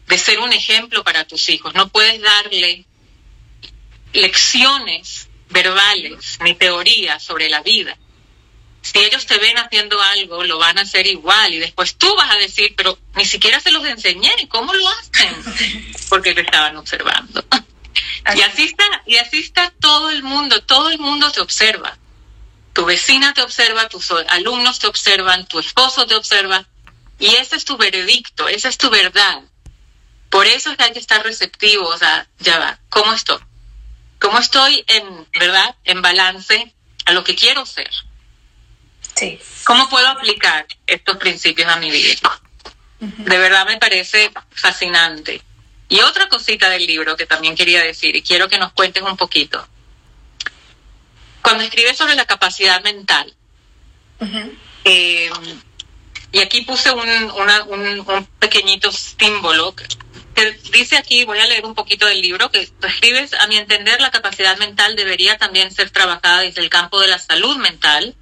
de 0.07 0.19
ser 0.19 0.39
un 0.41 0.51
ejemplo 0.51 1.05
para 1.05 1.27
tus 1.27 1.51
hijos. 1.51 1.75
No 1.75 1.89
puedes 1.91 2.23
darle 2.23 2.87
lecciones 4.15 5.29
verbales 5.51 6.39
ni 6.43 6.55
teorías 6.55 7.23
sobre 7.23 7.51
la 7.51 7.63
vida. 7.63 7.99
Si 8.81 8.99
ellos 8.99 9.27
te 9.27 9.37
ven 9.37 9.59
haciendo 9.59 10.01
algo, 10.01 10.43
lo 10.43 10.59
van 10.59 10.79
a 10.79 10.83
hacer 10.83 11.07
igual 11.07 11.53
y 11.53 11.59
después 11.59 11.97
tú 11.97 12.13
vas 12.17 12.35
a 12.35 12.39
decir, 12.39 12.73
pero 12.75 12.99
ni 13.15 13.27
siquiera 13.27 13.61
se 13.61 13.71
los 13.71 13.85
enseñé, 13.85 14.33
¿cómo 14.49 14.73
lo 14.73 14.89
hacen? 14.89 15.95
Porque 16.09 16.33
te 16.33 16.41
estaban 16.41 16.79
observando. 16.79 17.45
Y 18.35 18.41
así 18.41 18.65
está, 18.65 18.85
y 19.07 19.17
así 19.17 19.41
está 19.41 19.71
todo 19.81 20.09
el 20.11 20.23
mundo, 20.23 20.63
todo 20.63 20.89
el 20.89 20.99
mundo 20.99 21.31
te 21.31 21.43
observa. 21.43 21.99
Tu 22.73 22.85
vecina 22.85 23.35
te 23.35 23.43
observa, 23.43 23.89
tus 23.89 24.11
alumnos 24.29 24.79
te 24.79 24.87
observan, 24.87 25.47
tu 25.47 25.59
esposo 25.59 26.07
te 26.07 26.15
observa, 26.15 26.67
y 27.19 27.27
ese 27.37 27.57
es 27.57 27.65
tu 27.65 27.77
veredicto, 27.77 28.49
esa 28.49 28.69
es 28.69 28.79
tu 28.79 28.89
verdad. 28.89 29.43
Por 30.31 30.47
eso 30.47 30.71
es 30.71 30.77
que 30.79 30.85
hay 30.85 30.93
que 30.93 30.99
estar 30.99 31.23
receptivo, 31.23 31.87
o 31.87 31.99
sea, 31.99 32.27
ya 32.39 32.59
va, 32.59 32.79
¿cómo 32.89 33.13
estoy? 33.13 33.39
¿Cómo 34.19 34.39
estoy 34.39 34.85
en, 34.87 35.27
verdad, 35.39 35.77
en 35.85 36.01
balance 36.01 36.75
a 37.05 37.13
lo 37.13 37.23
que 37.25 37.35
quiero 37.35 37.67
ser? 37.67 37.91
Sí. 39.15 39.39
¿Cómo 39.65 39.91
puedo 39.91 40.09
aplicar 40.09 40.67
estos 40.87 41.19
principios 41.19 41.69
a 41.69 41.77
mi 41.77 41.91
vida? 41.91 42.41
De 42.99 43.39
verdad 43.39 43.67
me 43.67 43.79
parece 43.79 44.33
fascinante. 44.51 45.43
Y 45.89 46.01
otra 46.01 46.29
cosita 46.29 46.71
del 46.71 46.87
libro 46.87 47.17
que 47.17 47.27
también 47.27 47.55
quería 47.55 47.83
decir, 47.83 48.17
y 48.17 48.23
quiero 48.23 48.49
que 48.49 48.59
nos 48.59 48.73
cuentes 48.73 49.03
un 49.03 49.17
poquito 49.17 49.69
cuando 51.43 51.65
escribes 51.65 51.97
sobre 51.97 52.15
la 52.15 52.25
capacidad 52.25 52.83
mental, 52.83 53.35
eh, 54.85 55.31
y 56.31 56.39
aquí 56.39 56.63
puse 56.63 56.91
un, 56.93 57.09
un, 57.09 58.27
pequeñito 58.39 58.91
símbolo 58.91 59.75
que 59.75 59.87
dice 60.73 60.97
aquí, 60.97 61.25
voy 61.25 61.39
a 61.39 61.47
leer 61.47 61.67
un 61.67 61.75
poquito 61.75 62.07
del 62.07 62.23
libro, 62.23 62.51
que 62.51 62.71
escribes, 62.83 63.35
a 63.35 63.47
mi 63.49 63.57
entender, 63.57 64.01
la 64.01 64.11
capacidad 64.11 64.57
mental 64.59 64.97
debería 64.97 65.37
también 65.37 65.71
ser 65.71 65.91
trabajada 65.91 66.41
desde 66.41 66.63
el 66.63 66.71
campo 66.71 67.01
de 67.01 67.09
la 67.09 67.19
salud 67.19 67.57
mental. 67.59 68.15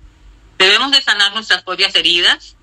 Debemos 0.58 0.90
de 0.90 1.02
sanar 1.02 1.32
nuestras 1.34 1.62
propias 1.62 1.94
heridas, 1.94 2.56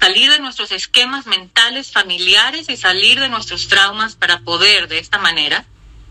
salir 0.00 0.30
de 0.30 0.40
nuestros 0.40 0.72
esquemas 0.72 1.26
mentales 1.26 1.92
familiares 1.92 2.68
y 2.68 2.76
salir 2.76 3.20
de 3.20 3.28
nuestros 3.28 3.68
traumas 3.68 4.16
para 4.16 4.40
poder, 4.40 4.88
de 4.88 4.98
esta 4.98 5.18
manera, 5.18 5.64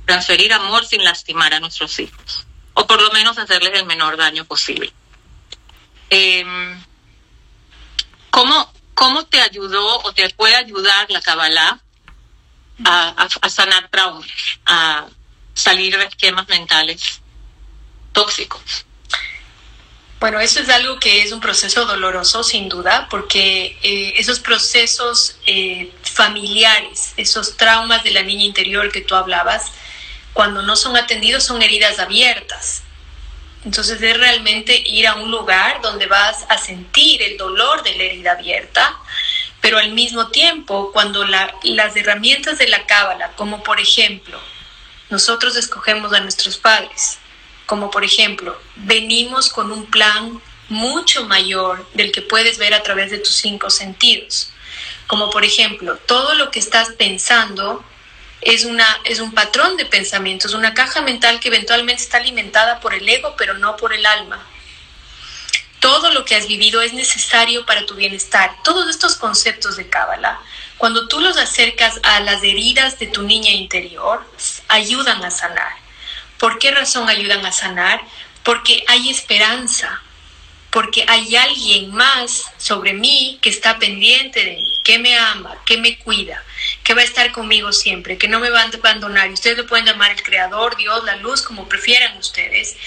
transferir 0.05 0.53
amor 0.53 0.85
sin 0.85 1.03
lastimar 1.03 1.53
a 1.53 1.59
nuestros 1.59 1.99
hijos 1.99 2.46
o 2.77 2.85
por 2.85 3.01
lo 3.01 3.09
menos 3.09 3.37
hacerles 3.39 3.73
el 3.73 3.87
menor 3.87 4.17
daño 4.17 4.45
posible. 4.45 4.93
Em, 6.11 6.79
¿cómo, 8.29 8.71
¿Cómo 8.93 9.25
te 9.25 9.41
ayudó 9.41 10.03
o 10.03 10.13
te 10.13 10.29
puede 10.29 10.55
ayudar 10.55 11.09
la 11.09 11.19
Kabbalah 11.21 11.79
a, 12.85 13.49
sanar 13.49 13.89
traumas, 13.89 14.27
a 14.67 15.07
salir 15.55 15.97
de 15.97 16.05
esquemas 16.05 16.47
mentales 16.49 17.19
tóxicos? 18.11 18.85
Bueno, 20.19 20.39
eso 20.39 20.59
es 20.59 20.69
algo 20.69 20.99
que 20.99 21.23
es 21.23 21.31
un 21.31 21.39
proceso 21.39 21.85
doloroso, 21.85 22.43
sin 22.43 22.69
duda, 22.69 23.07
porque 23.09 23.79
eh, 23.81 24.13
esos 24.17 24.39
procesos 24.39 25.37
eh, 25.47 25.91
familiares, 26.03 27.13
esos 27.17 27.57
traumas 27.57 28.03
de 28.03 28.11
la 28.11 28.21
niña 28.21 28.43
interior 28.43 28.91
que 28.91 29.01
tú 29.01 29.15
hablabas, 29.15 29.71
cuando 30.37 30.61
no 30.61 30.75
son 30.75 30.95
atendidos 30.95 31.43
son 31.43 31.63
heridas 31.63 31.97
abiertas. 31.97 32.83
Entonces 33.65 33.99
es 33.99 34.17
realmente 34.17 34.83
ir 34.85 35.07
a 35.07 35.15
un 35.15 35.31
lugar 35.31 35.81
donde 35.81 36.05
vas 36.05 36.45
a 36.47 36.59
sentir 36.59 37.23
el 37.23 37.39
dolor 37.39 37.81
de 37.81 37.95
la 37.95 38.03
herida 38.03 38.31
abierta, 38.33 38.95
pero 39.61 39.79
al 39.79 39.93
mismo 39.93 40.27
tiempo, 40.27 40.91
cuando 40.93 41.25
las 41.25 41.95
herramientas 41.95 42.59
de 42.59 42.67
la 42.67 42.85
cábala, 42.85 43.31
como 43.31 43.63
por 43.63 43.79
ejemplo, 43.79 44.39
nosotros 45.09 45.55
escogemos 45.55 46.13
a 46.13 46.19
nuestros 46.19 46.55
padres, 46.59 47.17
como 47.65 47.89
por 47.89 48.03
ejemplo, 48.03 48.61
venimos 48.75 49.49
con 49.49 49.71
un 49.71 49.87
plan 49.87 50.39
mucho 50.69 51.25
mayor 51.25 51.89
del 51.95 52.11
que 52.11 52.21
puedes 52.21 52.59
ver 52.59 52.75
a 52.75 52.83
través 52.83 53.09
de 53.09 53.17
tus 53.17 53.33
cinco 53.33 53.71
sentidos. 53.71 54.51
Como 55.07 55.31
por 55.31 55.43
ejemplo, 55.43 55.97
todo 56.05 56.35
lo 56.35 56.51
que 56.51 56.59
estás 56.59 56.89
pensando 56.91 57.83
es, 58.41 58.65
una, 58.65 58.85
es 59.03 59.19
un 59.19 59.33
patrón 59.33 59.77
de 59.77 59.85
pensamientos, 59.85 60.53
una 60.53 60.73
caja 60.73 61.01
mental 61.01 61.39
que 61.39 61.47
eventualmente 61.47 62.03
está 62.03 62.17
alimentada 62.17 62.79
por 62.79 62.93
el 62.93 63.07
ego, 63.07 63.35
pero 63.37 63.55
no 63.55 63.75
por 63.77 63.93
el 63.93 64.05
alma. 64.05 64.45
Todo 65.79 66.11
lo 66.11 66.25
que 66.25 66.35
has 66.35 66.47
vivido 66.47 66.81
es 66.81 66.93
necesario 66.93 67.65
para 67.65 67.85
tu 67.85 67.95
bienestar. 67.95 68.55
Todos 68.63 68.89
estos 68.89 69.15
conceptos 69.15 69.77
de 69.77 69.89
Cábala, 69.89 70.39
cuando 70.77 71.07
tú 71.07 71.19
los 71.19 71.37
acercas 71.37 71.99
a 72.03 72.19
las 72.19 72.43
heridas 72.43 72.99
de 72.99 73.07
tu 73.07 73.23
niña 73.23 73.51
interior, 73.51 74.25
ayudan 74.67 75.23
a 75.23 75.31
sanar. 75.31 75.71
¿Por 76.39 76.59
qué 76.59 76.71
razón 76.71 77.09
ayudan 77.09 77.45
a 77.45 77.51
sanar? 77.51 78.01
Porque 78.43 78.83
hay 78.87 79.09
esperanza, 79.09 80.01
porque 80.77 81.03
hay 81.07 81.35
alguien 81.35 81.89
más 81.89 82.51
sobre 82.59 82.93
mí 82.93 83.39
que 83.41 83.49
está 83.49 83.79
pendiente 83.79 84.45
de 84.45 84.57
mí, 84.57 84.79
que 84.83 84.99
me 84.99 85.17
ama, 85.17 85.57
que 85.65 85.77
me 85.79 85.97
cuida, 85.97 86.43
que 86.83 86.93
va 86.93 87.01
a 87.01 87.03
estar 87.03 87.31
conmigo 87.31 87.73
siempre, 87.73 88.19
que 88.19 88.27
no 88.27 88.39
me 88.39 88.51
va 88.51 88.61
a 88.61 88.65
abandonar. 88.65 89.31
ustedes 89.31 89.57
lo 89.57 89.65
pueden 89.65 89.87
llamar 89.87 90.11
el 90.11 90.21
creador, 90.21 90.77
Dios, 90.77 91.03
la 91.03 91.15
luz, 91.15 91.41
como 91.41 91.67
prefieran 91.67 92.15
ustedes, 92.19 92.77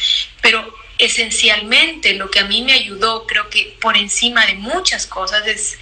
pero 0.41 0.73
esencialmente 0.99 2.15
lo 2.15 2.31
que 2.31 2.39
a 2.39 2.45
mí 2.45 2.63
me 2.63 2.75
ayudó, 2.75 3.27
creo 3.27 3.51
que 3.51 3.77
por 3.81 3.97
encima 3.97 4.47
de 4.47 4.55
muchas 4.55 5.09
cosas, 5.09 5.45
es 5.49 5.77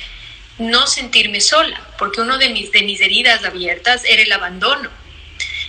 no 0.56 0.86
sentirme 0.86 1.42
sola, 1.42 1.78
porque 1.98 2.22
uno 2.22 2.38
de 2.38 2.48
mis, 2.48 2.72
de 2.72 2.84
mis 2.84 3.02
heridas 3.02 3.44
abiertas 3.44 4.02
era 4.06 4.22
el 4.22 4.32
abandono 4.32 4.88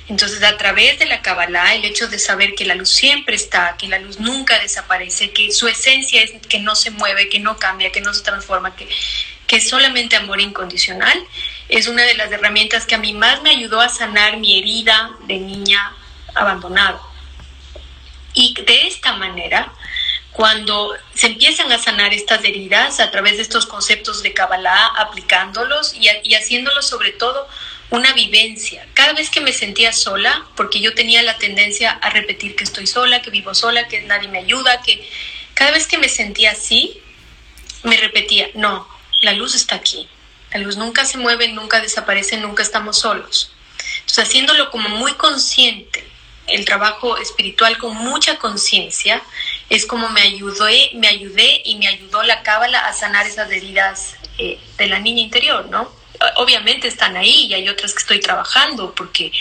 entonces, 0.10 0.42
a 0.42 0.58
través 0.58 0.98
de 0.98 1.06
la 1.06 1.22
Kabbalah, 1.22 1.76
el 1.76 1.86
hecho 1.86 2.08
de 2.08 2.18
saber 2.18 2.56
que 2.56 2.66
la 2.66 2.74
luz 2.74 2.90
siempre 2.90 3.36
está, 3.36 3.76
que 3.78 3.88
la 3.88 4.00
luz 4.00 4.20
nunca 4.20 4.58
desaparece, 4.60 5.30
que 5.32 5.52
su 5.52 5.68
esencia 5.68 6.24
es 6.24 6.32
que 6.48 6.60
no 6.60 6.76
se 6.76 6.90
mueve, 6.90 7.30
que 7.30 7.40
no 7.40 7.58
cambia, 7.58 7.92
que 7.92 8.02
no 8.02 8.12
se 8.12 8.24
transforma, 8.24 8.76
que, 8.76 8.90
que 9.46 9.58
es 9.58 9.70
solamente 9.70 10.16
amor 10.16 10.42
incondicional, 10.42 11.24
es 11.70 11.88
una 11.88 12.02
de 12.02 12.16
las 12.16 12.32
herramientas 12.32 12.88
que 12.88 12.96
a 12.96 12.98
mí 12.98 13.14
más 13.14 13.44
me 13.44 13.52
ayudó 13.52 13.80
a 13.80 13.88
sanar 13.88 14.38
mi 14.38 14.58
herida 14.58 15.12
de 15.28 15.38
niña 15.38 15.94
abandonada. 16.34 17.00
Y 18.34 18.56
de 18.56 18.88
esta 18.88 19.14
manera, 19.14 19.72
cuando 20.32 20.96
se 21.14 21.28
empiezan 21.28 21.72
a 21.72 21.78
sanar 21.78 22.16
estas 22.16 22.44
heridas 22.44 23.00
a 23.00 23.12
través 23.12 23.38
de 23.38 23.44
estos 23.44 23.68
conceptos 23.68 24.24
de 24.24 24.34
Kabbalah, 24.34 24.88
aplicándolos 24.98 25.94
y, 25.94 26.08
y 26.24 26.34
haciéndolos 26.34 26.88
sobre 26.88 27.12
todo 27.12 27.48
una 27.90 28.14
vivencia. 28.14 28.88
Cada 28.94 29.14
vez 29.14 29.30
que 29.30 29.42
me 29.42 29.54
sentía 29.54 29.94
sola, 29.94 30.46
porque 30.56 30.80
yo 30.80 30.94
tenía 30.94 31.24
la 31.24 31.38
tendencia 31.38 31.92
a 31.92 32.10
repetir 32.10 32.56
que 32.56 32.64
estoy 32.64 32.88
sola, 32.88 33.22
que 33.22 33.32
vivo 33.32 33.56
sola, 33.56 33.88
que 33.88 34.02
nadie 34.02 34.28
me 34.28 34.40
ayuda, 34.40 34.82
que 34.82 35.08
cada 35.54 35.72
vez 35.72 35.88
que 35.88 35.98
me 35.98 36.10
sentía 36.10 36.52
así, 36.52 37.02
me 37.84 37.98
repetía, 37.98 38.50
no, 38.54 38.88
la 39.22 39.34
luz 39.34 39.56
está 39.56 39.76
aquí. 39.76 40.08
La 40.52 40.60
luz 40.60 40.78
nunca 40.78 41.06
se 41.06 41.18
mueve, 41.18 41.48
nunca 41.50 41.80
desaparece, 41.80 42.38
nunca 42.38 42.64
estamos 42.64 43.00
solos. 43.00 43.52
Entonces, 44.00 44.26
haciéndolo 44.26 44.72
como 44.72 44.90
muy 44.90 45.14
consciente, 45.14 46.06
el 46.48 46.66
trabajo 46.66 47.18
espiritual 47.18 47.78
con 47.78 47.96
mucha 47.96 48.38
conciencia, 48.38 49.22
es 49.70 49.86
como 49.86 50.10
me 50.10 50.22
ayudé, 50.22 50.92
me 50.96 51.08
ayudé 51.08 51.62
y 51.64 51.78
me 51.78 51.88
ayudó 51.88 52.24
la 52.24 52.42
cábala 52.42 52.88
a 52.88 52.94
sanar 52.94 53.28
esas 53.28 53.52
heridas 53.52 54.16
eh, 54.38 54.60
de 54.78 54.88
la 54.88 55.00
niña 55.00 55.22
interior, 55.22 55.68
¿no? 55.70 55.99
Obviamente 56.36 56.88
están 56.88 57.16
ahí 57.16 57.46
y 57.46 57.54
hay 57.54 57.70
otras 57.70 57.94
que 57.94 58.00
estoy 58.00 58.20
trabajando 58.20 58.94
porque 58.94 59.32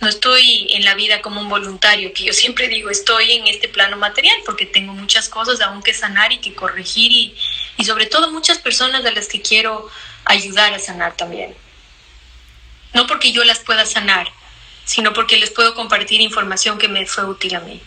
no 0.00 0.08
estoy 0.08 0.66
en 0.70 0.84
la 0.84 0.94
vida 0.94 1.22
como 1.22 1.40
un 1.40 1.48
voluntario, 1.48 2.12
que 2.12 2.24
yo 2.24 2.32
siempre 2.32 2.68
digo, 2.68 2.90
estoy 2.90 3.32
en 3.32 3.46
este 3.46 3.68
plano 3.68 3.96
material 3.96 4.36
porque 4.44 4.66
tengo 4.66 4.92
muchas 4.92 5.28
cosas 5.28 5.60
aún 5.60 5.82
que 5.82 5.94
sanar 5.94 6.32
y 6.32 6.38
que 6.38 6.54
corregir 6.54 7.10
y, 7.10 7.36
y 7.78 7.84
sobre 7.84 8.06
todo 8.06 8.30
muchas 8.30 8.58
personas 8.58 9.04
a 9.04 9.12
las 9.12 9.28
que 9.28 9.40
quiero 9.40 9.90
ayudar 10.24 10.74
a 10.74 10.78
sanar 10.78 11.16
también. 11.16 11.54
No 12.92 13.06
porque 13.06 13.32
yo 13.32 13.44
las 13.44 13.60
pueda 13.60 13.86
sanar, 13.86 14.30
sino 14.84 15.12
porque 15.12 15.38
les 15.38 15.50
puedo 15.50 15.74
compartir 15.74 16.20
información 16.20 16.78
que 16.78 16.88
me 16.88 17.06
fue 17.06 17.24
útil 17.24 17.54
a 17.56 17.60
mí. 17.60 17.80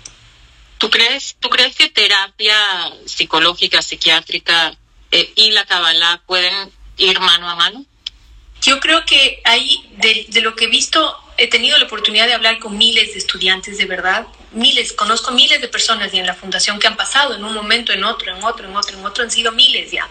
¿Tú 0.77 0.89
crees, 0.89 1.35
tú 1.39 1.49
crees 1.49 1.75
que 1.75 1.89
terapia 1.89 2.55
psicológica, 3.05 3.81
psiquiátrica 3.81 4.77
eh, 5.11 5.31
y 5.35 5.51
la 5.51 5.65
Kabbalah 5.65 6.21
pueden 6.25 6.71
ir 6.97 7.19
mano 7.19 7.49
a 7.49 7.55
mano? 7.55 7.85
Yo 8.61 8.79
creo 8.79 9.05
que 9.05 9.41
hay, 9.45 9.85
de, 9.97 10.41
lo 10.41 10.55
que 10.55 10.65
he 10.65 10.67
visto, 10.67 11.15
he 11.37 11.47
tenido 11.47 11.77
la 11.77 11.85
oportunidad 11.85 12.27
de 12.27 12.33
hablar 12.33 12.59
con 12.59 12.77
miles 12.77 13.13
de 13.13 13.19
estudiantes 13.19 13.77
de 13.77 13.85
verdad, 13.85 14.27
miles, 14.51 14.93
conozco 14.93 15.31
miles 15.31 15.61
de 15.61 15.67
personas 15.67 16.13
y 16.13 16.19
en 16.19 16.25
la 16.25 16.33
fundación 16.33 16.79
que 16.79 16.87
han 16.87 16.97
pasado 16.97 17.35
en 17.35 17.43
un 17.43 17.53
momento, 17.53 17.93
en 17.93 18.03
otro, 18.03 18.35
en 18.35 18.43
otro, 18.43 18.67
en 18.67 18.75
otro, 18.75 18.97
en 18.97 19.05
otro, 19.05 19.23
han 19.23 19.31
sido 19.31 19.51
miles 19.51 19.91
ya. 19.91 20.09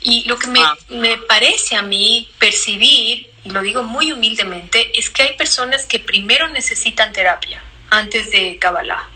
Y 0.00 0.24
lo 0.24 0.38
que 0.38 0.48
me, 0.48 0.60
ah. 0.60 0.76
me 0.88 1.18
parece 1.18 1.76
a 1.76 1.82
mí 1.82 2.28
percibir, 2.38 3.30
y 3.44 3.50
lo 3.50 3.62
digo 3.62 3.82
muy 3.82 4.12
humildemente, 4.12 4.98
es 4.98 5.10
que 5.10 5.22
hay 5.22 5.36
personas 5.36 5.86
que 5.86 6.00
primero 6.00 6.48
necesitan 6.48 7.12
terapia 7.12 7.62
antes 7.90 8.30
de 8.30 8.58
Kabbalah. 8.58 9.08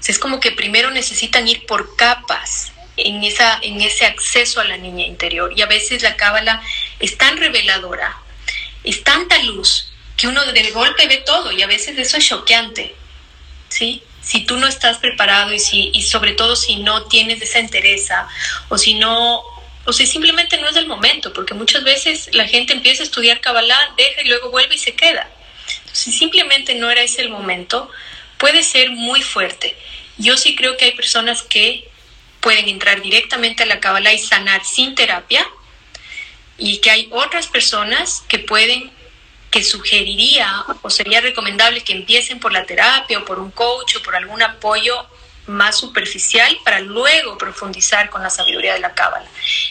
O 0.00 0.02
sea, 0.02 0.12
es 0.12 0.18
como 0.18 0.40
que 0.40 0.50
primero 0.50 0.90
necesitan 0.90 1.46
ir 1.46 1.64
por 1.66 1.94
capas 1.94 2.72
en, 3.04 3.24
esa, 3.24 3.58
en 3.62 3.80
ese 3.80 4.06
acceso 4.06 4.60
a 4.60 4.64
la 4.64 4.76
niña 4.76 5.04
interior. 5.06 5.52
Y 5.56 5.62
a 5.62 5.66
veces 5.66 6.02
la 6.02 6.16
cábala 6.16 6.62
es 7.00 7.18
tan 7.18 7.36
reveladora, 7.36 8.16
es 8.84 9.04
tanta 9.04 9.38
luz, 9.42 9.92
que 10.16 10.28
uno 10.28 10.44
de 10.44 10.70
golpe 10.70 11.06
ve 11.06 11.18
todo 11.18 11.52
y 11.52 11.62
a 11.62 11.66
veces 11.66 11.98
eso 11.98 12.16
es 12.16 12.26
choqueante. 12.26 12.94
¿sí? 13.68 14.02
Si 14.20 14.44
tú 14.44 14.56
no 14.56 14.66
estás 14.66 14.98
preparado 14.98 15.52
y, 15.52 15.58
si, 15.58 15.90
y 15.92 16.02
sobre 16.02 16.32
todo 16.32 16.54
si 16.54 16.76
no 16.76 17.06
tienes 17.06 17.42
esa 17.42 17.58
entereza 17.58 18.28
o 18.68 18.78
si 18.78 18.94
no 18.94 19.42
o 19.84 19.92
si 19.92 20.06
simplemente 20.06 20.58
no 20.58 20.68
es 20.68 20.76
el 20.76 20.86
momento, 20.86 21.32
porque 21.32 21.54
muchas 21.54 21.82
veces 21.82 22.28
la 22.32 22.46
gente 22.46 22.72
empieza 22.72 23.02
a 23.02 23.06
estudiar 23.06 23.40
Kabbalah, 23.40 23.94
deja 23.96 24.22
y 24.22 24.28
luego 24.28 24.50
vuelve 24.50 24.76
y 24.76 24.78
se 24.78 24.94
queda. 24.94 25.28
si 25.92 26.12
simplemente 26.12 26.76
no 26.76 26.88
era 26.88 27.02
ese 27.02 27.22
el 27.22 27.30
momento, 27.30 27.90
puede 28.38 28.62
ser 28.62 28.90
muy 28.90 29.22
fuerte. 29.22 29.76
Yo 30.18 30.36
sí 30.36 30.54
creo 30.54 30.76
que 30.76 30.84
hay 30.86 30.92
personas 30.92 31.42
que 31.42 31.88
pueden 32.42 32.68
entrar 32.68 33.00
directamente 33.00 33.62
a 33.62 33.66
la 33.66 33.80
Kabbalah 33.80 34.12
y 34.12 34.18
sanar 34.18 34.62
sin 34.64 34.94
terapia 34.94 35.46
y 36.58 36.78
que 36.78 36.90
hay 36.90 37.08
otras 37.10 37.46
personas 37.46 38.22
que 38.28 38.38
pueden, 38.38 38.90
que 39.50 39.64
sugeriría 39.64 40.64
o 40.82 40.90
sería 40.90 41.22
recomendable 41.22 41.82
que 41.82 41.92
empiecen 41.92 42.40
por 42.40 42.52
la 42.52 42.66
terapia 42.66 43.18
o 43.18 43.24
por 43.24 43.38
un 43.38 43.50
coach 43.50 43.96
o 43.96 44.02
por 44.02 44.16
algún 44.16 44.42
apoyo 44.42 45.06
más 45.46 45.78
superficial 45.78 46.56
para 46.64 46.80
luego 46.80 47.38
profundizar 47.38 48.10
con 48.10 48.22
la 48.22 48.30
sabiduría 48.30 48.74
de 48.74 48.80
la 48.80 48.94
Cábala. 48.94 49.26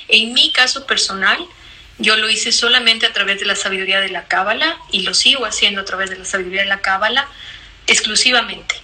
En 0.07 0.33
mi 0.33 0.51
caso 0.51 0.85
personal, 0.85 1.39
yo 1.97 2.15
lo 2.15 2.29
hice 2.29 2.51
solamente 2.51 3.05
a 3.05 3.13
través 3.13 3.39
de 3.39 3.45
la 3.45 3.55
sabiduría 3.55 3.99
de 3.99 4.09
la 4.09 4.27
Cábala 4.27 4.77
y 4.91 5.03
lo 5.03 5.13
sigo 5.13 5.45
haciendo 5.45 5.81
a 5.81 5.85
través 5.85 6.09
de 6.09 6.17
la 6.17 6.25
sabiduría 6.25 6.61
de 6.61 6.67
la 6.69 6.81
Cábala 6.81 7.27
exclusivamente. 7.87 8.75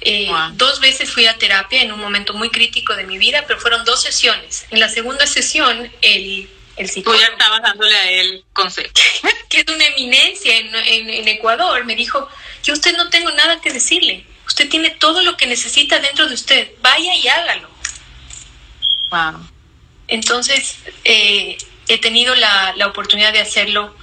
Eh, 0.00 0.30
dos 0.52 0.80
veces 0.80 1.10
fui 1.10 1.26
a 1.26 1.36
terapia 1.38 1.82
en 1.82 1.92
un 1.92 2.00
momento 2.00 2.32
muy 2.34 2.50
crítico 2.50 2.94
de 2.94 3.04
mi 3.04 3.18
vida, 3.18 3.44
pero 3.46 3.58
fueron 3.58 3.84
dos 3.84 4.02
sesiones. 4.02 4.66
En 4.70 4.80
la 4.80 4.88
segunda 4.88 5.26
sesión, 5.26 5.90
el, 6.02 6.48
el 6.76 6.88
psicólogo... 6.88 7.20
Tú 7.20 7.26
ya 7.26 7.32
estabas 7.32 7.62
dándole 7.62 7.96
a 7.96 8.10
él 8.10 8.44
consejo. 8.52 8.90
que 9.48 9.58
es 9.60 9.64
una 9.68 9.84
eminencia 9.86 10.56
en, 10.56 10.74
en, 10.74 11.28
Ecuador, 11.28 11.84
me 11.84 11.96
dijo, 11.96 12.28
yo 12.62 12.74
a 12.74 12.76
usted 12.76 12.96
no 12.96 13.10
tengo 13.10 13.30
nada 13.32 13.60
que 13.60 13.72
decirle. 13.72 14.24
Usted 14.46 14.68
tiene 14.68 14.90
todo 14.90 15.22
lo 15.22 15.36
que 15.36 15.46
necesita 15.46 15.98
dentro 15.98 16.28
de 16.28 16.34
usted. 16.34 16.70
Vaya 16.80 17.16
y 17.16 17.28
hágalo. 17.28 17.68
Wow. 19.10 19.48
Entonces, 20.06 20.78
eh, 21.04 21.58
he 21.88 21.98
tenido 21.98 22.34
la, 22.36 22.72
la 22.76 22.86
oportunidad 22.86 23.32
de 23.32 23.40
hacerlo 23.40 23.94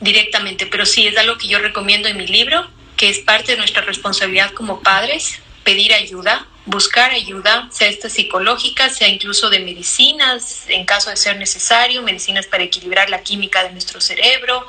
directamente, 0.00 0.66
pero 0.66 0.86
sí 0.86 1.06
es 1.06 1.16
algo 1.18 1.36
que 1.36 1.48
yo 1.48 1.58
recomiendo 1.58 2.08
en 2.08 2.16
mi 2.16 2.26
libro 2.26 2.70
que 3.00 3.08
es 3.08 3.20
parte 3.20 3.52
de 3.52 3.56
nuestra 3.56 3.80
responsabilidad 3.80 4.52
como 4.52 4.82
padres, 4.82 5.40
pedir 5.64 5.94
ayuda, 5.94 6.46
buscar 6.66 7.12
ayuda, 7.12 7.66
sea 7.72 7.88
esta 7.88 8.10
psicológica, 8.10 8.90
sea 8.90 9.08
incluso 9.08 9.48
de 9.48 9.60
medicinas, 9.60 10.64
en 10.68 10.84
caso 10.84 11.08
de 11.08 11.16
ser 11.16 11.38
necesario, 11.38 12.02
medicinas 12.02 12.46
para 12.46 12.62
equilibrar 12.62 13.08
la 13.08 13.22
química 13.22 13.62
de 13.64 13.70
nuestro 13.70 14.02
cerebro, 14.02 14.66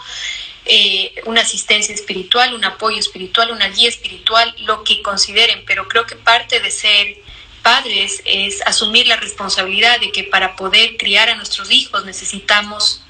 eh, 0.63 1.13
una 1.25 1.41
asistencia 1.41 1.93
espiritual, 1.93 2.53
un 2.53 2.63
apoyo 2.63 2.99
espiritual, 2.99 3.51
una 3.51 3.67
guía 3.67 3.89
espiritual, 3.89 4.55
lo 4.59 4.86
que 4.86 5.01
consideren, 5.01 5.65
pero 5.65 5.89
creo 5.89 6.05
que 6.05 6.15
parte 6.15 6.61
de 6.61 6.71
ser 6.71 7.17
padres 7.61 8.21
es 8.23 8.61
asumir 8.65 9.07
la 9.07 9.17
responsabilidad 9.17 9.99
de 9.99 10.13
que 10.13 10.23
para 10.23 10.55
poder 10.55 10.95
criar 10.95 11.27
a 11.27 11.36
nuestros 11.36 11.69
hijos 11.69 12.05
necesitamos 12.05 13.03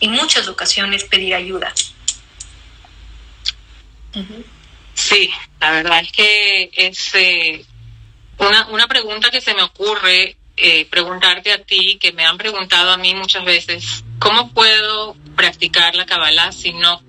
en 0.00 0.10
muchas 0.10 0.46
ocasiones 0.46 1.04
pedir 1.04 1.34
ayuda. 1.34 1.72
Sí, 4.98 5.30
la 5.60 5.70
verdad 5.70 6.00
es 6.00 6.10
que 6.10 6.70
es, 6.72 7.14
eh, 7.14 7.64
una, 8.36 8.66
una 8.66 8.88
pregunta 8.88 9.30
que 9.30 9.40
se 9.40 9.54
me 9.54 9.62
ocurre 9.62 10.36
eh, 10.56 10.86
preguntarte 10.86 11.52
a 11.52 11.62
ti, 11.62 11.98
que 12.00 12.12
me 12.12 12.26
han 12.26 12.36
preguntado 12.36 12.90
a 12.90 12.96
mí 12.96 13.14
muchas 13.14 13.44
veces, 13.44 14.04
¿cómo 14.18 14.52
puedo 14.52 15.14
practicar 15.36 15.94
la 15.94 16.04
Kabbalah 16.04 16.50
si 16.50 16.72
no, 16.72 17.00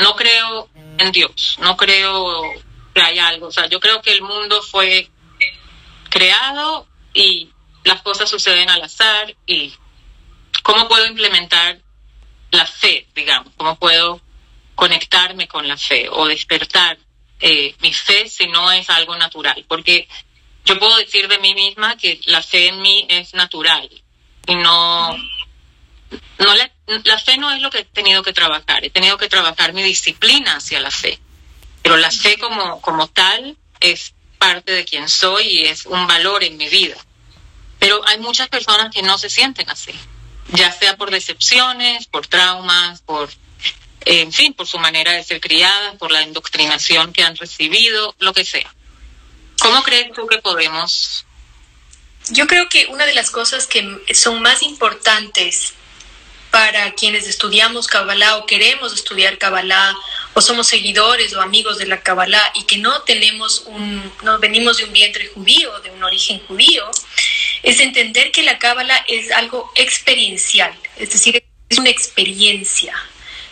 no 0.00 0.16
creo 0.16 0.68
en 0.98 1.12
Dios? 1.12 1.56
No 1.60 1.76
creo 1.76 2.42
que 2.92 3.00
hay 3.00 3.20
algo. 3.20 3.46
O 3.46 3.52
sea, 3.52 3.66
yo 3.68 3.78
creo 3.78 4.02
que 4.02 4.10
el 4.12 4.22
mundo 4.22 4.60
fue 4.60 5.08
creado 6.10 6.88
y 7.14 7.48
las 7.84 8.02
cosas 8.02 8.28
suceden 8.28 8.68
al 8.70 8.82
azar 8.82 9.36
y 9.46 9.72
cómo 10.64 10.88
puedo 10.88 11.06
implementar 11.06 11.78
la 12.50 12.66
fe, 12.66 13.06
digamos, 13.14 13.52
cómo 13.56 13.78
puedo 13.78 14.20
conectarme 14.74 15.46
con 15.46 15.68
la 15.68 15.76
fe 15.76 16.08
o 16.10 16.26
despertar 16.26 16.98
eh, 17.40 17.74
mi 17.80 17.92
fe 17.92 18.28
si 18.28 18.46
no 18.46 18.70
es 18.72 18.88
algo 18.90 19.16
natural, 19.16 19.64
porque 19.68 20.08
yo 20.64 20.78
puedo 20.78 20.96
decir 20.96 21.28
de 21.28 21.38
mí 21.38 21.54
misma 21.54 21.96
que 21.96 22.20
la 22.26 22.42
fe 22.42 22.68
en 22.68 22.82
mí 22.82 23.06
es 23.08 23.34
natural 23.34 23.88
y 24.46 24.54
no, 24.54 25.16
no 26.38 26.54
la, 26.54 27.18
fe 27.18 27.36
no 27.36 27.50
es 27.52 27.62
lo 27.62 27.70
que 27.70 27.80
he 27.80 27.84
tenido 27.84 28.22
que 28.22 28.32
trabajar, 28.32 28.84
he 28.84 28.90
tenido 28.90 29.16
que 29.16 29.28
trabajar 29.28 29.72
mi 29.72 29.82
disciplina 29.82 30.56
hacia 30.56 30.80
la 30.80 30.90
fe, 30.90 31.18
pero 31.82 31.96
la 31.96 32.10
fe 32.10 32.38
como, 32.38 32.80
como 32.80 33.08
tal 33.08 33.56
es 33.80 34.14
parte 34.38 34.72
de 34.72 34.84
quien 34.84 35.08
soy 35.08 35.44
y 35.46 35.62
es 35.62 35.86
un 35.86 36.06
valor 36.06 36.44
en 36.44 36.56
mi 36.56 36.68
vida. 36.68 36.96
Pero 37.78 38.00
hay 38.06 38.18
muchas 38.18 38.48
personas 38.48 38.92
que 38.92 39.02
no 39.02 39.18
se 39.18 39.30
sienten 39.30 39.68
así, 39.70 39.92
ya 40.52 40.72
sea 40.72 40.96
por 40.96 41.10
decepciones, 41.10 42.06
por 42.06 42.26
traumas, 42.26 43.02
por, 43.02 43.28
en 44.06 44.32
fin, 44.32 44.54
por 44.54 44.66
su 44.66 44.78
manera 44.78 45.12
de 45.12 45.24
ser 45.24 45.40
criadas, 45.40 45.96
por 45.96 46.12
la 46.12 46.22
indoctrinación 46.22 47.12
que 47.12 47.24
han 47.24 47.36
recibido, 47.36 48.14
lo 48.20 48.32
que 48.32 48.44
sea. 48.44 48.72
¿Cómo 49.60 49.82
crees 49.82 50.12
tú 50.12 50.26
que 50.26 50.38
podemos? 50.38 51.26
Yo 52.30 52.46
creo 52.46 52.68
que 52.68 52.86
una 52.86 53.04
de 53.04 53.14
las 53.14 53.30
cosas 53.30 53.66
que 53.66 54.00
son 54.14 54.40
más 54.42 54.62
importantes 54.62 55.74
para 56.50 56.94
quienes 56.94 57.26
estudiamos 57.26 57.86
Kabbalah 57.86 58.36
o 58.36 58.46
queremos 58.46 58.94
estudiar 58.94 59.38
Kabbalah 59.38 59.94
o 60.34 60.40
somos 60.40 60.68
seguidores 60.68 61.34
o 61.34 61.40
amigos 61.40 61.76
de 61.76 61.86
la 61.86 62.00
Kabbalah 62.00 62.52
y 62.54 62.62
que 62.62 62.78
no 62.78 63.02
tenemos 63.02 63.64
un, 63.66 64.12
no 64.22 64.38
venimos 64.38 64.78
de 64.78 64.84
un 64.84 64.92
vientre 64.92 65.26
judío, 65.28 65.80
de 65.80 65.90
un 65.90 66.04
origen 66.04 66.40
judío, 66.46 66.88
es 67.62 67.80
entender 67.80 68.30
que 68.30 68.42
la 68.42 68.58
Kabbalah 68.58 69.04
es 69.08 69.32
algo 69.32 69.72
experiencial, 69.74 70.72
es 70.96 71.10
decir, 71.10 71.42
es 71.68 71.78
una 71.78 71.90
experiencia, 71.90 72.94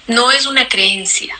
no 0.06 0.32
es 0.32 0.46
una 0.46 0.68
creencia, 0.68 1.36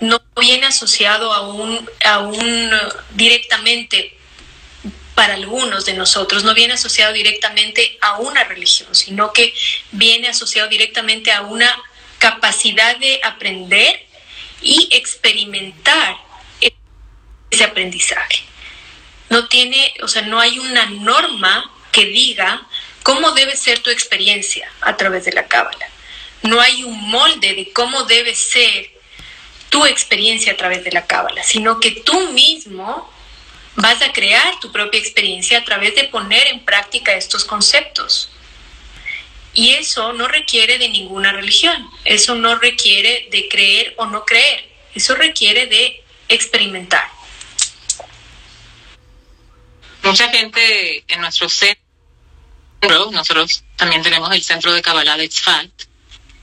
no 0.00 0.20
viene 0.38 0.66
asociado 0.66 1.32
a 1.32 1.48
un, 1.48 1.90
a 2.04 2.18
un 2.18 2.70
directamente 3.12 4.16
para 5.14 5.34
algunos 5.34 5.86
de 5.86 5.94
nosotros, 5.94 6.44
no 6.44 6.54
viene 6.54 6.74
asociado 6.74 7.12
directamente 7.12 7.98
a 8.02 8.18
una 8.18 8.44
religión, 8.44 8.94
sino 8.94 9.32
que 9.32 9.54
viene 9.92 10.28
asociado 10.28 10.68
directamente 10.68 11.32
a 11.32 11.40
una 11.40 11.74
capacidad 12.18 12.96
de 12.98 13.20
aprender 13.24 14.04
y 14.60 14.88
experimentar 14.92 16.18
ese 17.50 17.64
aprendizaje. 17.64 18.44
No 19.30 19.48
tiene, 19.48 19.94
o 20.02 20.08
sea, 20.08 20.22
no 20.22 20.38
hay 20.38 20.58
una 20.58 20.86
norma 20.86 21.72
que 21.92 22.04
diga 22.04 22.66
cómo 23.02 23.32
debe 23.32 23.56
ser 23.56 23.78
tu 23.80 23.90
experiencia 23.90 24.70
a 24.82 24.96
través 24.96 25.24
de 25.24 25.32
la 25.32 25.46
cábala. 25.46 25.88
No 26.46 26.60
hay 26.60 26.84
un 26.84 27.08
molde 27.08 27.54
de 27.54 27.72
cómo 27.72 28.04
debe 28.04 28.34
ser 28.34 28.90
tu 29.68 29.84
experiencia 29.84 30.52
a 30.52 30.56
través 30.56 30.84
de 30.84 30.92
la 30.92 31.06
cábala, 31.06 31.42
sino 31.42 31.80
que 31.80 31.90
tú 31.90 32.30
mismo 32.30 33.10
vas 33.74 34.00
a 34.02 34.12
crear 34.12 34.58
tu 34.60 34.72
propia 34.72 34.98
experiencia 34.98 35.58
a 35.58 35.64
través 35.64 35.94
de 35.94 36.04
poner 36.04 36.46
en 36.48 36.64
práctica 36.64 37.14
estos 37.14 37.44
conceptos. 37.44 38.30
Y 39.52 39.72
eso 39.72 40.12
no 40.12 40.28
requiere 40.28 40.78
de 40.78 40.88
ninguna 40.88 41.32
religión, 41.32 41.88
eso 42.04 42.34
no 42.34 42.56
requiere 42.56 43.28
de 43.30 43.48
creer 43.48 43.94
o 43.96 44.06
no 44.06 44.24
creer, 44.24 44.68
eso 44.94 45.14
requiere 45.14 45.66
de 45.66 46.02
experimentar. 46.28 47.08
Mucha 50.02 50.28
gente 50.28 51.04
en 51.08 51.20
nuestro 51.20 51.48
centro, 51.48 51.80
nosotros 53.10 53.64
también 53.76 54.02
tenemos 54.02 54.30
el 54.32 54.42
centro 54.42 54.72
de 54.72 54.82
Kabbalah 54.82 55.16
de 55.16 55.28
Tzfat, 55.28 55.70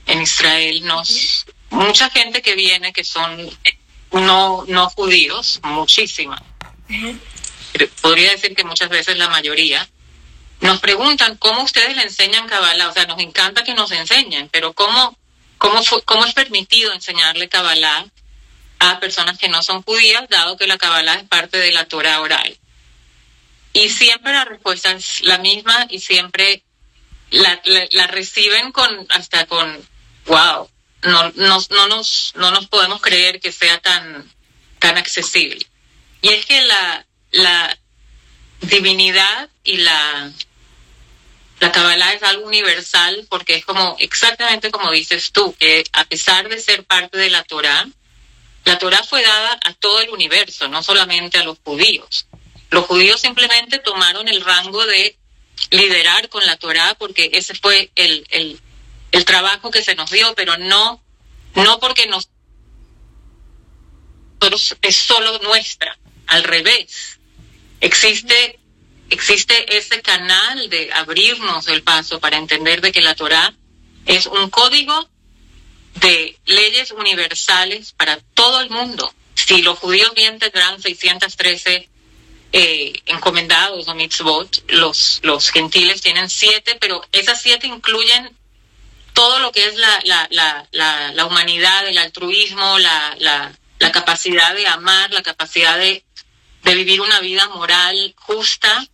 en 0.06 0.22
Israel, 0.22 0.84
nos, 0.84 1.46
mucha 1.70 2.10
gente 2.10 2.42
que 2.42 2.54
viene 2.54 2.92
que 2.92 3.04
son 3.04 3.50
no, 4.12 4.64
no 4.68 4.90
judíos, 4.90 5.60
muchísima, 5.62 6.42
podría 8.00 8.30
decir 8.30 8.54
que 8.54 8.64
muchas 8.64 8.88
veces 8.88 9.16
la 9.16 9.28
mayoría, 9.28 9.88
nos 10.60 10.80
preguntan 10.80 11.36
cómo 11.36 11.62
ustedes 11.62 11.96
le 11.96 12.02
enseñan 12.02 12.48
Kabbalah. 12.48 12.88
O 12.88 12.92
sea, 12.92 13.06
nos 13.06 13.20
encanta 13.20 13.64
que 13.64 13.74
nos 13.74 13.90
enseñen, 13.90 14.48
pero 14.50 14.72
¿cómo, 14.72 15.16
cómo, 15.58 15.80
cómo 16.04 16.24
es 16.24 16.32
permitido 16.32 16.92
enseñarle 16.92 17.48
Kabbalah 17.48 18.06
a 18.78 19.00
personas 19.00 19.38
que 19.38 19.48
no 19.48 19.62
son 19.62 19.82
judías, 19.82 20.28
dado 20.28 20.56
que 20.56 20.66
la 20.66 20.78
Kabbalah 20.78 21.14
es 21.14 21.28
parte 21.28 21.58
de 21.58 21.72
la 21.72 21.86
Torah 21.86 22.20
oral? 22.20 22.58
Y 23.72 23.90
siempre 23.90 24.32
la 24.32 24.44
respuesta 24.44 24.92
es 24.92 25.20
la 25.22 25.38
misma 25.38 25.86
y 25.90 25.98
siempre 25.98 26.62
la, 27.30 27.60
la, 27.90 28.06
reciben 28.06 28.70
con 28.72 29.06
hasta 29.10 29.46
con 29.46 29.86
wow 30.26 30.68
no, 31.02 31.30
no, 31.32 31.58
no 31.70 31.88
nos 31.88 32.32
no 32.36 32.50
nos 32.50 32.66
podemos 32.68 33.00
creer 33.00 33.40
que 33.40 33.52
sea 33.52 33.78
tan 33.80 34.30
tan 34.78 34.96
accesible 34.96 35.66
y 36.24 36.30
es 36.30 36.46
que 36.46 36.62
la, 36.62 37.06
la 37.32 37.78
divinidad 38.62 39.50
y 39.62 39.76
la, 39.76 40.32
la 41.60 41.70
Kabbalah 41.70 42.14
es 42.14 42.22
algo 42.22 42.46
universal 42.46 43.26
porque 43.28 43.56
es 43.56 43.66
como 43.66 43.96
exactamente 43.98 44.70
como 44.70 44.90
dices 44.90 45.32
tú, 45.32 45.54
que 45.54 45.84
a 45.92 46.04
pesar 46.06 46.48
de 46.48 46.58
ser 46.58 46.84
parte 46.84 47.18
de 47.18 47.28
la 47.28 47.44
Torah, 47.44 47.86
la 48.64 48.78
Torah 48.78 49.04
fue 49.04 49.22
dada 49.22 49.60
a 49.66 49.74
todo 49.74 50.00
el 50.00 50.08
universo, 50.08 50.66
no 50.68 50.82
solamente 50.82 51.36
a 51.36 51.44
los 51.44 51.58
judíos. 51.62 52.26
Los 52.70 52.86
judíos 52.86 53.20
simplemente 53.20 53.78
tomaron 53.78 54.26
el 54.26 54.40
rango 54.40 54.86
de 54.86 55.18
liderar 55.72 56.30
con 56.30 56.46
la 56.46 56.56
Torah 56.56 56.94
porque 56.94 57.32
ese 57.34 57.54
fue 57.54 57.90
el, 57.96 58.26
el, 58.30 58.58
el 59.14 59.24
trabajo 59.24 59.70
que 59.70 59.84
se 59.84 59.94
nos 59.94 60.10
dio, 60.10 60.34
pero 60.34 60.58
no, 60.58 61.00
no 61.54 61.78
porque 61.78 62.08
nos 62.08 62.28
es 64.82 64.96
solo 64.96 65.38
nuestra 65.38 65.96
al 66.26 66.42
revés. 66.42 67.20
Existe, 67.80 68.58
existe 69.10 69.76
ese 69.78 70.02
canal 70.02 70.68
de 70.68 70.92
abrirnos 70.92 71.68
el 71.68 71.84
paso 71.84 72.18
para 72.18 72.38
entender 72.38 72.80
de 72.80 72.90
que 72.90 73.02
la 73.02 73.14
Torah 73.14 73.54
es 74.04 74.26
un 74.26 74.50
código 74.50 75.08
de 75.94 76.36
leyes 76.46 76.90
universales 76.90 77.92
para 77.92 78.18
todo 78.34 78.60
el 78.62 78.70
mundo. 78.70 79.14
Si 79.36 79.62
los 79.62 79.78
judíos 79.78 80.12
bien 80.14 80.40
tendrán 80.40 80.82
613 80.82 81.88
eh, 82.52 82.92
encomendados 83.06 83.86
o 83.86 83.94
mitzvot, 83.94 84.72
los, 84.72 85.20
los 85.22 85.50
gentiles 85.50 86.00
tienen 86.00 86.28
siete, 86.28 86.76
pero 86.80 87.00
esas 87.12 87.40
siete 87.40 87.68
incluyen 87.68 88.36
todo 89.14 89.38
lo 89.38 89.50
que 89.52 89.66
es 89.66 89.76
la, 89.76 90.00
la, 90.04 90.28
la, 90.72 91.12
la, 91.12 91.24
humanidad, 91.24 91.88
el 91.88 91.96
altruismo, 91.96 92.78
la, 92.78 93.16
la, 93.18 93.52
la 93.78 93.92
capacidad 93.92 94.54
de 94.54 94.66
amar, 94.66 95.10
la 95.12 95.22
capacidad 95.22 95.78
de 95.78 96.04
de 96.64 96.74
vivir 96.74 97.00
una 97.00 97.20
vida 97.20 97.48
moral 97.50 98.14
justa. 98.18 98.84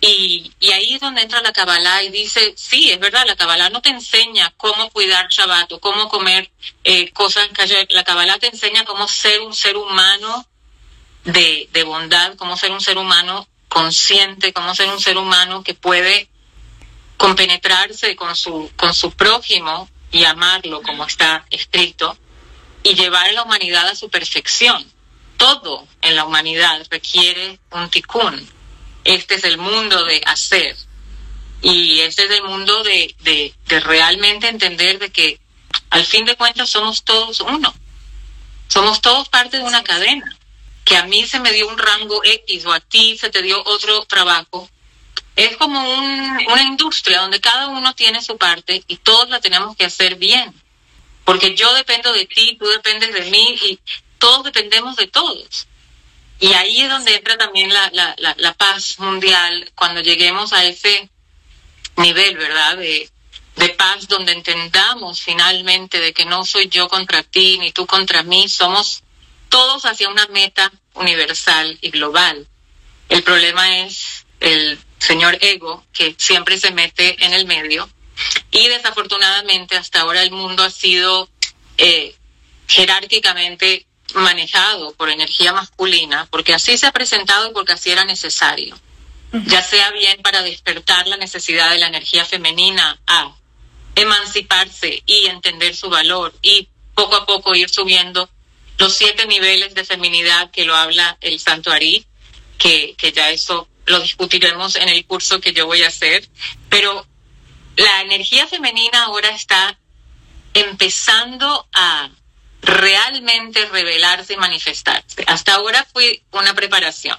Y, 0.00 0.52
y 0.60 0.72
ahí 0.72 0.94
es 0.94 1.00
donde 1.00 1.22
entra 1.22 1.40
la 1.40 1.52
Kabbalah 1.52 2.02
y 2.02 2.10
dice, 2.10 2.52
sí, 2.56 2.90
es 2.90 2.98
verdad, 2.98 3.24
la 3.26 3.36
Kabbalah 3.36 3.70
no 3.70 3.80
te 3.80 3.88
enseña 3.88 4.52
cómo 4.58 4.90
cuidar 4.90 5.28
Shabbat 5.30 5.72
cómo 5.80 6.08
comer 6.08 6.50
eh, 6.82 7.10
cosas 7.12 7.48
que 7.48 7.86
La 7.90 8.04
Kabbalah 8.04 8.38
te 8.38 8.48
enseña 8.48 8.84
cómo 8.84 9.08
ser 9.08 9.40
un 9.40 9.54
ser 9.54 9.76
humano 9.78 10.46
de, 11.24 11.70
de 11.72 11.84
bondad, 11.84 12.34
cómo 12.36 12.58
ser 12.58 12.72
un 12.72 12.82
ser 12.82 12.98
humano 12.98 13.48
consciente, 13.68 14.52
cómo 14.52 14.74
ser 14.74 14.88
un 14.90 15.00
ser 15.00 15.16
humano 15.16 15.64
que 15.64 15.72
puede 15.72 16.28
compenetrarse 17.16 18.16
con 18.16 18.34
su, 18.36 18.70
con 18.76 18.94
su 18.94 19.12
prójimo 19.12 19.88
y 20.10 20.24
amarlo 20.24 20.82
como 20.82 21.06
está 21.06 21.44
escrito 21.50 22.16
y 22.82 22.94
llevar 22.94 23.28
a 23.28 23.32
la 23.32 23.42
humanidad 23.42 23.88
a 23.88 23.94
su 23.94 24.08
perfección 24.10 24.94
todo 25.36 25.86
en 26.02 26.16
la 26.16 26.24
humanidad 26.24 26.86
requiere 26.90 27.58
un 27.70 27.90
tikkun. 27.90 28.48
Este 29.04 29.34
es 29.34 29.44
el 29.44 29.58
mundo 29.58 30.04
de 30.04 30.22
hacer. 30.26 30.76
Y 31.60 32.00
este 32.00 32.24
es 32.24 32.30
el 32.30 32.44
mundo 32.44 32.82
de, 32.82 33.14
de, 33.20 33.54
de 33.66 33.80
realmente 33.80 34.48
entender 34.48 34.98
de 34.98 35.10
que 35.10 35.40
al 35.90 36.04
fin 36.04 36.24
de 36.24 36.36
cuentas 36.36 36.70
somos 36.70 37.04
todos 37.04 37.40
uno. 37.40 37.74
Somos 38.68 39.00
todos 39.00 39.28
parte 39.28 39.58
de 39.58 39.64
una 39.64 39.84
cadena. 39.84 40.36
Que 40.84 40.96
a 40.96 41.04
mí 41.04 41.26
se 41.26 41.40
me 41.40 41.52
dio 41.52 41.68
un 41.68 41.78
rango 41.78 42.22
X 42.24 42.66
o 42.66 42.72
a 42.72 42.80
ti 42.80 43.16
se 43.18 43.30
te 43.30 43.42
dio 43.42 43.62
otro 43.64 44.04
trabajo. 44.04 44.68
Es 45.36 45.56
como 45.56 45.80
un, 45.80 46.46
una 46.52 46.62
industria 46.62 47.20
donde 47.20 47.40
cada 47.40 47.68
uno 47.68 47.94
tiene 47.94 48.22
su 48.22 48.36
parte 48.36 48.84
y 48.86 48.96
todos 48.98 49.28
la 49.28 49.40
tenemos 49.40 49.76
que 49.76 49.84
hacer 49.84 50.16
bien. 50.16 50.54
Porque 51.24 51.54
yo 51.54 51.72
dependo 51.74 52.12
de 52.12 52.26
ti, 52.26 52.56
tú 52.58 52.66
dependes 52.66 53.12
de 53.12 53.30
mí 53.30 53.58
y 53.62 53.80
todos 54.18 54.44
dependemos 54.44 54.96
de 54.96 55.06
todos. 55.06 55.66
y 56.40 56.52
ahí 56.52 56.82
es 56.82 56.90
donde 56.90 57.14
entra 57.14 57.36
también 57.36 57.72
la, 57.72 57.90
la, 57.92 58.14
la, 58.36 58.54
paz 58.54 58.98
mundial, 58.98 59.70
cuando 59.74 60.00
lleguemos 60.00 60.52
a 60.52 60.64
ese 60.64 61.08
nivel, 61.96 62.36
¿verdad? 62.36 62.76
De, 62.76 63.08
de 63.56 63.68
paz 63.70 64.08
donde 64.08 64.32
entendamos 64.32 65.20
finalmente 65.20 66.00
de 66.00 66.12
que 66.12 66.24
no 66.24 66.44
soy 66.44 66.68
yo 66.68 66.88
contra 66.88 67.22
ti 67.22 67.58
ni 67.58 67.72
tú 67.72 67.86
contra 67.86 68.22
mí, 68.22 68.48
somos 68.48 69.02
todos 69.48 69.84
hacia 69.84 70.08
una 70.08 70.26
meta 70.28 70.72
universal 70.94 71.78
y 71.80 71.90
global. 71.90 72.48
El 73.08 73.22
problema 73.22 73.78
es 73.80 74.26
el 74.40 74.78
señor 75.04 75.38
ego 75.40 75.84
que 75.92 76.14
siempre 76.18 76.58
se 76.58 76.70
mete 76.70 77.24
en 77.24 77.32
el 77.34 77.46
medio. 77.46 77.88
Y 78.50 78.68
desafortunadamente 78.68 79.76
hasta 79.76 80.00
ahora 80.00 80.22
el 80.22 80.30
mundo 80.30 80.62
ha 80.62 80.70
sido 80.70 81.28
eh, 81.78 82.14
jerárquicamente 82.68 83.86
manejado 84.14 84.94
por 84.94 85.10
energía 85.10 85.52
masculina 85.52 86.26
porque 86.30 86.54
así 86.54 86.76
se 86.78 86.86
ha 86.86 86.92
presentado 86.92 87.50
y 87.50 87.52
porque 87.52 87.72
así 87.72 87.90
era 87.90 88.04
necesario. 88.04 88.78
Ya 89.46 89.62
sea 89.62 89.90
bien 89.90 90.22
para 90.22 90.42
despertar 90.42 91.08
la 91.08 91.16
necesidad 91.16 91.70
de 91.70 91.78
la 91.78 91.88
energía 91.88 92.24
femenina 92.24 93.00
a 93.08 93.34
emanciparse 93.96 95.02
y 95.06 95.26
entender 95.26 95.74
su 95.74 95.90
valor 95.90 96.32
y 96.40 96.68
poco 96.94 97.16
a 97.16 97.26
poco 97.26 97.52
ir 97.56 97.68
subiendo 97.68 98.30
los 98.78 98.94
siete 98.94 99.26
niveles 99.26 99.74
de 99.74 99.84
feminidad 99.84 100.52
que 100.52 100.64
lo 100.64 100.76
habla 100.76 101.18
el 101.20 101.40
Santo 101.40 101.72
Ari, 101.72 102.06
que, 102.58 102.94
que 102.96 103.10
ya 103.10 103.30
eso 103.30 103.68
lo 103.86 104.00
discutiremos 104.00 104.76
en 104.76 104.88
el 104.88 105.06
curso 105.06 105.40
que 105.40 105.52
yo 105.52 105.66
voy 105.66 105.82
a 105.82 105.88
hacer, 105.88 106.28
pero 106.68 107.06
la 107.76 108.02
energía 108.02 108.46
femenina 108.46 109.04
ahora 109.04 109.30
está 109.30 109.78
empezando 110.54 111.68
a 111.72 112.10
realmente 112.62 113.66
revelarse 113.66 114.34
y 114.34 114.36
manifestarse. 114.36 115.24
Hasta 115.26 115.54
ahora 115.54 115.86
fue 115.92 116.22
una 116.30 116.54
preparación 116.54 117.18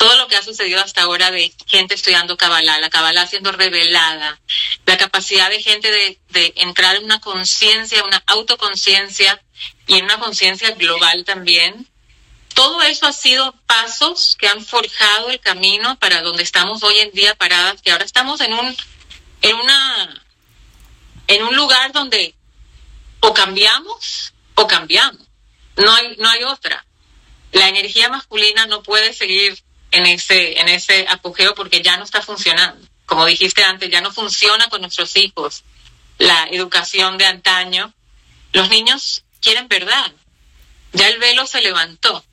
todo 0.00 0.16
lo 0.16 0.28
que 0.28 0.36
ha 0.36 0.42
sucedido 0.42 0.80
hasta 0.80 1.02
ahora 1.02 1.30
de 1.30 1.52
gente 1.66 1.94
estudiando 1.94 2.38
Kabbalah, 2.38 2.80
la 2.80 2.88
Kabbalah 2.88 3.26
siendo 3.26 3.52
revelada, 3.52 4.40
la 4.86 4.96
capacidad 4.96 5.50
de 5.50 5.60
gente 5.60 5.90
de, 5.90 6.54
entrar 6.56 6.96
en 6.96 7.04
una 7.04 7.20
conciencia, 7.20 8.02
una 8.04 8.22
autoconciencia 8.26 9.44
y 9.86 9.96
en 9.96 10.06
una 10.06 10.18
conciencia 10.18 10.70
global 10.70 11.26
también. 11.26 11.86
Todo 12.54 12.82
eso 12.82 13.06
ha 13.06 13.12
sido 13.12 13.52
pasos 13.66 14.36
que 14.38 14.48
han 14.48 14.64
forjado 14.64 15.30
el 15.30 15.40
camino 15.40 15.98
para 15.98 16.20
donde 16.22 16.42
estamos 16.42 16.82
hoy 16.82 16.98
en 16.98 17.12
día 17.12 17.34
paradas, 17.34 17.80
que 17.80 17.90
ahora 17.90 18.04
estamos 18.04 18.40
en 18.40 18.52
un, 18.52 18.76
en 19.42 19.56
una, 19.56 20.24
en 21.26 21.42
un 21.44 21.56
lugar 21.56 21.92
donde 21.92 22.34
o 23.20 23.32
cambiamos 23.32 24.32
o 24.54 24.66
cambiamos. 24.66 25.26
No 25.76 25.92
hay, 25.94 26.16
no 26.18 26.28
hay 26.28 26.44
otra. 26.44 26.84
La 27.52 27.68
energía 27.68 28.08
masculina 28.08 28.66
no 28.66 28.82
puede 28.82 29.12
seguir 29.12 29.62
en 29.90 30.06
ese, 30.06 30.60
en 30.60 30.68
ese 30.68 31.06
apogeo 31.08 31.54
porque 31.54 31.82
ya 31.82 31.96
no 31.96 32.04
está 32.04 32.22
funcionando. 32.22 32.86
Como 33.06 33.26
dijiste 33.26 33.64
antes, 33.64 33.90
ya 33.90 34.00
no 34.00 34.12
funciona 34.12 34.68
con 34.68 34.82
nuestros 34.82 35.16
hijos 35.16 35.64
la 36.18 36.48
educación 36.50 37.18
de 37.18 37.26
antaño. 37.26 37.92
Los 38.52 38.68
niños 38.68 39.24
quieren 39.40 39.68
verdad. 39.68 40.12
Ya 40.92 41.08
el 41.08 41.18
velo 41.18 41.46
se 41.46 41.60
levantó. 41.60 42.24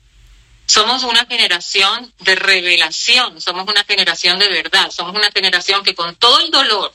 Somos 0.68 1.02
una 1.02 1.26
generación 1.26 2.12
de 2.20 2.36
revelación, 2.36 3.40
somos 3.40 3.66
una 3.66 3.84
generación 3.84 4.38
de 4.38 4.48
verdad, 4.48 4.90
somos 4.90 5.16
una 5.16 5.32
generación 5.32 5.82
que 5.82 5.96
con 5.96 6.14
todo 6.14 6.38
el 6.40 6.52
dolor 6.52 6.92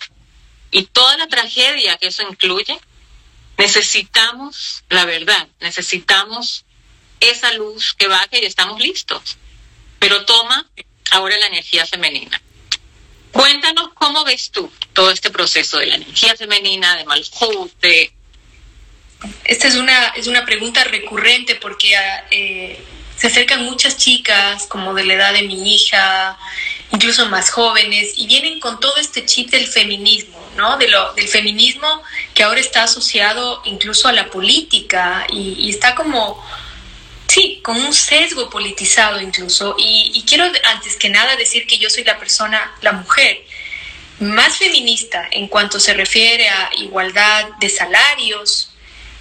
y 0.72 0.84
toda 0.84 1.18
la 1.18 1.28
tragedia 1.28 1.98
que 1.98 2.08
eso 2.08 2.24
incluye, 2.24 2.80
necesitamos 3.58 4.84
la 4.90 5.04
verdad, 5.04 5.48
necesitamos 5.60 6.64
esa 7.20 7.52
luz 7.54 7.94
que 7.94 8.08
baje 8.08 8.42
y 8.42 8.46
estamos 8.46 8.80
listos 8.80 9.38
pero 10.04 10.26
toma 10.26 10.70
ahora 11.12 11.38
la 11.38 11.48
energía 11.48 11.86
femenina. 11.86 12.42
Cuéntanos 13.32 13.92
cómo 13.94 14.26
ves 14.26 14.52
tú 14.52 14.70
todo 14.92 15.12
este 15.12 15.30
proceso 15.30 15.78
de 15.78 15.86
la 15.86 15.96
energía 15.96 16.36
femenina, 16.36 16.98
de 16.98 17.06
Malhut, 17.06 17.72
Esta 19.46 19.68
es 19.70 19.76
una, 19.76 20.10
es 20.10 20.28
una 20.28 20.44
pregunta 20.44 20.84
recurrente 20.84 21.56
porque 21.56 21.96
eh, 22.32 22.84
se 23.18 23.28
acercan 23.28 23.64
muchas 23.64 23.98
chicas 23.98 24.66
como 24.68 24.94
de 24.94 25.06
la 25.06 25.14
edad 25.14 25.34
de 25.34 25.44
mi 25.44 25.76
hija, 25.76 26.38
incluso 26.92 27.28
más 27.28 27.50
jóvenes, 27.50 28.14
y 28.18 28.28
vienen 28.28 28.60
con 28.60 28.80
todo 28.80 28.98
este 28.98 29.26
chip 29.26 29.50
del 29.50 29.68
feminismo, 29.68 30.40
¿no? 30.56 30.78
De 30.78 30.88
lo, 30.88 31.14
del 31.14 31.28
feminismo 31.28 32.02
que 32.34 32.44
ahora 32.44 32.60
está 32.60 32.84
asociado 32.84 33.62
incluso 33.66 34.08
a 34.08 34.14
la 34.14 34.30
política 34.30 35.26
y, 35.30 35.56
y 35.58 35.70
está 35.70 35.96
como 35.96 36.44
Sí, 37.28 37.62
con 37.64 37.78
un 37.78 37.94
sesgo 37.94 38.50
politizado 38.50 39.20
incluso. 39.20 39.76
Y, 39.78 40.24
quiero 40.28 40.46
antes 40.66 40.98
que 40.98 41.10
nada 41.10 41.36
decir 41.36 41.66
que 41.66 41.78
yo 41.78 41.90
soy 41.90 42.04
la 42.04 42.20
persona, 42.20 42.76
la 42.82 42.92
mujer 42.92 43.44
más 44.20 44.58
feminista 44.58 45.28
en 45.32 45.48
cuanto 45.48 45.80
se 45.80 45.94
refiere 45.94 46.48
a 46.48 46.70
igualdad 46.78 47.50
de 47.60 47.70
salarios, 47.70 48.70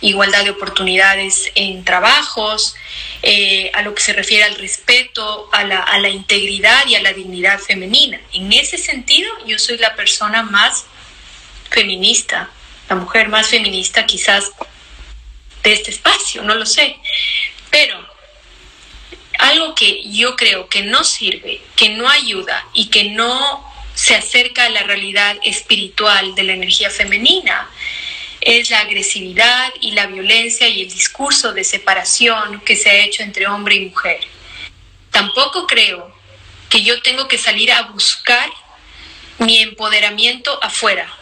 igualdad 0.02 0.44
de 0.44 0.50
oportunidades 0.50 1.50
en 1.54 1.84
trabajos, 1.84 2.74
eh, 3.22 3.70
a 3.72 3.82
lo 3.82 3.94
que 3.94 4.02
se 4.02 4.12
refiere 4.12 4.44
al 4.44 4.56
respeto, 4.56 5.48
a 5.52 5.64
la, 5.64 5.78
a 5.78 5.98
la 6.00 6.10
integridad 6.10 6.86
y 6.86 6.96
a 6.96 7.02
la 7.02 7.12
dignidad 7.12 7.58
femenina. 7.58 8.20
En 8.32 8.52
ese 8.52 8.76
sentido, 8.76 9.30
yo 9.46 9.58
soy 9.58 9.78
la 9.78 9.94
persona 9.94 10.42
más 10.42 10.84
feminista, 11.70 12.50
la 12.88 12.96
mujer 12.96 13.28
más 13.28 13.48
feminista 13.48 14.04
quizás 14.04 14.50
de 15.62 15.72
este 15.72 15.92
espacio, 15.92 16.42
no 16.42 16.54
lo 16.54 16.66
sé. 16.66 16.96
Pero 17.70 18.12
algo 19.38 19.74
que 19.74 20.02
yo 20.10 20.36
creo 20.36 20.68
que 20.68 20.82
no 20.82 21.04
sirve, 21.04 21.60
que 21.76 21.90
no 21.90 22.08
ayuda 22.08 22.66
y 22.74 22.90
que 22.90 23.04
no 23.04 23.72
se 23.94 24.14
acerca 24.14 24.64
a 24.64 24.70
la 24.70 24.82
realidad 24.82 25.36
espiritual 25.44 26.34
de 26.34 26.42
la 26.44 26.54
energía 26.54 26.90
femenina 26.90 27.68
es 28.44 28.70
la 28.70 28.80
agresividad 28.80 29.72
y 29.80 29.92
la 29.92 30.06
violencia 30.06 30.68
y 30.68 30.82
el 30.82 30.88
discurso 30.88 31.52
de 31.52 31.64
separación 31.64 32.60
que 32.60 32.76
se 32.76 32.90
ha 32.90 33.04
hecho 33.04 33.22
entre 33.22 33.46
hombre 33.46 33.76
y 33.76 33.86
mujer. 33.86 34.20
Tampoco 35.10 35.66
creo 35.66 36.12
que 36.68 36.82
yo 36.82 37.00
tengo 37.02 37.28
que 37.28 37.38
salir 37.38 37.70
a 37.70 37.82
buscar 37.82 38.50
mi 39.38 39.58
empoderamiento 39.58 40.58
afuera, 40.62 41.12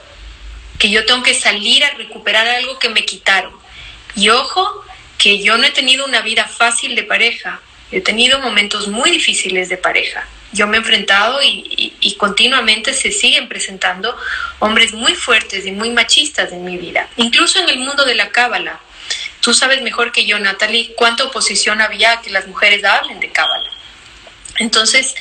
que 0.78 0.90
yo 0.90 1.04
tengo 1.04 1.22
que 1.22 1.34
salir 1.34 1.84
a 1.84 1.90
recuperar 1.90 2.46
algo 2.48 2.78
que 2.78 2.88
me 2.88 3.04
quitaron. 3.04 3.52
Y 4.16 4.30
ojo, 4.30 4.84
que 5.18 5.42
yo 5.42 5.58
no 5.58 5.64
he 5.64 5.70
tenido 5.70 6.06
una 6.06 6.22
vida 6.22 6.48
fácil 6.48 6.94
de 6.94 7.02
pareja, 7.02 7.60
he 7.92 8.00
tenido 8.00 8.38
momentos 8.38 8.88
muy 8.88 9.10
difíciles 9.10 9.68
de 9.68 9.76
pareja. 9.76 10.26
Yo 10.52 10.66
me 10.66 10.76
he 10.76 10.80
enfrentado 10.80 11.40
y, 11.42 12.16
continuamente 12.18 12.92
se 12.92 13.12
siguen 13.12 13.48
presentando 13.48 14.14
hombres 14.58 14.92
muy 14.92 15.14
fuertes 15.14 15.64
y 15.64 15.72
muy 15.72 15.90
machistas 15.90 16.52
en 16.52 16.64
mi 16.64 16.76
vida, 16.76 17.08
incluso 17.16 17.58
en 17.60 17.68
el 17.70 17.78
mundo 17.78 18.04
de 18.04 18.14
la 18.14 18.30
cábala. 18.30 18.80
Tú 19.40 19.54
sabes 19.54 19.80
mejor 19.80 20.12
que 20.12 20.26
yo, 20.26 20.38
Natalie, 20.38 20.92
cuánta 20.96 21.24
oposición 21.24 21.80
había 21.80 22.12
a 22.12 22.20
que 22.20 22.30
las 22.30 22.46
mujeres 22.46 22.84
hablen 22.84 23.20
de 23.20 23.30
cábala. 23.30 23.70
Entonces, 24.58 25.14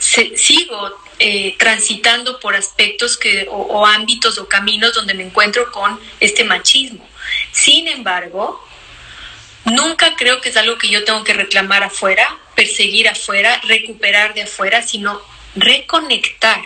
sigo 0.00 0.98
eh, 1.20 1.54
transitando 1.58 2.40
por 2.40 2.56
aspectos 2.56 3.16
que, 3.16 3.46
o 3.48 3.86
ámbitos 3.86 4.38
o 4.38 4.48
caminos 4.48 4.94
donde 4.94 5.14
me 5.14 5.22
encuentro 5.22 5.70
con 5.70 6.00
este 6.18 6.42
machismo. 6.42 7.06
Sin 7.52 7.86
embargo, 7.86 8.66
Nunca 9.64 10.16
creo 10.16 10.40
que 10.40 10.48
es 10.48 10.56
algo 10.56 10.78
que 10.78 10.88
yo 10.88 11.04
tengo 11.04 11.22
que 11.24 11.34
reclamar 11.34 11.82
afuera, 11.82 12.36
perseguir 12.54 13.08
afuera, 13.08 13.60
recuperar 13.64 14.34
de 14.34 14.42
afuera, 14.42 14.82
sino 14.82 15.20
reconectar, 15.54 16.60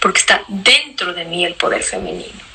porque 0.00 0.20
está 0.20 0.44
dentro 0.48 1.12
de 1.12 1.24
mí 1.24 1.44
el 1.44 1.54
poder 1.54 1.82
femenino 1.82 2.49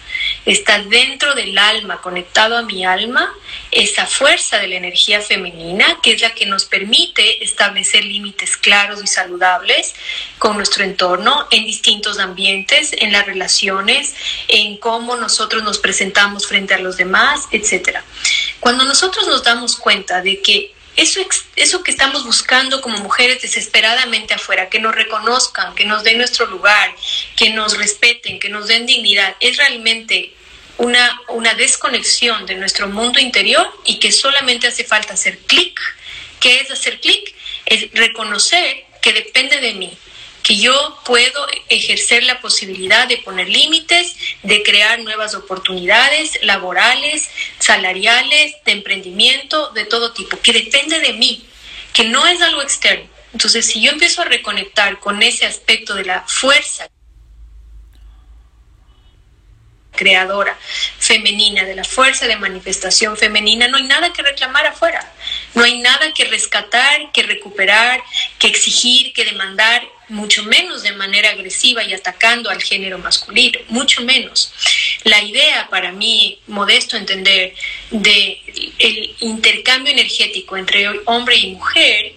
está 0.46 0.80
dentro 0.84 1.34
del 1.36 1.58
alma, 1.58 2.02
conectado 2.02 2.58
a 2.58 2.62
mi 2.62 2.86
alma, 2.86 3.34
esa 3.72 4.06
fuerza 4.06 4.60
de 4.60 4.68
la 4.68 4.76
energía 4.76 5.22
femenina, 5.22 6.00
que 6.02 6.14
es 6.14 6.22
la 6.22 6.34
que 6.34 6.46
nos 6.46 6.66
permite 6.66 7.44
establecer 7.44 8.06
límites 8.06 8.58
claros 8.58 9.04
y 9.04 9.08
saludables 9.08 9.96
con 10.38 10.58
nuestro 10.58 10.84
entorno 10.84 11.48
en 11.52 11.66
distintos 11.66 12.20
ambientes, 12.20 12.92
en 12.94 13.12
las 13.12 13.26
relaciones, 13.26 14.16
en 14.48 14.78
cómo 14.78 15.16
nosotros 15.16 15.64
nos 15.64 15.80
presentamos 15.80 16.48
frente 16.48 16.74
a 16.74 16.80
los 16.80 16.98
demás, 16.98 17.48
etc. 17.52 18.00
Cuando 18.60 18.84
nosotros 18.84 19.28
nos 19.28 19.44
damos 19.44 19.76
cuenta 19.76 20.22
de 20.22 20.42
que 20.42 20.75
eso, 20.96 21.22
eso 21.56 21.84
que 21.84 21.92
estamos 21.92 22.26
buscando 22.26 22.82
como 22.82 22.98
mujeres 23.00 23.42
desesperadamente 23.42 24.34
afuera, 24.34 24.70
que 24.70 24.80
nos 24.80 24.96
reconozcan, 24.96 25.76
que 25.76 25.86
nos 25.86 26.04
den 26.04 26.18
nuestro 26.18 26.46
lugar, 26.46 26.96
que 27.36 27.50
nos 27.50 27.78
respeten, 27.78 28.40
que 28.40 28.50
nos 28.50 28.68
den 28.68 28.86
dignidad, 28.86 29.36
es 29.40 29.58
realmente 29.58 30.34
una, 30.78 31.22
una 31.30 31.54
desconexión 31.54 32.46
de 32.46 32.56
nuestro 32.56 32.88
mundo 32.88 33.20
interior 33.20 33.70
y 33.86 34.00
que 34.00 34.12
solamente 34.12 34.68
hace 34.68 34.84
falta 34.84 35.14
hacer 35.14 35.40
clic. 35.40 35.80
¿Qué 36.40 36.62
es 36.62 36.72
hacer 36.72 37.00
clic? 37.00 37.34
Es 37.66 37.92
reconocer 37.94 38.86
que 39.02 39.14
depende 39.14 39.60
de 39.60 39.74
mí, 39.74 39.98
que 40.46 40.58
yo 40.58 41.02
puedo 41.04 41.48
ejercer 41.70 42.22
la 42.22 42.40
posibilidad 42.40 43.08
de 43.08 43.18
poner 43.18 43.50
límites, 43.50 44.16
de 44.44 44.62
crear 44.62 45.00
nuevas 45.00 45.34
oportunidades 45.34 46.38
laborales, 46.44 47.28
salariales, 47.58 48.54
de 48.64 48.74
emprendimiento, 48.74 49.72
de 49.72 49.86
todo 49.86 50.14
tipo, 50.14 50.40
que 50.40 50.54
depende 50.54 51.00
de 51.00 51.14
mí, 51.14 51.44
que 51.94 52.04
no 52.04 52.28
es 52.28 52.40
algo 52.44 52.62
externo. 52.62 53.10
Entonces, 53.34 53.66
si 53.66 53.82
yo 53.82 53.92
empiezo 53.92 54.22
a 54.22 54.26
reconectar 54.26 55.00
con 55.00 55.24
ese 55.24 55.48
aspecto 55.48 55.96
de 55.96 56.06
la 56.06 56.22
fuerza 56.28 56.88
creadora 59.96 60.56
femenina, 61.00 61.64
de 61.64 61.74
la 61.74 61.84
fuerza 61.84 62.28
de 62.28 62.36
manifestación 62.36 63.18
femenina, 63.18 63.68
no 63.68 63.78
hay 63.78 63.84
nada 63.88 64.14
que 64.14 64.22
reclamar 64.22 64.68
afuera, 64.68 65.12
no 65.56 65.64
hay 65.64 65.80
nada 65.80 66.14
que 66.14 66.26
rescatar, 66.26 67.12
que 67.12 67.24
recuperar, 67.24 68.04
que 68.38 68.46
exigir, 68.46 69.12
que 69.14 69.26
demandar, 69.26 69.82
mucho 70.10 70.44
menos 70.44 70.84
de 70.84 70.92
manera 70.94 71.30
agresiva 71.30 71.84
y 71.84 71.94
atacando 71.94 72.50
al 72.50 72.62
género 72.62 72.98
masculino, 72.98 73.60
mucho 73.70 74.02
menos. 74.04 74.52
La 75.04 75.22
idea 75.22 75.68
para 75.70 75.92
mí, 75.92 76.40
modesto 76.48 76.98
entender, 76.98 77.54
de 77.92 78.42
el 78.80 79.16
intercambio 79.20 79.94
energético 79.94 80.58
entre 80.58 80.88
hombre 81.06 81.36
y 81.36 81.52
mujer 81.52 82.14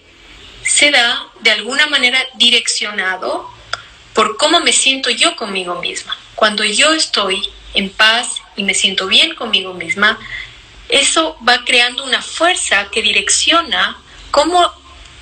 se 0.63 0.91
da 0.91 1.27
de 1.41 1.51
alguna 1.51 1.87
manera 1.87 2.19
direccionado 2.35 3.49
por 4.13 4.37
cómo 4.37 4.59
me 4.59 4.73
siento 4.73 5.09
yo 5.09 5.35
conmigo 5.35 5.81
misma. 5.81 6.17
Cuando 6.35 6.63
yo 6.63 6.93
estoy 6.93 7.49
en 7.73 7.89
paz 7.89 8.41
y 8.55 8.63
me 8.63 8.73
siento 8.73 9.07
bien 9.07 9.35
conmigo 9.35 9.73
misma, 9.73 10.19
eso 10.89 11.37
va 11.47 11.63
creando 11.65 12.03
una 12.03 12.21
fuerza 12.21 12.89
que 12.91 13.01
direcciona 13.01 13.97
cómo 14.31 14.78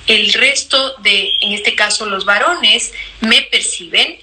el 0.08 0.32
resto 0.32 0.94
de, 0.98 1.30
en 1.40 1.52
este 1.52 1.74
caso 1.74 2.06
los 2.06 2.24
varones, 2.24 2.92
me 3.20 3.42
perciben, 3.42 4.18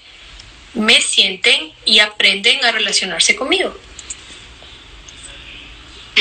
me 0.74 1.00
sienten 1.00 1.72
y 1.84 2.00
aprenden 2.00 2.62
a 2.64 2.72
relacionarse 2.72 3.36
conmigo. 3.36 3.74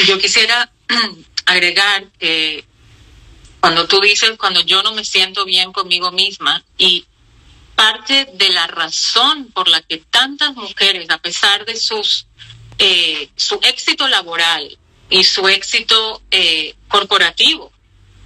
Yo 0.06 0.18
quisiera 0.20 0.72
agregar 1.46 2.06
que 2.20 2.64
cuando 3.60 3.88
tú 3.88 4.00
dices, 4.00 4.38
cuando 4.38 4.62
yo 4.62 4.84
no 4.84 4.94
me 4.94 5.04
siento 5.04 5.46
bien 5.46 5.74
conmigo 5.74 6.12
misma 6.12 6.64
y 6.78 7.06
parte 7.74 8.28
de 8.34 8.50
la 8.50 8.68
razón 8.68 9.52
por 9.52 9.68
la 9.68 9.82
que 9.82 9.98
tantas 9.98 10.56
mujeres, 10.56 11.10
a 11.10 11.18
pesar 11.18 11.66
de 11.66 11.76
sus 11.76 12.28
eh, 12.78 13.30
su 13.36 13.60
éxito 13.64 14.08
laboral 14.08 14.78
y 15.10 15.24
su 15.24 15.48
éxito 15.48 16.22
eh, 16.30 16.76
corporativo 16.88 17.72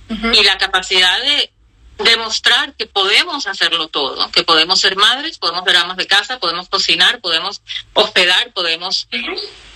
y 0.09 0.43
la 0.43 0.57
capacidad 0.57 1.21
de 1.21 1.51
demostrar 1.99 2.73
que 2.75 2.85
podemos 2.85 3.45
hacerlo 3.45 3.89
todo, 3.89 4.31
que 4.31 4.43
podemos 4.43 4.79
ser 4.79 4.95
madres, 4.95 5.37
podemos 5.37 5.63
ser 5.65 5.77
amas 5.77 5.97
de 5.97 6.07
casa, 6.07 6.39
podemos 6.39 6.69
cocinar, 6.69 7.19
podemos 7.19 7.61
hospedar, 7.93 8.53
podemos 8.53 9.07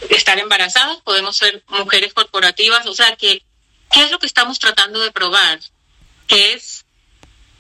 estar 0.10 0.40
embarazadas, 0.40 1.02
podemos 1.02 1.36
ser 1.36 1.64
mujeres 1.68 2.14
corporativas, 2.14 2.86
o 2.86 2.94
sea 2.94 3.16
que, 3.18 3.44
¿qué 3.92 4.04
es 4.04 4.12
lo 4.12 4.20
que 4.20 4.26
estamos 4.26 4.58
tratando 4.58 5.02
de 5.02 5.12
probar? 5.12 5.60
Que 6.28 6.54
es 6.54 6.86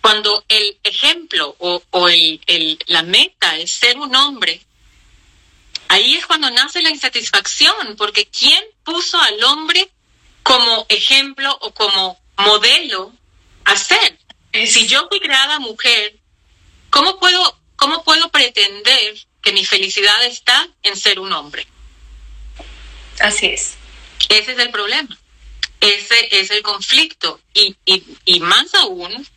cuando 0.01 0.43
el 0.47 0.79
ejemplo 0.83 1.55
o, 1.59 2.09
el, 2.09 2.79
la 2.87 3.03
meta 3.03 3.57
es 3.57 3.71
ser 3.71 3.97
un 3.97 4.15
hombre, 4.15 4.61
ahí 5.89 6.15
es 6.15 6.25
cuando 6.25 6.49
nace 6.51 6.81
la 6.81 6.89
insatisfacción, 6.89 7.95
porque 7.97 8.27
¿quién 8.27 8.63
puso 8.85 9.19
al 9.19 9.43
hombre 9.43 9.89
como 10.41 10.85
ejemplo 10.89 11.57
o 11.61 11.73
como 11.73 12.22
modelo 12.37 13.13
a 13.65 13.75
ser? 13.75 14.17
Si 14.67 14.87
yo 14.87 15.07
fui 15.09 15.19
creada 15.19 15.59
mujer, 15.59 16.17
¿cómo 16.89 17.19
puedo, 17.19 17.57
¿cómo 17.75 18.03
puedo 18.03 18.29
pretender 18.29 19.17
que 19.41 19.51
mi 19.51 19.65
felicidad 19.65 20.23
está 20.25 20.67
en 20.83 20.95
ser 20.95 21.19
un 21.19 21.33
hombre? 21.33 21.65
Así 23.19 23.47
es. 23.47 23.75
Ese 24.29 24.53
es 24.53 24.59
el 24.59 24.71
problema. 24.71 25.17
Ese 25.81 26.39
es 26.39 26.51
el 26.51 26.61
conflicto. 26.61 27.39
Y, 27.53 27.75
y, 27.85 28.03
y 28.25 28.39
más 28.39 28.73
aún, 28.75 29.27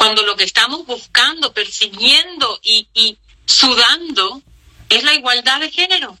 cuando 0.00 0.22
lo 0.22 0.34
que 0.34 0.44
estamos 0.44 0.86
buscando, 0.86 1.52
persiguiendo 1.52 2.58
y, 2.62 3.18
sudando 3.44 4.40
es 4.88 5.04
la 5.04 5.12
igualdad 5.12 5.60
de 5.60 5.70
género. 5.70 6.18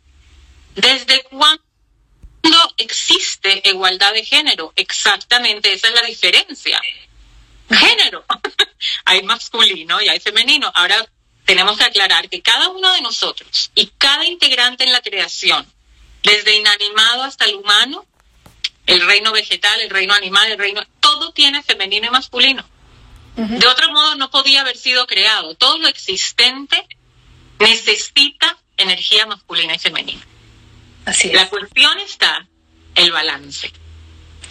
¿Desde 0.74 1.22
cuándo 1.30 1.62
igualdad 3.68 4.14
de 4.14 4.24
género? 4.24 4.72
Exactamente, 4.76 5.72
esa 5.72 5.88
es 5.88 5.94
la 5.94 6.02
diferencia. 6.02 6.80
Género. 7.70 8.24
hay 9.04 9.22
masculino 9.22 10.00
y 10.00 10.08
hay 10.08 10.20
femenino. 10.20 10.70
Ahora 10.74 11.06
tenemos 11.44 11.76
que 11.76 11.84
aclarar 11.84 12.28
que 12.28 12.42
cada 12.42 12.68
uno 12.68 12.92
de 12.94 13.00
nosotros 13.02 13.70
y 13.74 13.86
cada 13.98 14.24
integrante 14.24 14.84
en 14.84 14.92
la 14.92 15.00
creación, 15.00 15.66
desde 16.22 16.56
inanimado 16.56 17.24
hasta 17.24 17.44
el 17.44 17.56
humano, 17.56 18.06
el 18.86 19.00
reino 19.06 19.32
vegetal, 19.32 19.80
el 19.80 19.90
reino 19.90 20.14
animal, 20.14 20.50
el 20.50 20.58
reino, 20.58 20.82
todo 21.00 21.32
tiene 21.32 21.62
femenino 21.62 22.06
y 22.06 22.10
masculino. 22.10 22.64
De 23.36 23.66
otro 23.66 23.90
modo, 23.90 24.16
no 24.16 24.30
podía 24.30 24.60
haber 24.60 24.76
sido 24.76 25.06
creado. 25.06 25.54
Todo 25.54 25.78
lo 25.78 25.88
existente 25.88 26.86
necesita 27.58 28.58
energía 28.76 29.24
masculina 29.26 29.74
y 29.74 29.78
femenina. 29.78 30.26
Así 31.06 31.30
La 31.30 31.48
cuestión 31.48 31.98
está 32.00 32.46
el 32.94 33.12
balance. 33.12 33.72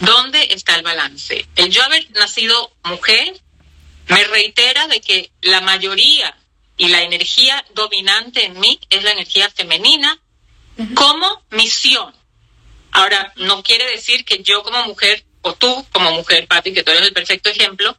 ¿Dónde 0.00 0.48
está 0.50 0.76
el 0.76 0.82
balance? 0.82 1.46
El 1.56 1.70
yo 1.70 1.82
haber 1.82 2.10
nacido 2.12 2.72
mujer 2.84 3.40
me 4.08 4.24
reitera 4.24 4.88
de 4.88 5.00
que 5.00 5.30
la 5.42 5.60
mayoría 5.60 6.36
y 6.76 6.88
la 6.88 7.02
energía 7.02 7.64
dominante 7.74 8.46
en 8.46 8.58
mí 8.58 8.80
es 8.88 9.04
la 9.04 9.12
energía 9.12 9.50
femenina 9.50 10.18
como 10.94 11.44
misión. 11.50 12.14
Ahora, 12.92 13.32
no 13.36 13.62
quiere 13.62 13.86
decir 13.90 14.24
que 14.24 14.42
yo 14.42 14.62
como 14.62 14.82
mujer, 14.84 15.24
o 15.42 15.54
tú 15.54 15.86
como 15.92 16.10
mujer, 16.12 16.48
Pati, 16.48 16.72
que 16.72 16.82
tú 16.82 16.90
eres 16.90 17.06
el 17.06 17.12
perfecto 17.12 17.50
ejemplo, 17.50 17.96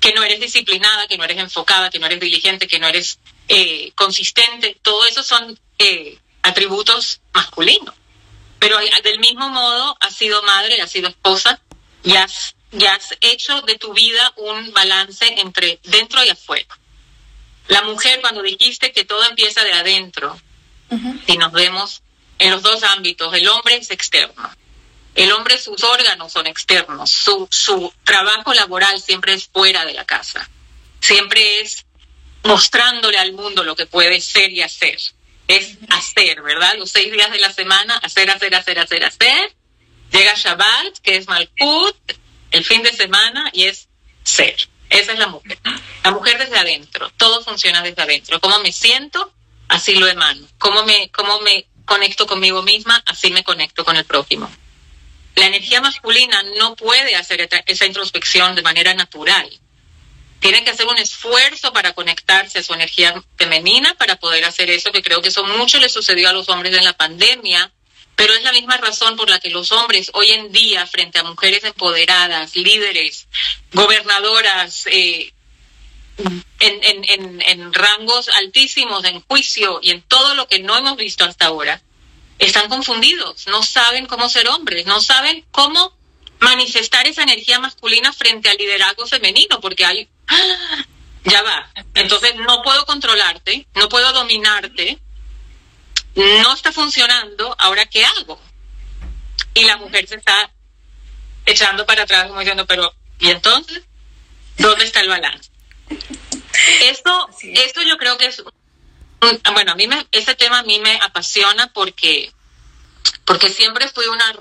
que 0.00 0.12
no 0.12 0.22
eres 0.22 0.40
disciplinada, 0.40 1.06
que 1.06 1.18
no 1.18 1.24
eres 1.24 1.38
enfocada, 1.38 1.90
que 1.90 1.98
no 1.98 2.06
eres 2.06 2.20
diligente, 2.20 2.66
que 2.66 2.78
no 2.78 2.88
eres 2.88 3.18
eh, 3.48 3.92
consistente. 3.94 4.78
Todo 4.82 5.04
eso 5.06 5.22
son 5.22 5.58
eh, 5.78 6.18
atributos 6.42 7.20
masculinos. 7.32 7.94
Pero 8.58 8.78
del 8.78 9.18
mismo 9.20 9.48
modo 9.48 9.96
has 10.00 10.14
sido 10.14 10.42
madre, 10.42 10.80
has 10.80 10.90
sido 10.90 11.08
esposa 11.08 11.60
y 12.02 12.14
has, 12.16 12.54
has 12.72 13.16
hecho 13.20 13.62
de 13.62 13.76
tu 13.76 13.92
vida 13.92 14.32
un 14.36 14.72
balance 14.72 15.40
entre 15.40 15.80
dentro 15.84 16.24
y 16.24 16.30
afuera. 16.30 16.66
La 17.68 17.82
mujer, 17.82 18.20
cuando 18.20 18.42
dijiste 18.42 18.92
que 18.92 19.04
todo 19.04 19.24
empieza 19.24 19.62
de 19.62 19.72
adentro, 19.72 20.40
y 21.26 21.36
nos 21.36 21.52
vemos 21.52 22.02
en 22.38 22.50
los 22.50 22.62
dos 22.62 22.82
ámbitos, 22.82 23.34
el 23.34 23.46
hombre 23.48 23.76
es 23.76 23.90
externo 23.90 24.50
el 25.18 25.32
hombre, 25.32 25.58
sus 25.58 25.82
órganos 25.82 26.32
son 26.32 26.46
externos, 26.46 27.10
su, 27.10 27.48
su 27.50 27.92
trabajo 28.04 28.54
laboral 28.54 29.02
siempre 29.02 29.32
es 29.34 29.48
fuera 29.48 29.84
de 29.84 29.92
la 29.92 30.04
casa, 30.04 30.48
siempre 31.00 31.60
es 31.60 31.84
mostrándole 32.44 33.18
al 33.18 33.32
mundo 33.32 33.64
lo 33.64 33.74
que 33.74 33.86
puede 33.86 34.20
ser 34.20 34.52
y 34.52 34.62
hacer. 34.62 34.96
Es 35.48 35.78
hacer, 35.88 36.42
¿verdad? 36.42 36.76
Los 36.78 36.90
seis 36.90 37.10
días 37.10 37.32
de 37.32 37.38
la 37.38 37.52
semana, 37.52 37.96
hacer, 37.96 38.30
hacer, 38.30 38.54
hacer, 38.54 38.78
hacer, 38.78 39.04
hacer. 39.04 39.52
Llega 40.12 40.34
Shabbat, 40.34 40.98
que 41.02 41.16
es 41.16 41.26
Malkut, 41.26 41.96
el 42.52 42.64
fin 42.64 42.82
de 42.82 42.92
semana, 42.92 43.50
y 43.52 43.64
es 43.64 43.88
ser. 44.22 44.56
Esa 44.90 45.12
es 45.12 45.18
la 45.18 45.26
mujer. 45.26 45.58
La 46.04 46.10
mujer 46.12 46.38
desde 46.38 46.56
adentro. 46.56 47.10
Todo 47.16 47.42
funciona 47.42 47.82
desde 47.82 48.02
adentro. 48.02 48.40
Cómo 48.40 48.58
me 48.60 48.72
siento, 48.72 49.32
así 49.68 49.96
lo 49.96 50.06
emano. 50.06 50.46
Cómo 50.58 50.84
me, 50.84 51.10
cómo 51.10 51.40
me 51.40 51.66
conecto 51.84 52.26
conmigo 52.26 52.62
misma, 52.62 53.02
así 53.06 53.30
me 53.30 53.42
conecto 53.42 53.84
con 53.84 53.96
el 53.96 54.04
prójimo. 54.04 54.50
La 55.34 55.46
energía 55.46 55.80
masculina 55.80 56.42
no 56.58 56.76
puede 56.76 57.14
hacer 57.16 57.48
esa 57.66 57.86
introspección 57.86 58.54
de 58.54 58.62
manera 58.62 58.92
natural. 58.94 59.48
Tiene 60.40 60.62
que 60.64 60.70
hacer 60.70 60.86
un 60.86 60.98
esfuerzo 60.98 61.72
para 61.72 61.94
conectarse 61.94 62.60
a 62.60 62.62
su 62.62 62.72
energía 62.72 63.22
femenina 63.36 63.94
para 63.94 64.16
poder 64.16 64.44
hacer 64.44 64.70
eso, 64.70 64.92
que 64.92 65.02
creo 65.02 65.20
que 65.20 65.28
eso 65.28 65.44
mucho 65.44 65.78
le 65.78 65.88
sucedió 65.88 66.28
a 66.28 66.32
los 66.32 66.48
hombres 66.48 66.76
en 66.76 66.84
la 66.84 66.96
pandemia, 66.96 67.72
pero 68.14 68.34
es 68.34 68.42
la 68.42 68.52
misma 68.52 68.76
razón 68.76 69.16
por 69.16 69.30
la 69.30 69.40
que 69.40 69.50
los 69.50 69.72
hombres 69.72 70.10
hoy 70.14 70.30
en 70.32 70.52
día, 70.52 70.86
frente 70.86 71.18
a 71.18 71.24
mujeres 71.24 71.64
empoderadas, 71.64 72.56
líderes, 72.56 73.28
gobernadoras, 73.72 74.86
eh, 74.86 75.32
en, 76.60 77.40
en, 77.40 77.72
rangos 77.72 78.28
altísimos 78.28 79.04
en 79.04 79.20
juicio 79.20 79.78
y 79.82 79.90
en 79.90 80.02
todo 80.02 80.34
lo 80.34 80.48
que 80.48 80.58
no 80.58 80.76
hemos 80.76 80.96
visto 80.96 81.24
hasta 81.24 81.46
ahora, 81.46 81.80
están 82.38 82.68
confundidos, 82.68 83.46
no 83.46 83.62
saben 83.62 84.06
cómo 84.06 84.28
ser 84.28 84.48
hombres, 84.48 84.86
no 84.86 85.00
saben 85.00 85.44
cómo 85.50 85.96
manifestar 86.40 87.06
esa 87.06 87.22
energía 87.22 87.58
masculina 87.58 88.12
frente 88.12 88.48
al 88.48 88.56
liderazgo 88.56 89.06
femenino, 89.06 89.60
porque 89.60 89.84
hay, 89.84 90.08
¡ah! 90.28 90.84
ya 91.24 91.42
va, 91.42 91.70
entonces 91.94 92.34
no 92.36 92.62
puedo 92.62 92.86
controlarte, 92.86 93.66
no 93.74 93.88
puedo 93.88 94.12
dominarte, 94.12 94.98
no 96.14 96.54
está 96.54 96.72
funcionando, 96.72 97.54
ahora 97.58 97.86
¿qué 97.86 98.04
hago? 98.04 98.40
Y 99.54 99.64
la 99.64 99.76
mujer 99.76 100.06
se 100.06 100.16
está 100.16 100.50
echando 101.44 101.84
para 101.86 102.04
atrás 102.04 102.28
como 102.28 102.40
diciendo, 102.40 102.66
pero 102.66 102.94
¿y 103.18 103.30
entonces? 103.30 103.82
¿Dónde 104.56 104.84
está 104.84 105.00
el 105.00 105.08
balance? 105.08 105.50
Esto, 106.82 107.28
esto 107.42 107.82
yo 107.82 107.96
creo 107.96 108.18
que 108.18 108.26
es 108.26 108.42
bueno, 109.20 109.72
a 109.72 109.74
mí 109.74 109.86
me, 109.88 110.06
ese 110.12 110.34
tema 110.34 110.60
a 110.60 110.62
mí 110.62 110.78
me 110.78 110.98
apasiona 111.02 111.72
porque, 111.72 112.32
porque 113.24 113.50
siempre 113.50 113.88
fui 113.88 114.06
una, 114.06 114.36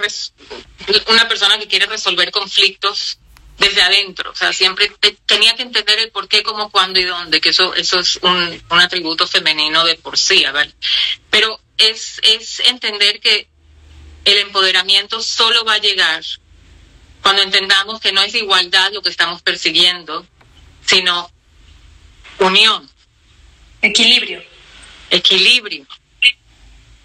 una 1.08 1.28
persona 1.28 1.58
que 1.58 1.68
quiere 1.68 1.88
resolver 1.88 2.32
conflictos 2.32 3.20
desde 3.58 3.82
adentro, 3.82 4.32
o 4.32 4.36
sea, 4.36 4.54
siempre 4.54 4.92
tenía 5.26 5.56
que 5.56 5.64
entender 5.64 5.98
el 6.00 6.12
por 6.12 6.28
qué, 6.28 6.44
cómo, 6.44 6.70
cuándo 6.70 7.00
y 7.00 7.06
dónde, 7.06 7.42
que 7.42 7.50
eso, 7.50 7.74
eso 7.74 8.00
es 8.00 8.18
un, 8.18 8.64
un 8.70 8.80
atributo 8.80 9.28
femenino 9.28 9.84
de 9.84 9.96
por 9.96 10.18
sí, 10.18 10.46
¿vale? 10.54 10.74
Pero 11.32 11.60
es, 11.78 12.20
es 12.24 12.60
entender 12.62 13.20
que 13.20 13.48
el 14.26 14.38
empoderamiento 14.40 15.22
solo 15.22 15.64
va 15.66 15.74
a 15.74 15.80
llegar 15.80 16.24
cuando 17.22 17.42
entendamos 17.42 18.00
que 18.00 18.12
no 18.12 18.22
es 18.22 18.36
igualdad 18.36 18.92
lo 18.94 19.02
que 19.02 19.10
estamos 19.10 19.42
persiguiendo, 19.42 20.26
sino 20.86 21.32
unión. 22.40 22.90
Equilibrio. 23.82 24.44
Equilibrio. 25.10 25.86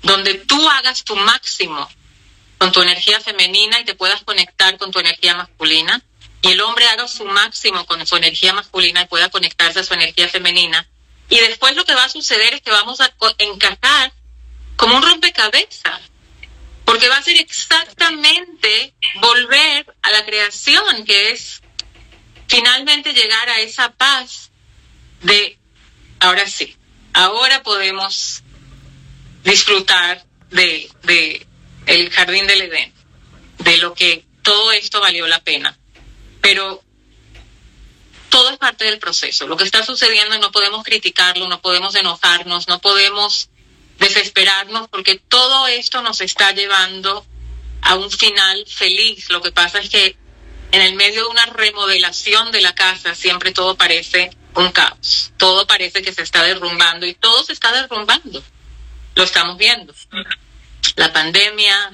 Donde 0.02 0.34
tú 0.34 0.68
hagas 0.68 1.04
tu 1.04 1.16
máximo 1.16 1.88
con 2.58 2.72
tu 2.72 2.82
energía 2.82 3.20
femenina 3.20 3.80
y 3.80 3.84
te 3.84 3.94
puedas 3.94 4.22
conectar 4.22 4.76
con 4.78 4.90
tu 4.90 4.98
energía 4.98 5.34
masculina, 5.34 6.02
y 6.42 6.48
el 6.48 6.60
hombre 6.60 6.86
haga 6.88 7.06
su 7.06 7.24
máximo 7.24 7.86
con 7.86 8.04
su 8.04 8.16
energía 8.16 8.52
masculina 8.52 9.02
y 9.02 9.06
pueda 9.06 9.30
conectarse 9.30 9.78
a 9.78 9.84
su 9.84 9.94
energía 9.94 10.28
femenina. 10.28 10.88
Y 11.28 11.38
después 11.38 11.76
lo 11.76 11.84
que 11.84 11.94
va 11.94 12.04
a 12.04 12.08
suceder 12.08 12.54
es 12.54 12.60
que 12.60 12.72
vamos 12.72 13.00
a 13.00 13.14
encajar 13.38 14.12
como 14.76 14.96
un 14.96 15.02
rompecabezas, 15.02 16.00
porque 16.84 17.08
va 17.08 17.16
a 17.16 17.22
ser 17.22 17.36
exactamente 17.36 18.92
volver 19.20 19.94
a 20.02 20.10
la 20.10 20.24
creación, 20.24 21.04
que 21.04 21.30
es 21.30 21.62
finalmente 22.48 23.12
llegar 23.12 23.48
a 23.48 23.60
esa 23.60 23.92
paz 23.92 24.50
de, 25.22 25.56
ahora 26.18 26.48
sí, 26.48 26.76
ahora 27.12 27.62
podemos 27.62 28.42
disfrutar 29.44 30.24
de, 30.50 30.90
de 31.04 31.46
el 31.86 32.10
jardín 32.10 32.48
del 32.48 32.62
Edén, 32.62 32.92
de 33.58 33.78
lo 33.78 33.94
que 33.94 34.24
todo 34.42 34.72
esto 34.72 35.00
valió 35.00 35.28
la 35.28 35.40
pena. 35.40 35.78
Pero 36.42 36.82
todo 38.28 38.50
es 38.50 38.58
parte 38.58 38.84
del 38.84 38.98
proceso. 38.98 39.46
Lo 39.46 39.56
que 39.56 39.64
está 39.64 39.84
sucediendo 39.84 40.38
no 40.38 40.52
podemos 40.52 40.84
criticarlo, 40.84 41.48
no 41.48 41.62
podemos 41.62 41.94
enojarnos, 41.94 42.68
no 42.68 42.80
podemos 42.80 43.48
desesperarnos 43.98 44.88
porque 44.88 45.16
todo 45.16 45.66
esto 45.66 46.02
nos 46.02 46.20
está 46.20 46.52
llevando 46.52 47.24
a 47.82 47.94
un 47.94 48.10
final 48.10 48.64
feliz. 48.66 49.30
Lo 49.30 49.40
que 49.40 49.52
pasa 49.52 49.78
es 49.78 49.88
que 49.88 50.16
en 50.72 50.80
el 50.80 50.94
medio 50.94 51.24
de 51.24 51.30
una 51.30 51.46
remodelación 51.46 52.50
de 52.50 52.62
la 52.62 52.74
casa 52.74 53.14
siempre 53.14 53.52
todo 53.52 53.76
parece 53.76 54.30
un 54.54 54.72
caos. 54.72 55.32
Todo 55.36 55.66
parece 55.66 56.02
que 56.02 56.12
se 56.12 56.22
está 56.22 56.42
derrumbando 56.42 57.06
y 57.06 57.14
todo 57.14 57.44
se 57.44 57.52
está 57.52 57.72
derrumbando. 57.72 58.42
Lo 59.14 59.22
estamos 59.22 59.58
viendo. 59.58 59.94
La 60.96 61.12
pandemia, 61.12 61.92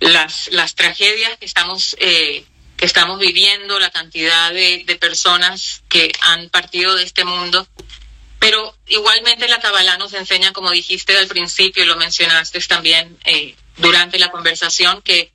las, 0.00 0.48
las 0.52 0.74
tragedias 0.74 1.36
que 1.38 1.44
estamos, 1.44 1.96
eh, 2.00 2.44
que 2.76 2.84
estamos 2.84 3.18
viviendo, 3.18 3.78
la 3.78 3.90
cantidad 3.90 4.52
de, 4.52 4.84
de 4.84 4.96
personas 4.96 5.82
que 5.88 6.12
han 6.20 6.48
partido 6.50 6.94
de 6.94 7.04
este 7.04 7.24
mundo. 7.24 7.66
Pero 8.38 8.76
igualmente 8.86 9.48
la 9.48 9.60
Kabbalah 9.60 9.96
nos 9.98 10.12
enseña, 10.12 10.52
como 10.52 10.70
dijiste 10.70 11.16
al 11.16 11.26
principio 11.26 11.82
y 11.82 11.86
lo 11.86 11.96
mencionaste 11.96 12.60
también 12.60 13.18
eh, 13.24 13.56
durante 13.78 14.18
la 14.18 14.30
conversación, 14.30 15.02
que 15.02 15.32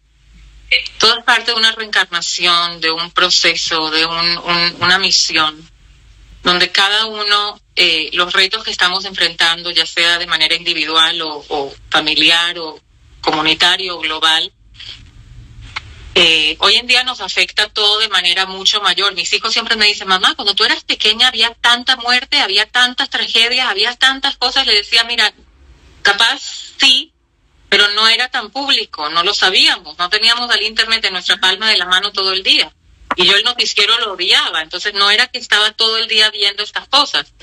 todo 1.00 1.18
es 1.18 1.26
parte 1.26 1.52
de 1.52 1.58
una 1.58 1.72
reencarnación, 1.72 2.80
de 2.80 2.92
un 2.92 3.12
proceso, 3.12 3.90
de 3.92 4.06
una 4.06 5.00
misión, 5.00 5.70
donde 6.44 6.72
cada 6.72 7.08
uno, 7.08 7.60
eh, 7.76 8.10
los 8.14 8.32
retos 8.34 8.64
que 8.64 8.72
estamos 8.72 9.06
enfrentando, 9.06 9.72
ya 9.72 9.86
sea 9.86 10.18
de 10.18 10.28
manera 10.28 10.56
individual 10.56 11.22
o, 11.22 11.46
o 11.50 11.74
familiar 11.90 12.58
o 12.60 12.80
comunitario 13.20 13.98
o 13.98 14.00
global, 14.00 14.52
eh, 16.14 16.58
hoy 16.60 16.76
en 16.76 16.88
día 16.88 17.04
nos 17.04 17.22
afecta 17.22 17.70
todo 17.70 18.00
de 18.00 18.10
manera 18.10 18.46
mucho 18.46 18.82
mayor. 18.82 19.14
Mis 19.16 19.32
hijos 19.34 19.54
siempre 19.54 19.76
me 19.76 19.86
dicen, 19.86 20.08
mamá, 20.08 20.36
cuando 20.36 20.56
tú 20.56 20.64
eras 20.64 20.84
pequeña 20.84 21.30
había 21.30 21.54
tanta 21.54 21.96
muerte, 21.96 22.40
había 22.40 22.66
tantas 22.66 23.10
tragedias, 23.10 23.68
había 23.68 23.96
tantas 23.96 24.38
cosas. 24.38 24.68
Le 24.68 24.74
decía, 24.74 25.04
mira, 25.06 25.34
capaz 26.02 26.42
sí, 26.78 27.14
pero 27.70 27.88
no 27.90 28.08
era 28.10 28.30
tan 28.30 28.50
público, 28.50 29.10
no 29.10 29.24
lo 29.24 29.34
sabíamos, 29.34 29.98
no 29.98 30.10
teníamos 30.10 30.52
al 30.52 30.62
Internet 30.62 31.06
en 31.06 31.14
nuestra 31.14 31.40
palma 31.40 31.70
de 31.70 31.78
la 31.78 31.86
mano 31.86 32.12
todo 32.12 32.34
el 32.34 32.44
día. 32.44 32.74
Y 33.16 33.26
yo 33.26 33.36
el 33.36 33.44
noticiero 33.46 33.98
lo 34.00 34.14
odiaba, 34.14 34.62
entonces 34.62 34.94
no 34.94 35.10
era 35.10 35.28
que 35.28 35.38
estaba 35.38 35.72
todo 35.72 35.98
el 35.98 36.08
día 36.08 36.30
viendo 36.32 36.64
estas 36.64 36.88
cosas, 36.90 37.34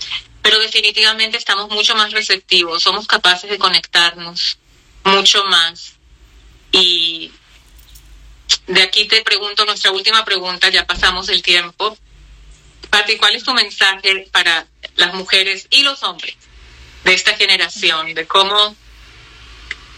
pero 0.43 0.59
definitivamente 0.59 1.39
estamos 1.39 1.71
mucho 1.71 1.95
más 1.95 2.12
receptivos, 2.12 2.83
somos 2.83 3.07
capaces 3.07 3.49
de 3.49 3.59
conectarnos 3.59 4.59
mucho 5.05 5.45
más. 5.45 5.95
Y 6.73 7.33
de 8.66 8.82
aquí 8.82 9.07
te 9.07 9.22
pregunto 9.22 9.64
nuestra 9.64 9.90
última 9.90 10.24
pregunta, 10.24 10.68
ya 10.68 10.86
pasamos 10.86 11.28
el 11.28 11.42
tiempo. 11.42 11.96
Pati, 12.90 13.16
¿cuál 13.16 13.36
es 13.36 13.44
tu 13.44 13.53
mensaje 13.53 14.28
para 14.32 14.66
las 14.96 15.14
mujeres 15.14 15.66
y 15.70 15.82
los 15.82 16.03
hombres 16.03 16.36
de 17.05 17.14
esta 17.14 17.34
generación? 17.36 18.14
De 18.14 18.26
cómo, 18.26 18.74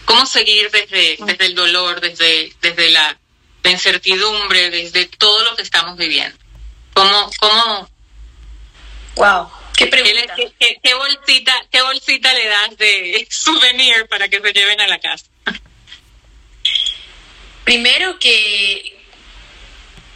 cómo 0.05 0.25
seguir 0.25 0.69
desde, 0.71 1.17
desde 1.19 1.45
el 1.45 1.55
dolor, 1.55 2.01
desde, 2.01 2.53
desde 2.61 2.89
la, 2.91 3.17
incertidumbre, 3.63 4.69
desde 4.71 5.05
todo 5.05 5.43
lo 5.43 5.55
que 5.55 5.61
estamos 5.61 5.95
viviendo. 5.95 6.37
¿Cómo, 6.93 7.31
cómo, 7.39 7.89
wow, 9.15 9.49
qué 9.77 9.87
pregunta. 9.87 10.35
¿Qué, 10.35 10.77
qué, 10.81 10.93
bolsita, 10.93 11.53
qué 11.71 11.81
bolsita 11.81 12.33
le 12.33 12.47
das 12.47 12.77
de 12.77 13.27
souvenir 13.29 14.07
para 14.09 14.27
que 14.27 14.41
se 14.41 14.53
lleven 14.53 14.81
a 14.81 14.87
la 14.87 14.99
casa? 14.99 15.25
Primero 17.63 18.17
que, 18.17 18.97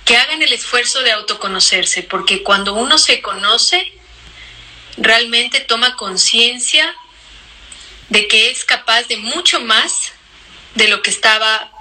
que 0.03 0.17
hagan 0.17 0.41
el 0.41 0.51
esfuerzo 0.51 1.01
de 1.01 1.11
autoconocerse, 1.11 2.03
porque 2.03 2.43
cuando 2.43 2.73
uno 2.73 2.97
se 2.97 3.21
conoce, 3.21 3.93
realmente 4.97 5.59
toma 5.59 5.95
conciencia 5.95 6.95
de 8.09 8.27
que 8.27 8.49
es 8.49 8.65
capaz 8.65 9.03
de 9.03 9.17
mucho 9.17 9.59
más 9.61 10.13
de 10.73 10.87
lo 10.87 11.01
que 11.01 11.09
estaba 11.09 11.71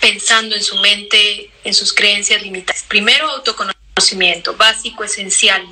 pensando 0.00 0.54
en 0.54 0.62
su 0.62 0.76
mente, 0.76 1.50
en 1.64 1.74
sus 1.74 1.92
creencias 1.92 2.42
limitadas. 2.42 2.84
Primero, 2.88 3.28
autoconocimiento, 3.30 4.56
básico, 4.56 5.04
esencial. 5.04 5.64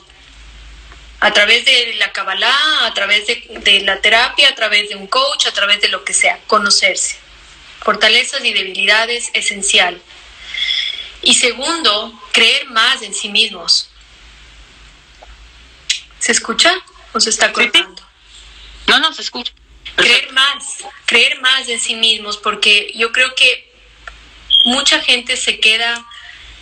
A 1.21 1.33
través 1.33 1.65
de 1.65 1.95
la 1.95 2.13
Kabbalah, 2.13 2.87
a 2.87 2.95
través 2.95 3.27
de, 3.27 3.45
de, 3.65 3.81
la 3.81 4.01
terapia, 4.01 4.49
a 4.49 4.55
través 4.55 4.89
de 4.89 4.97
un 4.97 5.07
coach, 5.07 5.47
a 5.47 5.53
través 5.53 5.81
de 5.81 5.89
lo 5.89 6.05
que 6.05 6.13
sea, 6.13 6.39
conocerse 6.47 7.24
fortalezas 7.85 8.45
y 8.45 8.53
debilidades 8.53 9.31
esencial. 9.35 10.01
Y 11.23 11.35
segundo, 11.35 12.19
creer 12.33 12.67
más 12.71 13.03
en 13.03 13.15
sí 13.15 13.29
mismos. 13.29 13.91
¿Se 16.19 16.33
escucha 16.33 16.75
o 17.13 17.21
se 17.21 17.31
está 17.31 17.53
cortando? 17.53 18.03
No, 18.87 18.99
no, 18.99 19.13
se 19.13 19.23
escucha. 19.23 19.53
Creer 19.97 20.33
más, 20.33 20.79
creer 21.07 21.41
más 21.41 21.69
en 21.69 21.79
sí 21.79 21.95
mismos, 21.95 22.37
porque 22.37 22.93
yo 22.97 23.13
creo 23.13 23.35
que 23.35 23.73
mucha 24.65 25.01
gente 25.01 25.37
se 25.37 25.61
queda 25.61 26.05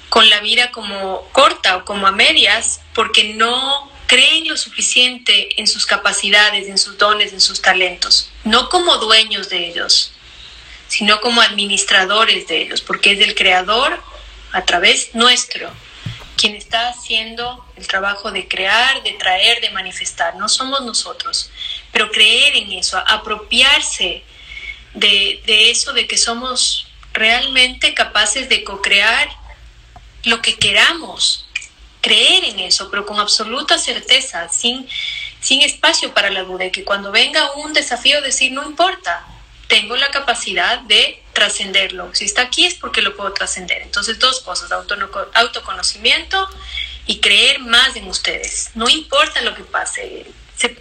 con 0.08 0.28
la 0.28 0.40
vida 0.40 0.70
como 0.72 1.26
corta 1.32 1.78
o 1.78 1.84
como 1.84 2.06
a 2.06 2.12
medias 2.12 2.80
porque 2.92 3.32
no 3.32 3.90
creen 4.06 4.46
lo 4.46 4.58
suficiente 4.58 5.58
en 5.58 5.66
sus 5.66 5.86
capacidades, 5.86 6.68
en 6.68 6.76
sus 6.76 6.98
dones, 6.98 7.32
en 7.32 7.40
sus 7.40 7.62
talentos, 7.62 8.30
no 8.44 8.68
como 8.68 8.98
dueños 8.98 9.48
de 9.48 9.68
ellos, 9.68 10.12
sino 10.92 11.22
como 11.22 11.40
administradores 11.40 12.46
de 12.48 12.60
ellos, 12.60 12.82
porque 12.82 13.12
es 13.12 13.20
el 13.20 13.34
creador 13.34 13.98
a 14.52 14.62
través 14.66 15.14
nuestro 15.14 15.70
quien 16.36 16.54
está 16.54 16.90
haciendo 16.90 17.64
el 17.76 17.86
trabajo 17.86 18.30
de 18.30 18.46
crear, 18.46 19.02
de 19.02 19.12
traer, 19.12 19.62
de 19.62 19.70
manifestar. 19.70 20.36
No 20.36 20.50
somos 20.50 20.82
nosotros, 20.82 21.50
pero 21.92 22.10
creer 22.10 22.56
en 22.56 22.72
eso, 22.72 23.02
apropiarse 23.06 24.22
de, 24.92 25.40
de 25.46 25.70
eso, 25.70 25.94
de 25.94 26.06
que 26.06 26.18
somos 26.18 26.86
realmente 27.14 27.94
capaces 27.94 28.50
de 28.50 28.62
co-crear 28.62 29.30
lo 30.24 30.42
que 30.42 30.58
queramos, 30.58 31.48
creer 32.02 32.44
en 32.44 32.58
eso, 32.58 32.90
pero 32.90 33.06
con 33.06 33.18
absoluta 33.18 33.78
certeza, 33.78 34.50
sin, 34.50 34.86
sin 35.40 35.62
espacio 35.62 36.12
para 36.12 36.28
la 36.28 36.42
duda, 36.42 36.66
y 36.66 36.70
que 36.70 36.84
cuando 36.84 37.12
venga 37.12 37.52
un 37.52 37.72
desafío 37.72 38.20
decir, 38.20 38.52
no 38.52 38.62
importa, 38.64 39.24
tengo 39.72 39.96
la 39.96 40.10
capacidad 40.10 40.80
de 40.80 41.22
trascenderlo. 41.32 42.14
Si 42.14 42.26
está 42.26 42.42
aquí 42.42 42.66
es 42.66 42.74
porque 42.74 43.00
lo 43.00 43.16
puedo 43.16 43.32
trascender. 43.32 43.80
Entonces, 43.80 44.18
dos 44.18 44.40
cosas, 44.40 44.70
autoconocimiento 44.70 46.46
y 47.06 47.20
creer 47.20 47.58
más 47.60 47.96
en 47.96 48.06
ustedes. 48.06 48.68
No 48.74 48.90
importa 48.90 49.40
lo 49.40 49.54
que 49.54 49.62
pase. 49.62 50.26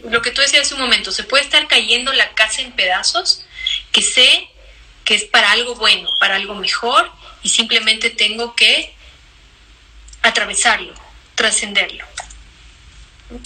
lo 0.10 0.22
que 0.22 0.32
tú 0.32 0.42
decías 0.42 0.64
hace 0.66 0.74
un 0.74 0.82
momento, 0.82 1.14
se 1.14 1.24
puede 1.24 1.42
estar 1.42 1.70
cayendo 1.70 2.12
la 2.12 2.34
casa 2.34 2.60
en 2.60 2.74
pedazos, 2.74 3.46
que 3.94 4.02
sé 4.02 4.50
que 5.06 5.16
es 5.16 5.24
para 5.24 5.54
algo 5.54 5.76
bueno, 5.76 6.10
para 6.20 6.36
algo 6.36 6.56
mejor, 6.56 7.10
y 7.44 7.48
simplemente 7.48 8.10
tengo 8.10 8.58
que 8.58 8.94
atravesarlo, 10.22 10.94
trascenderlo. 11.36 12.06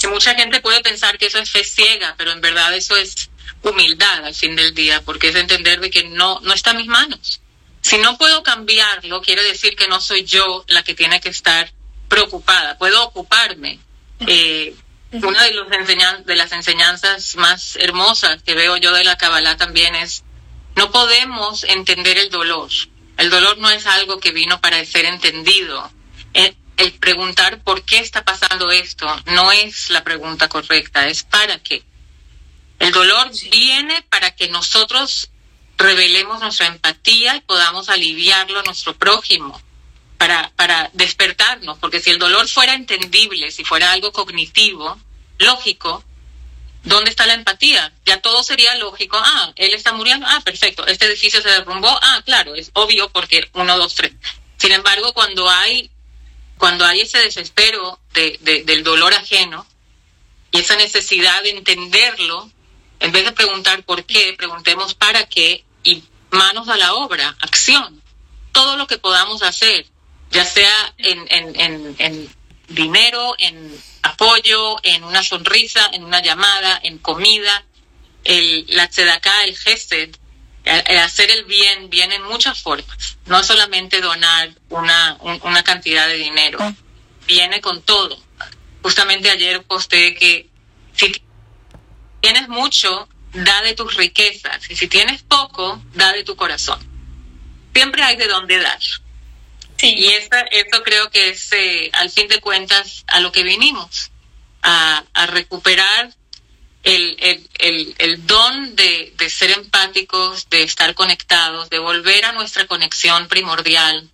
Mucha 0.10 0.34
gente 0.34 0.60
puede 0.60 0.82
pensar 0.82 1.20
que 1.20 1.28
eso 1.28 1.38
es 1.38 1.52
fe 1.52 1.64
ciega, 1.64 2.16
pero 2.18 2.32
en 2.32 2.42
verdad 2.42 2.74
eso 2.74 2.98
es 2.98 3.30
humildad 3.70 4.26
al 4.26 4.36
fin 4.36 4.56
del 4.56 4.74
día, 4.74 5.02
porque 5.04 5.30
es 5.30 5.36
entender 5.36 5.80
de 5.80 5.90
que 5.90 6.04
no, 6.04 6.40
no 6.42 6.54
está 6.54 6.72
en 6.72 6.78
mis 6.78 6.88
manos. 6.88 7.42
Si 7.82 7.98
no 7.98 8.18
puedo 8.18 8.44
cambiarlo, 8.44 9.22
quiere 9.22 9.44
decir 9.44 9.76
que 9.76 9.88
no 9.88 10.02
soy 10.02 10.24
yo 10.24 10.66
la 10.68 10.84
que 10.84 10.96
tiene 10.96 11.22
que 11.22 11.30
estar 11.30 11.72
preocupada, 12.08 12.78
puedo 12.78 13.04
ocuparme. 13.04 13.80
Eh, 14.28 14.76
una 15.12 15.44
de, 15.44 15.52
los 15.52 15.68
las 16.28 16.52
enseñanzas 16.52 17.36
más 17.36 17.76
hermosas 17.78 18.42
que 18.44 18.56
veo 18.56 18.78
yo 18.78 18.94
de 18.94 19.04
la 19.04 19.18
Kabbalah 19.18 19.58
también 19.58 19.96
es, 19.96 20.24
no 20.76 20.92
podemos 20.92 21.64
entender 21.64 22.18
el 22.18 22.30
dolor. 22.30 22.70
El 23.18 23.30
dolor 23.30 23.58
no 23.60 23.70
es 23.70 23.86
algo 23.86 24.20
que 24.20 24.32
vino 24.32 24.60
para 24.60 24.84
ser 24.84 25.06
entendido. 25.06 25.90
El, 26.34 26.56
el 26.78 26.92
preguntar 26.94 27.64
por 27.64 27.84
qué 27.84 28.00
está 28.00 28.26
pasando 28.26 28.72
esto 28.72 29.08
no 29.28 29.52
es 29.52 29.90
la 29.90 30.04
pregunta 30.04 30.50
correcta, 30.50 31.08
es 31.08 31.24
para 31.24 31.60
qué. 31.60 31.84
El 32.80 32.92
dolor 32.92 33.32
viene 33.52 34.02
para 34.10 34.36
que 34.36 34.48
nosotros 34.50 35.30
revelemos 35.78 36.40
nuestra 36.40 36.68
empatía 36.68 37.36
y 37.36 37.42
podamos 37.42 37.90
aliviarlo 37.90 38.60
a 38.60 38.64
nuestro 38.64 38.96
prójimo, 38.96 39.62
para, 40.18 40.52
para 40.56 40.90
despertarnos, 40.94 41.78
porque 41.80 42.00
si 42.00 42.10
el 42.10 42.20
dolor 42.20 42.48
fuera 42.48 42.74
entendible, 42.74 43.52
si 43.52 43.66
fuera 43.66 43.92
algo 43.92 44.12
cognitivo, 44.12 44.98
lógico, 45.38 46.04
¿dónde 46.84 47.10
está 47.10 47.26
la 47.26 47.34
empatía? 47.34 47.94
Ya 48.06 48.22
todo 48.22 48.44
sería 48.44 48.76
lógico. 48.76 49.18
Ah, 49.20 49.52
él 49.56 49.74
está 49.74 49.92
muriendo. 49.94 50.26
Ah, 50.30 50.42
perfecto. 50.44 50.86
Este 50.88 51.06
edificio 51.06 51.42
se 51.42 51.50
derrumbó. 51.50 51.90
Ah, 52.02 52.22
claro, 52.26 52.56
es 52.56 52.72
obvio 52.74 53.10
porque 53.10 53.50
uno, 53.54 53.78
dos, 53.78 53.96
tres. 53.96 54.14
Sin 54.58 54.72
embargo, 54.72 55.14
cuando 55.14 55.50
hay, 55.50 55.92
cuando 56.58 56.86
hay 56.86 57.02
ese 57.02 57.20
desespero 57.20 58.00
de, 58.14 58.64
del 58.66 58.84
dolor 58.84 59.14
ajeno 59.14 59.68
y 60.52 60.60
esa 60.60 60.76
necesidad 60.78 61.44
de 61.44 61.52
entenderlo, 61.52 62.50
en 63.00 63.12
vez 63.12 63.26
de 63.26 63.32
preguntar 63.32 63.84
por 63.84 64.06
qué, 64.06 64.34
preguntemos 64.38 64.94
para 64.94 65.26
qué 65.28 65.64
y 65.84 66.04
manos 66.32 66.68
a 66.70 66.78
la 66.78 66.94
obra, 66.94 67.36
acción. 67.42 68.02
Todo 68.52 68.78
lo 68.78 68.88
que 68.88 68.98
podamos 68.98 69.44
hacer, 69.44 69.86
ya 70.32 70.46
sea 70.46 70.94
en, 70.98 71.26
en, 71.30 71.60
en, 71.60 71.96
en 72.00 72.36
dinero, 72.68 73.36
en 73.38 73.84
apoyo, 74.02 74.78
en 74.84 75.04
una 75.04 75.24
sonrisa, 75.24 75.90
en 75.94 76.04
una 76.04 76.22
llamada, 76.22 76.80
en 76.84 76.98
comida, 76.98 77.66
el, 78.24 78.66
la 78.70 78.88
tzedaká, 78.88 79.44
el 79.44 79.58
gesed, 79.58 80.16
el, 80.64 80.98
hacer 80.98 81.30
el 81.32 81.46
bien 81.46 81.90
viene 81.90 82.16
en 82.16 82.24
muchas 82.24 82.62
formas. 82.62 83.18
No 83.26 83.44
solamente 83.44 84.02
donar 84.02 84.52
una, 84.70 85.18
una 85.22 85.64
cantidad 85.64 86.08
de 86.08 86.18
dinero, 86.18 86.60
viene 87.28 87.62
con 87.62 87.82
todo. 87.82 88.20
Justamente 88.82 89.30
ayer 89.30 89.64
posté 89.64 90.16
que 90.16 90.50
si 90.96 91.22
tienes 92.26 92.50
mucho, 92.50 93.08
da 93.34 93.62
de 93.62 93.76
tus 93.76 93.96
riquezas. 93.96 94.60
Y 94.72 94.76
si 94.76 94.88
tienes 94.88 95.22
poco, 95.22 95.80
da 95.94 96.12
de 96.12 96.24
tu 96.24 96.36
corazón. 96.36 96.80
Siempre 97.72 98.02
hay 98.02 98.16
de 98.16 98.28
dónde 98.28 98.58
dar. 98.58 98.82
Sí. 99.78 99.94
Y 99.96 100.08
eso, 100.08 100.30
eso 100.50 100.82
creo 100.84 101.12
que 101.12 101.30
es, 101.30 101.52
eh, 101.52 101.92
al 101.94 102.10
fin 102.10 102.28
de 102.28 102.42
cuentas, 102.42 103.04
a 103.08 103.20
lo 103.20 103.32
que 103.32 103.44
vinimos, 103.44 104.10
a, 104.64 105.04
a 105.14 105.28
recuperar 105.28 106.16
el, 106.82 107.16
el, 107.20 107.50
el, 107.60 107.96
el 108.00 108.26
don 108.26 108.76
de, 108.76 109.14
de, 109.18 109.30
ser 109.30 109.52
empáticos, 109.52 110.50
de 110.50 110.64
estar 110.64 110.96
conectados, 110.96 111.70
de 111.70 111.78
volver 111.78 112.26
a 112.26 112.32
nuestra 112.32 112.66
conexión 112.66 113.28
primordial 113.28 114.10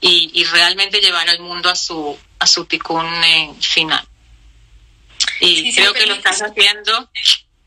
y, 0.00 0.30
y 0.32 0.44
realmente 0.44 1.00
llevar 1.00 1.28
al 1.28 1.40
mundo 1.40 1.68
a 1.68 1.74
su, 1.74 2.18
a 2.38 2.46
su 2.46 2.64
ticún 2.64 3.06
eh, 3.24 3.52
final. 3.60 4.08
Y 5.42 5.74
creo 5.74 5.92
que 5.92 6.06
lo 6.06 6.14
estás 6.14 6.40
haciendo 6.40 7.10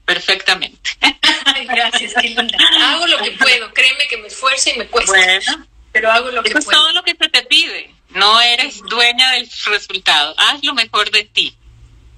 perfectamente. 0.06 0.92
Gracias, 1.68 2.14
qué 2.22 2.30
linda. 2.30 2.58
Hago 2.82 3.08
lo 3.08 3.18
que 3.20 3.32
puedo, 3.40 3.74
créeme 3.74 4.08
que 4.08 4.18
me 4.18 4.28
esfuerzo 4.28 4.70
y 4.70 4.80
me 4.80 4.88
cuesta. 4.88 5.12
Bueno, 5.12 5.68
pero 5.92 6.12
hago 6.12 6.32
lo 6.32 6.44
que 6.44 6.52
puedo. 6.52 6.60
es 6.60 6.78
todo 6.78 6.92
lo 6.94 7.04
que 7.04 7.16
se 7.20 7.30
te 7.30 7.44
pide. 7.44 7.94
No 8.10 8.40
eres 8.40 8.82
dueña 8.90 9.32
del 9.32 9.50
resultado. 9.66 10.36
Haz 10.38 10.64
lo 10.64 10.74
mejor 10.74 11.12
de 11.12 11.26
ti. 11.26 11.56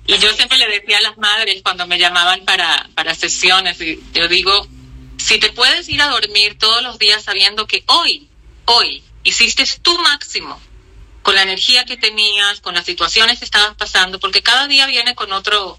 Y 0.06 0.18
yo 0.20 0.32
siempre 0.34 0.58
le 0.58 0.68
decía 0.68 1.00
a 1.00 1.02
las 1.02 1.18
madres 1.18 1.62
cuando 1.64 1.88
me 1.88 1.98
llamaban 1.98 2.46
para, 2.46 2.90
para 2.96 3.14
sesiones, 3.14 3.82
y 3.82 4.02
yo 4.14 4.28
digo, 4.28 4.68
si 5.18 5.38
te 5.38 5.52
puedes 5.52 5.90
ir 5.90 6.02
a 6.02 6.08
dormir 6.08 6.58
todos 6.58 6.82
los 6.82 6.98
días 6.98 7.24
sabiendo 7.24 7.68
que 7.68 7.84
hoy, 7.88 8.30
hoy, 8.66 9.04
hiciste 9.24 9.66
tu 9.82 9.98
máximo, 10.00 10.62
con 11.28 11.36
la 11.36 11.42
energía 11.42 11.84
que 11.84 11.98
tenías, 11.98 12.62
con 12.62 12.74
las 12.74 12.86
situaciones 12.86 13.40
que 13.40 13.44
estabas 13.44 13.76
pasando, 13.76 14.18
porque 14.18 14.42
cada 14.42 14.66
día 14.66 14.86
viene 14.86 15.14
con 15.14 15.34
otro, 15.34 15.78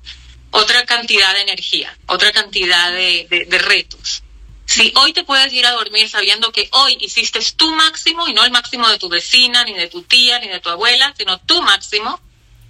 otra 0.50 0.84
cantidad 0.84 1.32
de 1.32 1.40
energía, 1.40 1.96
otra 2.04 2.32
cantidad 2.32 2.92
de, 2.92 3.26
de, 3.48 3.58
retos. 3.58 4.22
Si 4.66 4.92
hoy 4.96 5.14
te 5.14 5.24
puedes 5.24 5.50
ir 5.54 5.64
a 5.64 5.70
dormir 5.70 6.06
sabiendo 6.10 6.52
que 6.52 6.68
hoy 6.72 6.98
hiciste 7.00 7.40
tu 7.56 7.74
máximo 7.74 8.28
y 8.28 8.34
no 8.34 8.44
el 8.44 8.50
máximo 8.50 8.90
de 8.90 8.98
tu 8.98 9.08
vecina, 9.08 9.64
ni 9.64 9.72
de 9.72 9.86
tu 9.86 10.02
tía, 10.02 10.38
ni 10.38 10.48
de 10.48 10.60
tu 10.60 10.68
abuela, 10.68 11.14
sino 11.16 11.40
tu 11.40 11.62
máximo, 11.62 12.20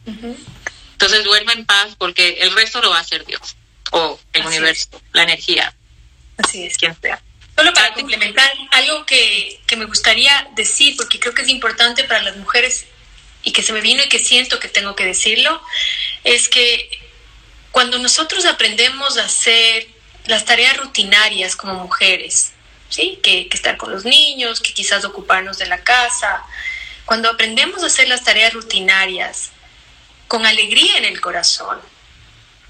entonces 0.07 1.25
duerme 1.25 1.55
en 1.55 1.67
paz 1.67 1.97
porque 1.99 2.39
el 2.43 2.53
resto 2.53 2.81
lo 2.81 2.91
va 2.91 2.99
a 2.99 3.01
hacer 3.01 3.27
Dios 3.27 3.57
o 3.91 4.21
el 4.33 4.47
universo, 4.47 5.03
la 5.13 5.25
energía. 5.25 5.75
Así 6.37 6.63
es. 6.63 6.77
Quien 6.77 6.97
sea. 7.01 7.21
Solo 7.59 7.75
para 7.75 7.93
complementar, 7.93 8.49
algo 8.71 9.05
que, 9.05 9.61
que 9.67 9.75
me 9.75 9.87
gustaría 9.87 10.49
decir, 10.55 10.95
porque 10.97 11.19
creo 11.19 11.35
que 11.35 11.43
es 11.43 11.49
importante 11.49 12.05
para 12.05 12.23
las 12.23 12.37
mujeres 12.37 12.87
y 13.43 13.51
que 13.51 13.65
se 13.65 13.73
me 13.73 13.81
vino 13.81 14.01
y 14.01 14.09
que 14.09 14.21
siento 14.21 14.61
que 14.61 14.69
tengo 14.69 14.95
que 14.95 15.05
decirlo, 15.05 15.61
es 16.23 16.49
que 16.49 16.89
cuando 17.73 17.99
nosotros 17.99 18.45
aprendemos 18.45 19.19
a 19.19 19.25
hacer 19.25 19.89
las 20.27 20.45
tareas 20.45 20.77
rutinarias 20.77 21.57
como 21.57 21.75
mujeres, 21.75 22.53
¿sí? 22.91 23.19
Que, 23.25 23.49
que, 23.49 23.57
estar 23.57 23.77
con 23.77 23.91
los 23.91 24.05
niños, 24.05 24.61
que 24.61 24.73
quizás 24.73 25.05
ocuparnos 25.05 25.59
de 25.59 25.67
la 25.67 25.83
casa, 25.83 26.45
cuando 27.07 27.29
aprendemos 27.29 27.83
a 27.83 27.87
hacer 27.87 28.07
las 28.07 28.23
tareas 28.23 28.53
rutinarias 28.53 29.51
con 30.29 30.47
alegría 30.47 30.97
en 30.97 31.07
el 31.07 31.21
corazón, 31.21 31.81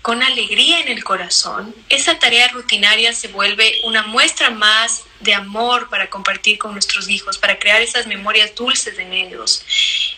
con 0.03 0.23
alegría 0.23 0.81
en 0.81 0.89
el 0.89 1.05
corazón, 1.05 1.75
esa 1.89 2.19
tarea 2.19 2.49
rutinaria 2.49 3.13
se 3.13 3.29
vuelve 3.29 3.81
una 3.85 4.03
muestra 4.03 4.51
más 4.51 5.03
de 5.21 5.35
amor 5.35 5.89
para 5.91 6.09
compartir 6.09 6.59
con 6.59 6.73
nuestros 6.73 7.09
hijos, 7.09 7.39
para 7.39 7.59
crear 7.59 7.83
esas 7.83 8.07
memorias 8.07 8.55
dulces 8.55 8.99
en 8.99 9.13
ellos 9.13 9.65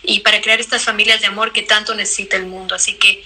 y 0.02 0.20
para 0.20 0.40
crear 0.40 0.60
estas 0.60 0.84
familias 0.84 1.20
de 1.20 1.26
amor 1.26 1.52
que 1.52 1.62
tanto 1.62 1.94
necesita 1.94 2.36
el 2.36 2.46
mundo. 2.46 2.74
Así 2.74 2.94
que 2.94 3.24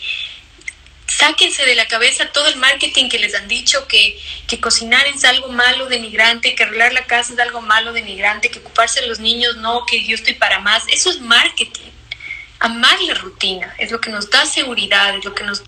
sáquense 1.07 1.65
de 1.67 1.75
la 1.75 1.87
cabeza 1.87 2.31
todo 2.33 2.47
el 2.49 2.57
marketing 2.57 3.09
que 3.09 3.19
les 3.19 3.35
han 3.35 3.49
dicho 3.49 3.87
que, 3.89 4.19
que 4.47 4.61
cocinar 4.61 5.07
es 5.07 5.25
algo 5.25 5.49
malo, 5.49 5.87
denigrante, 5.87 6.55
que 6.55 6.63
arreglar 6.63 6.93
la 6.93 7.07
casa 7.07 7.35
es 7.35 7.39
algo 7.41 7.61
malo, 7.61 7.93
denigrante, 7.93 8.51
que 8.51 8.61
ocuparse 8.61 9.01
de 9.01 9.09
los 9.09 9.19
niños 9.19 9.57
no, 9.57 9.85
que 9.87 10.05
yo 10.05 10.15
estoy 10.15 10.35
para 10.35 10.61
más. 10.61 10.85
Eso 10.89 11.11
es 11.11 11.21
marketing. 11.21 11.91
Amar 12.61 13.01
la 13.03 13.15
rutina 13.15 13.75
es 13.79 13.91
lo 13.91 14.01
que 14.01 14.11
nos 14.11 14.31
da 14.31 14.47
seguridad, 14.47 15.17
es 15.17 15.25
lo 15.25 15.35
que 15.35 15.45
nos 15.45 15.63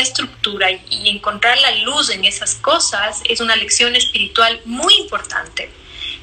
estructura 0.00 0.70
y, 0.70 1.08
encontrar 1.08 1.58
la 1.58 1.72
luz 1.76 2.10
en 2.10 2.24
esas 2.24 2.54
cosas 2.56 3.20
es 3.24 3.40
una 3.40 3.56
lección 3.56 3.94
espiritual 3.94 4.60
muy 4.64 4.94
importante 4.94 5.70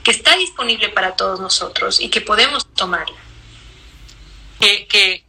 que 0.03 0.11
está 0.11 0.35
disponible 0.37 0.89
para 0.89 1.15
todos 1.15 1.39
nosotros 1.39 1.99
y 1.99 2.09
que 2.09 2.21
podemos 2.21 2.65
tomarla. 2.73 3.17
Que, 4.59 4.87
que 4.87 5.23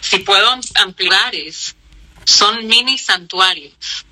si 0.00 0.18
puedo 0.18 0.48
ampliar 0.76 1.34
es, 1.34 1.76
son 2.24 2.66
mini 2.66 2.98
santuarios. 2.98 4.06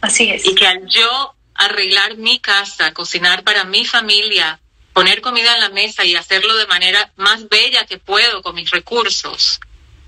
Así 0.00 0.30
es. 0.30 0.44
Y 0.44 0.54
que 0.54 0.66
al 0.66 0.86
yo 0.88 1.34
arreglar 1.54 2.16
mi 2.16 2.40
casa, 2.40 2.92
cocinar 2.92 3.44
para 3.44 3.64
mi 3.64 3.84
familia, 3.84 4.60
poner 4.92 5.20
comida 5.20 5.54
en 5.54 5.60
la 5.60 5.68
mesa 5.68 6.04
y 6.04 6.16
hacerlo 6.16 6.56
de 6.56 6.66
manera 6.66 7.12
más 7.16 7.48
bella 7.48 7.86
que 7.86 7.98
puedo 7.98 8.42
con 8.42 8.54
mis 8.54 8.70
recursos, 8.70 9.60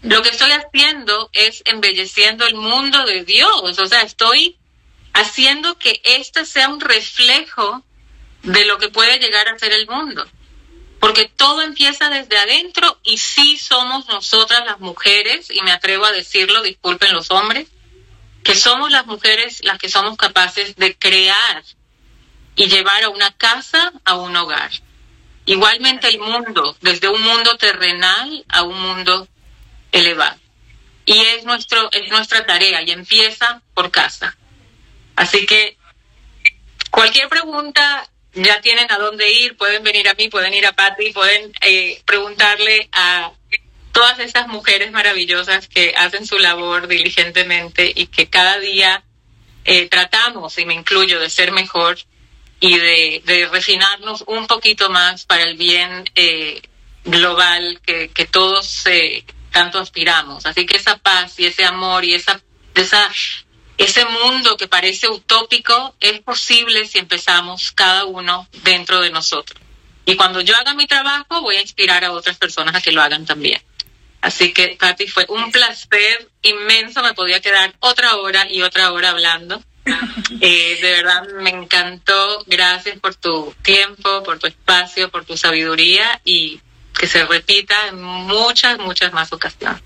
lo 0.06 0.22
que 0.22 0.28
estoy 0.28 0.52
haciendo 0.52 1.30
es 1.32 1.62
embelleciendo 1.64 2.46
el 2.46 2.54
mundo 2.54 3.04
de 3.04 3.24
Dios, 3.24 3.78
o 3.78 3.86
sea, 3.86 4.02
estoy 4.02 4.56
haciendo 5.12 5.78
que 5.78 6.00
este 6.04 6.46
sea 6.46 6.68
un 6.68 6.80
reflejo 6.80 7.82
de 8.44 8.64
lo 8.66 8.78
que 8.78 8.88
puede 8.88 9.18
llegar 9.18 9.48
a 9.48 9.58
ser 9.58 9.72
el 9.72 9.88
mundo. 9.88 10.24
Porque 11.00 11.24
todo 11.24 11.62
empieza 11.62 12.08
desde 12.08 12.38
adentro 12.38 13.00
y 13.02 13.18
sí 13.18 13.56
somos 13.56 14.06
nosotras 14.06 14.64
las 14.64 14.78
mujeres, 14.78 15.50
y 15.50 15.60
me 15.62 15.72
atrevo 15.72 16.04
a 16.04 16.12
decirlo, 16.12 16.62
disculpen 16.62 17.12
los 17.12 17.32
hombres, 17.32 17.66
que 18.44 18.54
somos 18.54 18.92
las 18.92 19.06
mujeres 19.06 19.64
las 19.64 19.78
que 19.78 19.88
somos 19.88 20.16
capaces 20.16 20.76
de 20.76 20.96
crear 20.96 21.64
y 22.54 22.68
llevar 22.68 23.02
a 23.02 23.08
una 23.08 23.32
casa 23.32 23.92
a 24.04 24.14
un 24.14 24.36
hogar. 24.36 24.70
Igualmente 25.46 26.06
el 26.06 26.20
mundo, 26.20 26.76
desde 26.80 27.08
un 27.08 27.22
mundo 27.22 27.56
terrenal 27.56 28.44
a 28.48 28.62
un 28.62 28.80
mundo 28.80 29.26
elevado. 29.96 30.38
Y 31.04 31.18
es, 31.18 31.44
nuestro, 31.44 31.90
es 31.92 32.10
nuestra 32.10 32.44
tarea 32.46 32.82
y 32.82 32.90
empieza 32.90 33.62
por 33.74 33.90
casa. 33.90 34.36
Así 35.14 35.46
que 35.46 35.76
cualquier 36.90 37.28
pregunta, 37.28 38.08
ya 38.34 38.60
tienen 38.60 38.90
a 38.90 38.98
dónde 38.98 39.30
ir, 39.30 39.56
pueden 39.56 39.82
venir 39.82 40.08
a 40.08 40.14
mí, 40.14 40.28
pueden 40.28 40.52
ir 40.52 40.66
a 40.66 40.72
Patti, 40.72 41.12
pueden 41.12 41.52
eh, 41.62 42.02
preguntarle 42.04 42.88
a 42.92 43.32
todas 43.92 44.18
estas 44.18 44.46
mujeres 44.48 44.92
maravillosas 44.92 45.68
que 45.68 45.94
hacen 45.96 46.26
su 46.26 46.38
labor 46.38 46.86
diligentemente 46.86 47.90
y 47.94 48.08
que 48.08 48.28
cada 48.28 48.58
día 48.58 49.04
eh, 49.64 49.88
tratamos, 49.88 50.58
y 50.58 50.66
me 50.66 50.74
incluyo, 50.74 51.18
de 51.18 51.30
ser 51.30 51.50
mejor 51.50 51.98
y 52.60 52.78
de, 52.78 53.22
de 53.24 53.48
refinarnos 53.48 54.24
un 54.26 54.46
poquito 54.46 54.90
más 54.90 55.24
para 55.24 55.44
el 55.44 55.56
bien 55.56 56.04
eh, 56.14 56.60
global 57.04 57.80
que, 57.84 58.08
que 58.08 58.26
todos 58.26 58.86
eh, 58.86 59.24
tanto 59.56 59.78
aspiramos. 59.78 60.44
Así 60.44 60.66
que 60.66 60.76
esa 60.76 60.98
paz 60.98 61.40
y 61.40 61.46
ese 61.46 61.64
amor 61.64 62.04
y 62.04 62.12
esa, 62.12 62.38
esa, 62.74 63.10
ese 63.78 64.04
mundo 64.04 64.58
que 64.58 64.68
parece 64.68 65.08
utópico 65.08 65.96
es 65.98 66.20
posible 66.20 66.84
si 66.84 66.98
empezamos 66.98 67.72
cada 67.72 68.04
uno 68.04 68.46
dentro 68.64 69.00
de 69.00 69.08
nosotros. 69.08 69.58
Y 70.04 70.14
cuando 70.14 70.42
yo 70.42 70.54
haga 70.56 70.74
mi 70.74 70.86
trabajo, 70.86 71.40
voy 71.40 71.56
a 71.56 71.62
inspirar 71.62 72.04
a 72.04 72.12
otras 72.12 72.36
personas 72.36 72.74
a 72.74 72.82
que 72.82 72.92
lo 72.92 73.00
hagan 73.00 73.24
también. 73.24 73.62
Así 74.20 74.52
que, 74.52 74.76
Patti, 74.78 75.08
fue 75.08 75.24
un 75.30 75.50
placer 75.50 76.28
inmenso. 76.42 77.02
Me 77.02 77.14
podía 77.14 77.40
quedar 77.40 77.74
otra 77.80 78.16
hora 78.16 78.46
y 78.50 78.60
otra 78.60 78.92
hora 78.92 79.10
hablando. 79.10 79.62
Eh, 80.40 80.78
de 80.82 80.90
verdad, 80.90 81.22
me 81.40 81.50
encantó. 81.50 82.44
Gracias 82.46 82.98
por 82.98 83.14
tu 83.14 83.54
tiempo, 83.62 84.22
por 84.22 84.38
tu 84.38 84.48
espacio, 84.48 85.08
por 85.08 85.24
tu 85.24 85.36
sabiduría 85.36 86.20
y 86.24 86.60
que 86.98 87.06
se 87.06 87.24
repita 87.24 87.88
en 87.88 88.02
muchas, 88.02 88.78
muchas 88.78 89.12
más 89.12 89.32
ocasiones. 89.32 89.82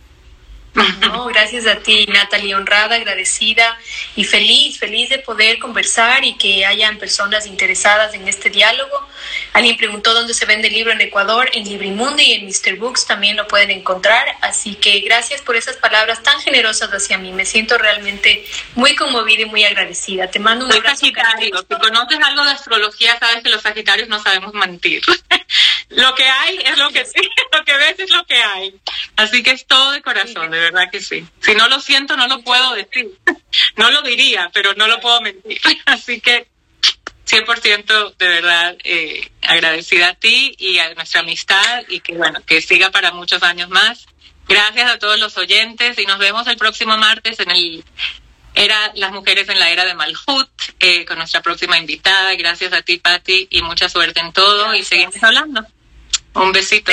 No, 1.01 1.27
gracias 1.27 1.67
a 1.67 1.77
ti, 1.77 2.07
Natalie, 2.07 2.55
honrada, 2.55 2.95
agradecida 2.95 3.77
y 4.15 4.23
feliz, 4.23 4.79
feliz 4.79 5.09
de 5.09 5.19
poder 5.19 5.59
conversar 5.59 6.25
y 6.25 6.37
que 6.37 6.65
hayan 6.65 6.97
personas 6.99 7.47
interesadas 7.47 8.15
en 8.15 8.29
este 8.29 8.51
diálogo. 8.51 9.09
Alguien 9.53 9.77
preguntó 9.77 10.15
dónde 10.15 10.33
se 10.33 10.47
vende 10.47 10.69
el 10.69 10.75
libro 10.75 10.93
en 10.93 11.01
Ecuador, 11.01 11.51
en 11.53 11.65
Librimundo 11.65 12.23
y 12.23 12.33
en 12.33 12.47
Mr. 12.47 12.77
Books 12.77 13.07
también 13.07 13.37
lo 13.37 13.49
pueden 13.49 13.73
encontrar. 13.73 14.37
Así 14.43 14.77
que 14.77 15.01
gracias 15.01 15.43
por 15.43 15.57
esas 15.57 15.77
palabras 15.77 16.23
tan 16.23 16.41
generosas 16.41 16.91
hacia 16.91 17.19
mí. 17.19 17.33
Me 17.33 17.45
siento 17.45 17.77
realmente 17.77 18.47
muy 18.77 18.95
conmovida 18.95 19.43
y 19.43 19.47
muy 19.47 19.65
agradecida. 19.65 20.31
Te 20.31 20.39
mando 20.39 20.67
un 20.67 20.73
abrazo. 20.73 21.01
Sagitario. 21.01 21.67
Si 21.69 21.77
conoces 21.77 22.19
algo 22.23 22.45
de 22.45 22.51
astrología, 22.53 23.19
sabes 23.19 23.43
que 23.43 23.51
los 23.51 23.63
Sagitarios 23.63 24.09
no 24.09 24.23
sabemos 24.23 24.55
mentir. 24.55 25.03
lo 25.91 26.15
que 26.15 26.25
hay 26.25 26.59
es 26.65 26.79
lo 26.79 26.91
que 26.91 27.05
sí, 27.05 27.21
lo 27.53 27.65
que 27.65 27.77
ves 27.77 27.99
es 27.99 28.11
lo 28.11 28.25
que 28.25 28.37
hay. 28.37 28.75
Así 29.17 29.43
que 29.43 29.51
es 29.51 29.67
todo 29.67 29.93
de 29.93 30.03
corazón, 30.03 30.51
de 30.51 30.61
verdad 30.61 30.91
que 30.91 31.01
sí. 31.01 31.27
Si 31.41 31.55
no 31.55 31.69
lo 31.69 31.81
siento, 31.81 32.17
no 32.17 32.29
lo 32.29 32.41
puedo 32.43 32.75
decir. 32.75 33.11
No 33.77 33.91
lo 33.91 34.03
diría, 34.03 34.51
pero 34.53 34.75
no 34.75 34.87
lo 34.87 35.01
puedo 35.01 35.21
mentir. 35.21 35.61
Así 35.87 36.21
que 36.21 36.47
100% 37.27 38.17
de 38.17 38.29
verdad 38.29 38.77
eh, 38.85 39.31
agradecida 39.43 40.09
a 40.09 40.15
ti 40.15 40.55
y 40.59 40.79
a 40.79 40.95
nuestra 40.95 41.21
amistad 41.21 41.83
y 41.89 42.01
que 42.01 42.15
bueno, 42.15 42.41
que 42.47 42.61
siga 42.61 42.91
para 42.91 43.13
muchos 43.13 43.43
años 43.43 43.69
más. 43.69 44.07
Gracias 44.49 44.91
a 44.91 44.99
todos 44.99 45.19
los 45.19 45.37
oyentes 45.37 45.99
y 45.99 46.07
nos 46.07 46.19
vemos 46.19 46.47
el 46.47 46.57
próximo 46.57 46.97
martes 46.97 47.39
en 47.41 47.51
el 47.51 47.85
era 48.55 48.91
Las 48.97 49.13
Mujeres 49.13 49.49
en 49.49 49.61
la 49.61 49.71
Era 49.71 49.85
de 49.85 49.95
Malhut 49.95 50.51
eh, 50.81 51.05
con 51.05 51.19
nuestra 51.19 51.41
próxima 51.41 51.79
invitada. 51.79 52.35
Gracias 52.35 52.73
a 52.73 52.83
ti, 52.83 52.99
Patti, 52.99 53.47
y 53.51 53.63
mucha 53.63 53.89
suerte 53.89 54.21
en 54.21 54.33
todo 54.33 54.75
y 54.75 54.83
seguimos 54.83 55.23
hablando. 55.23 55.65
Un 56.35 56.53
besito. 56.53 56.93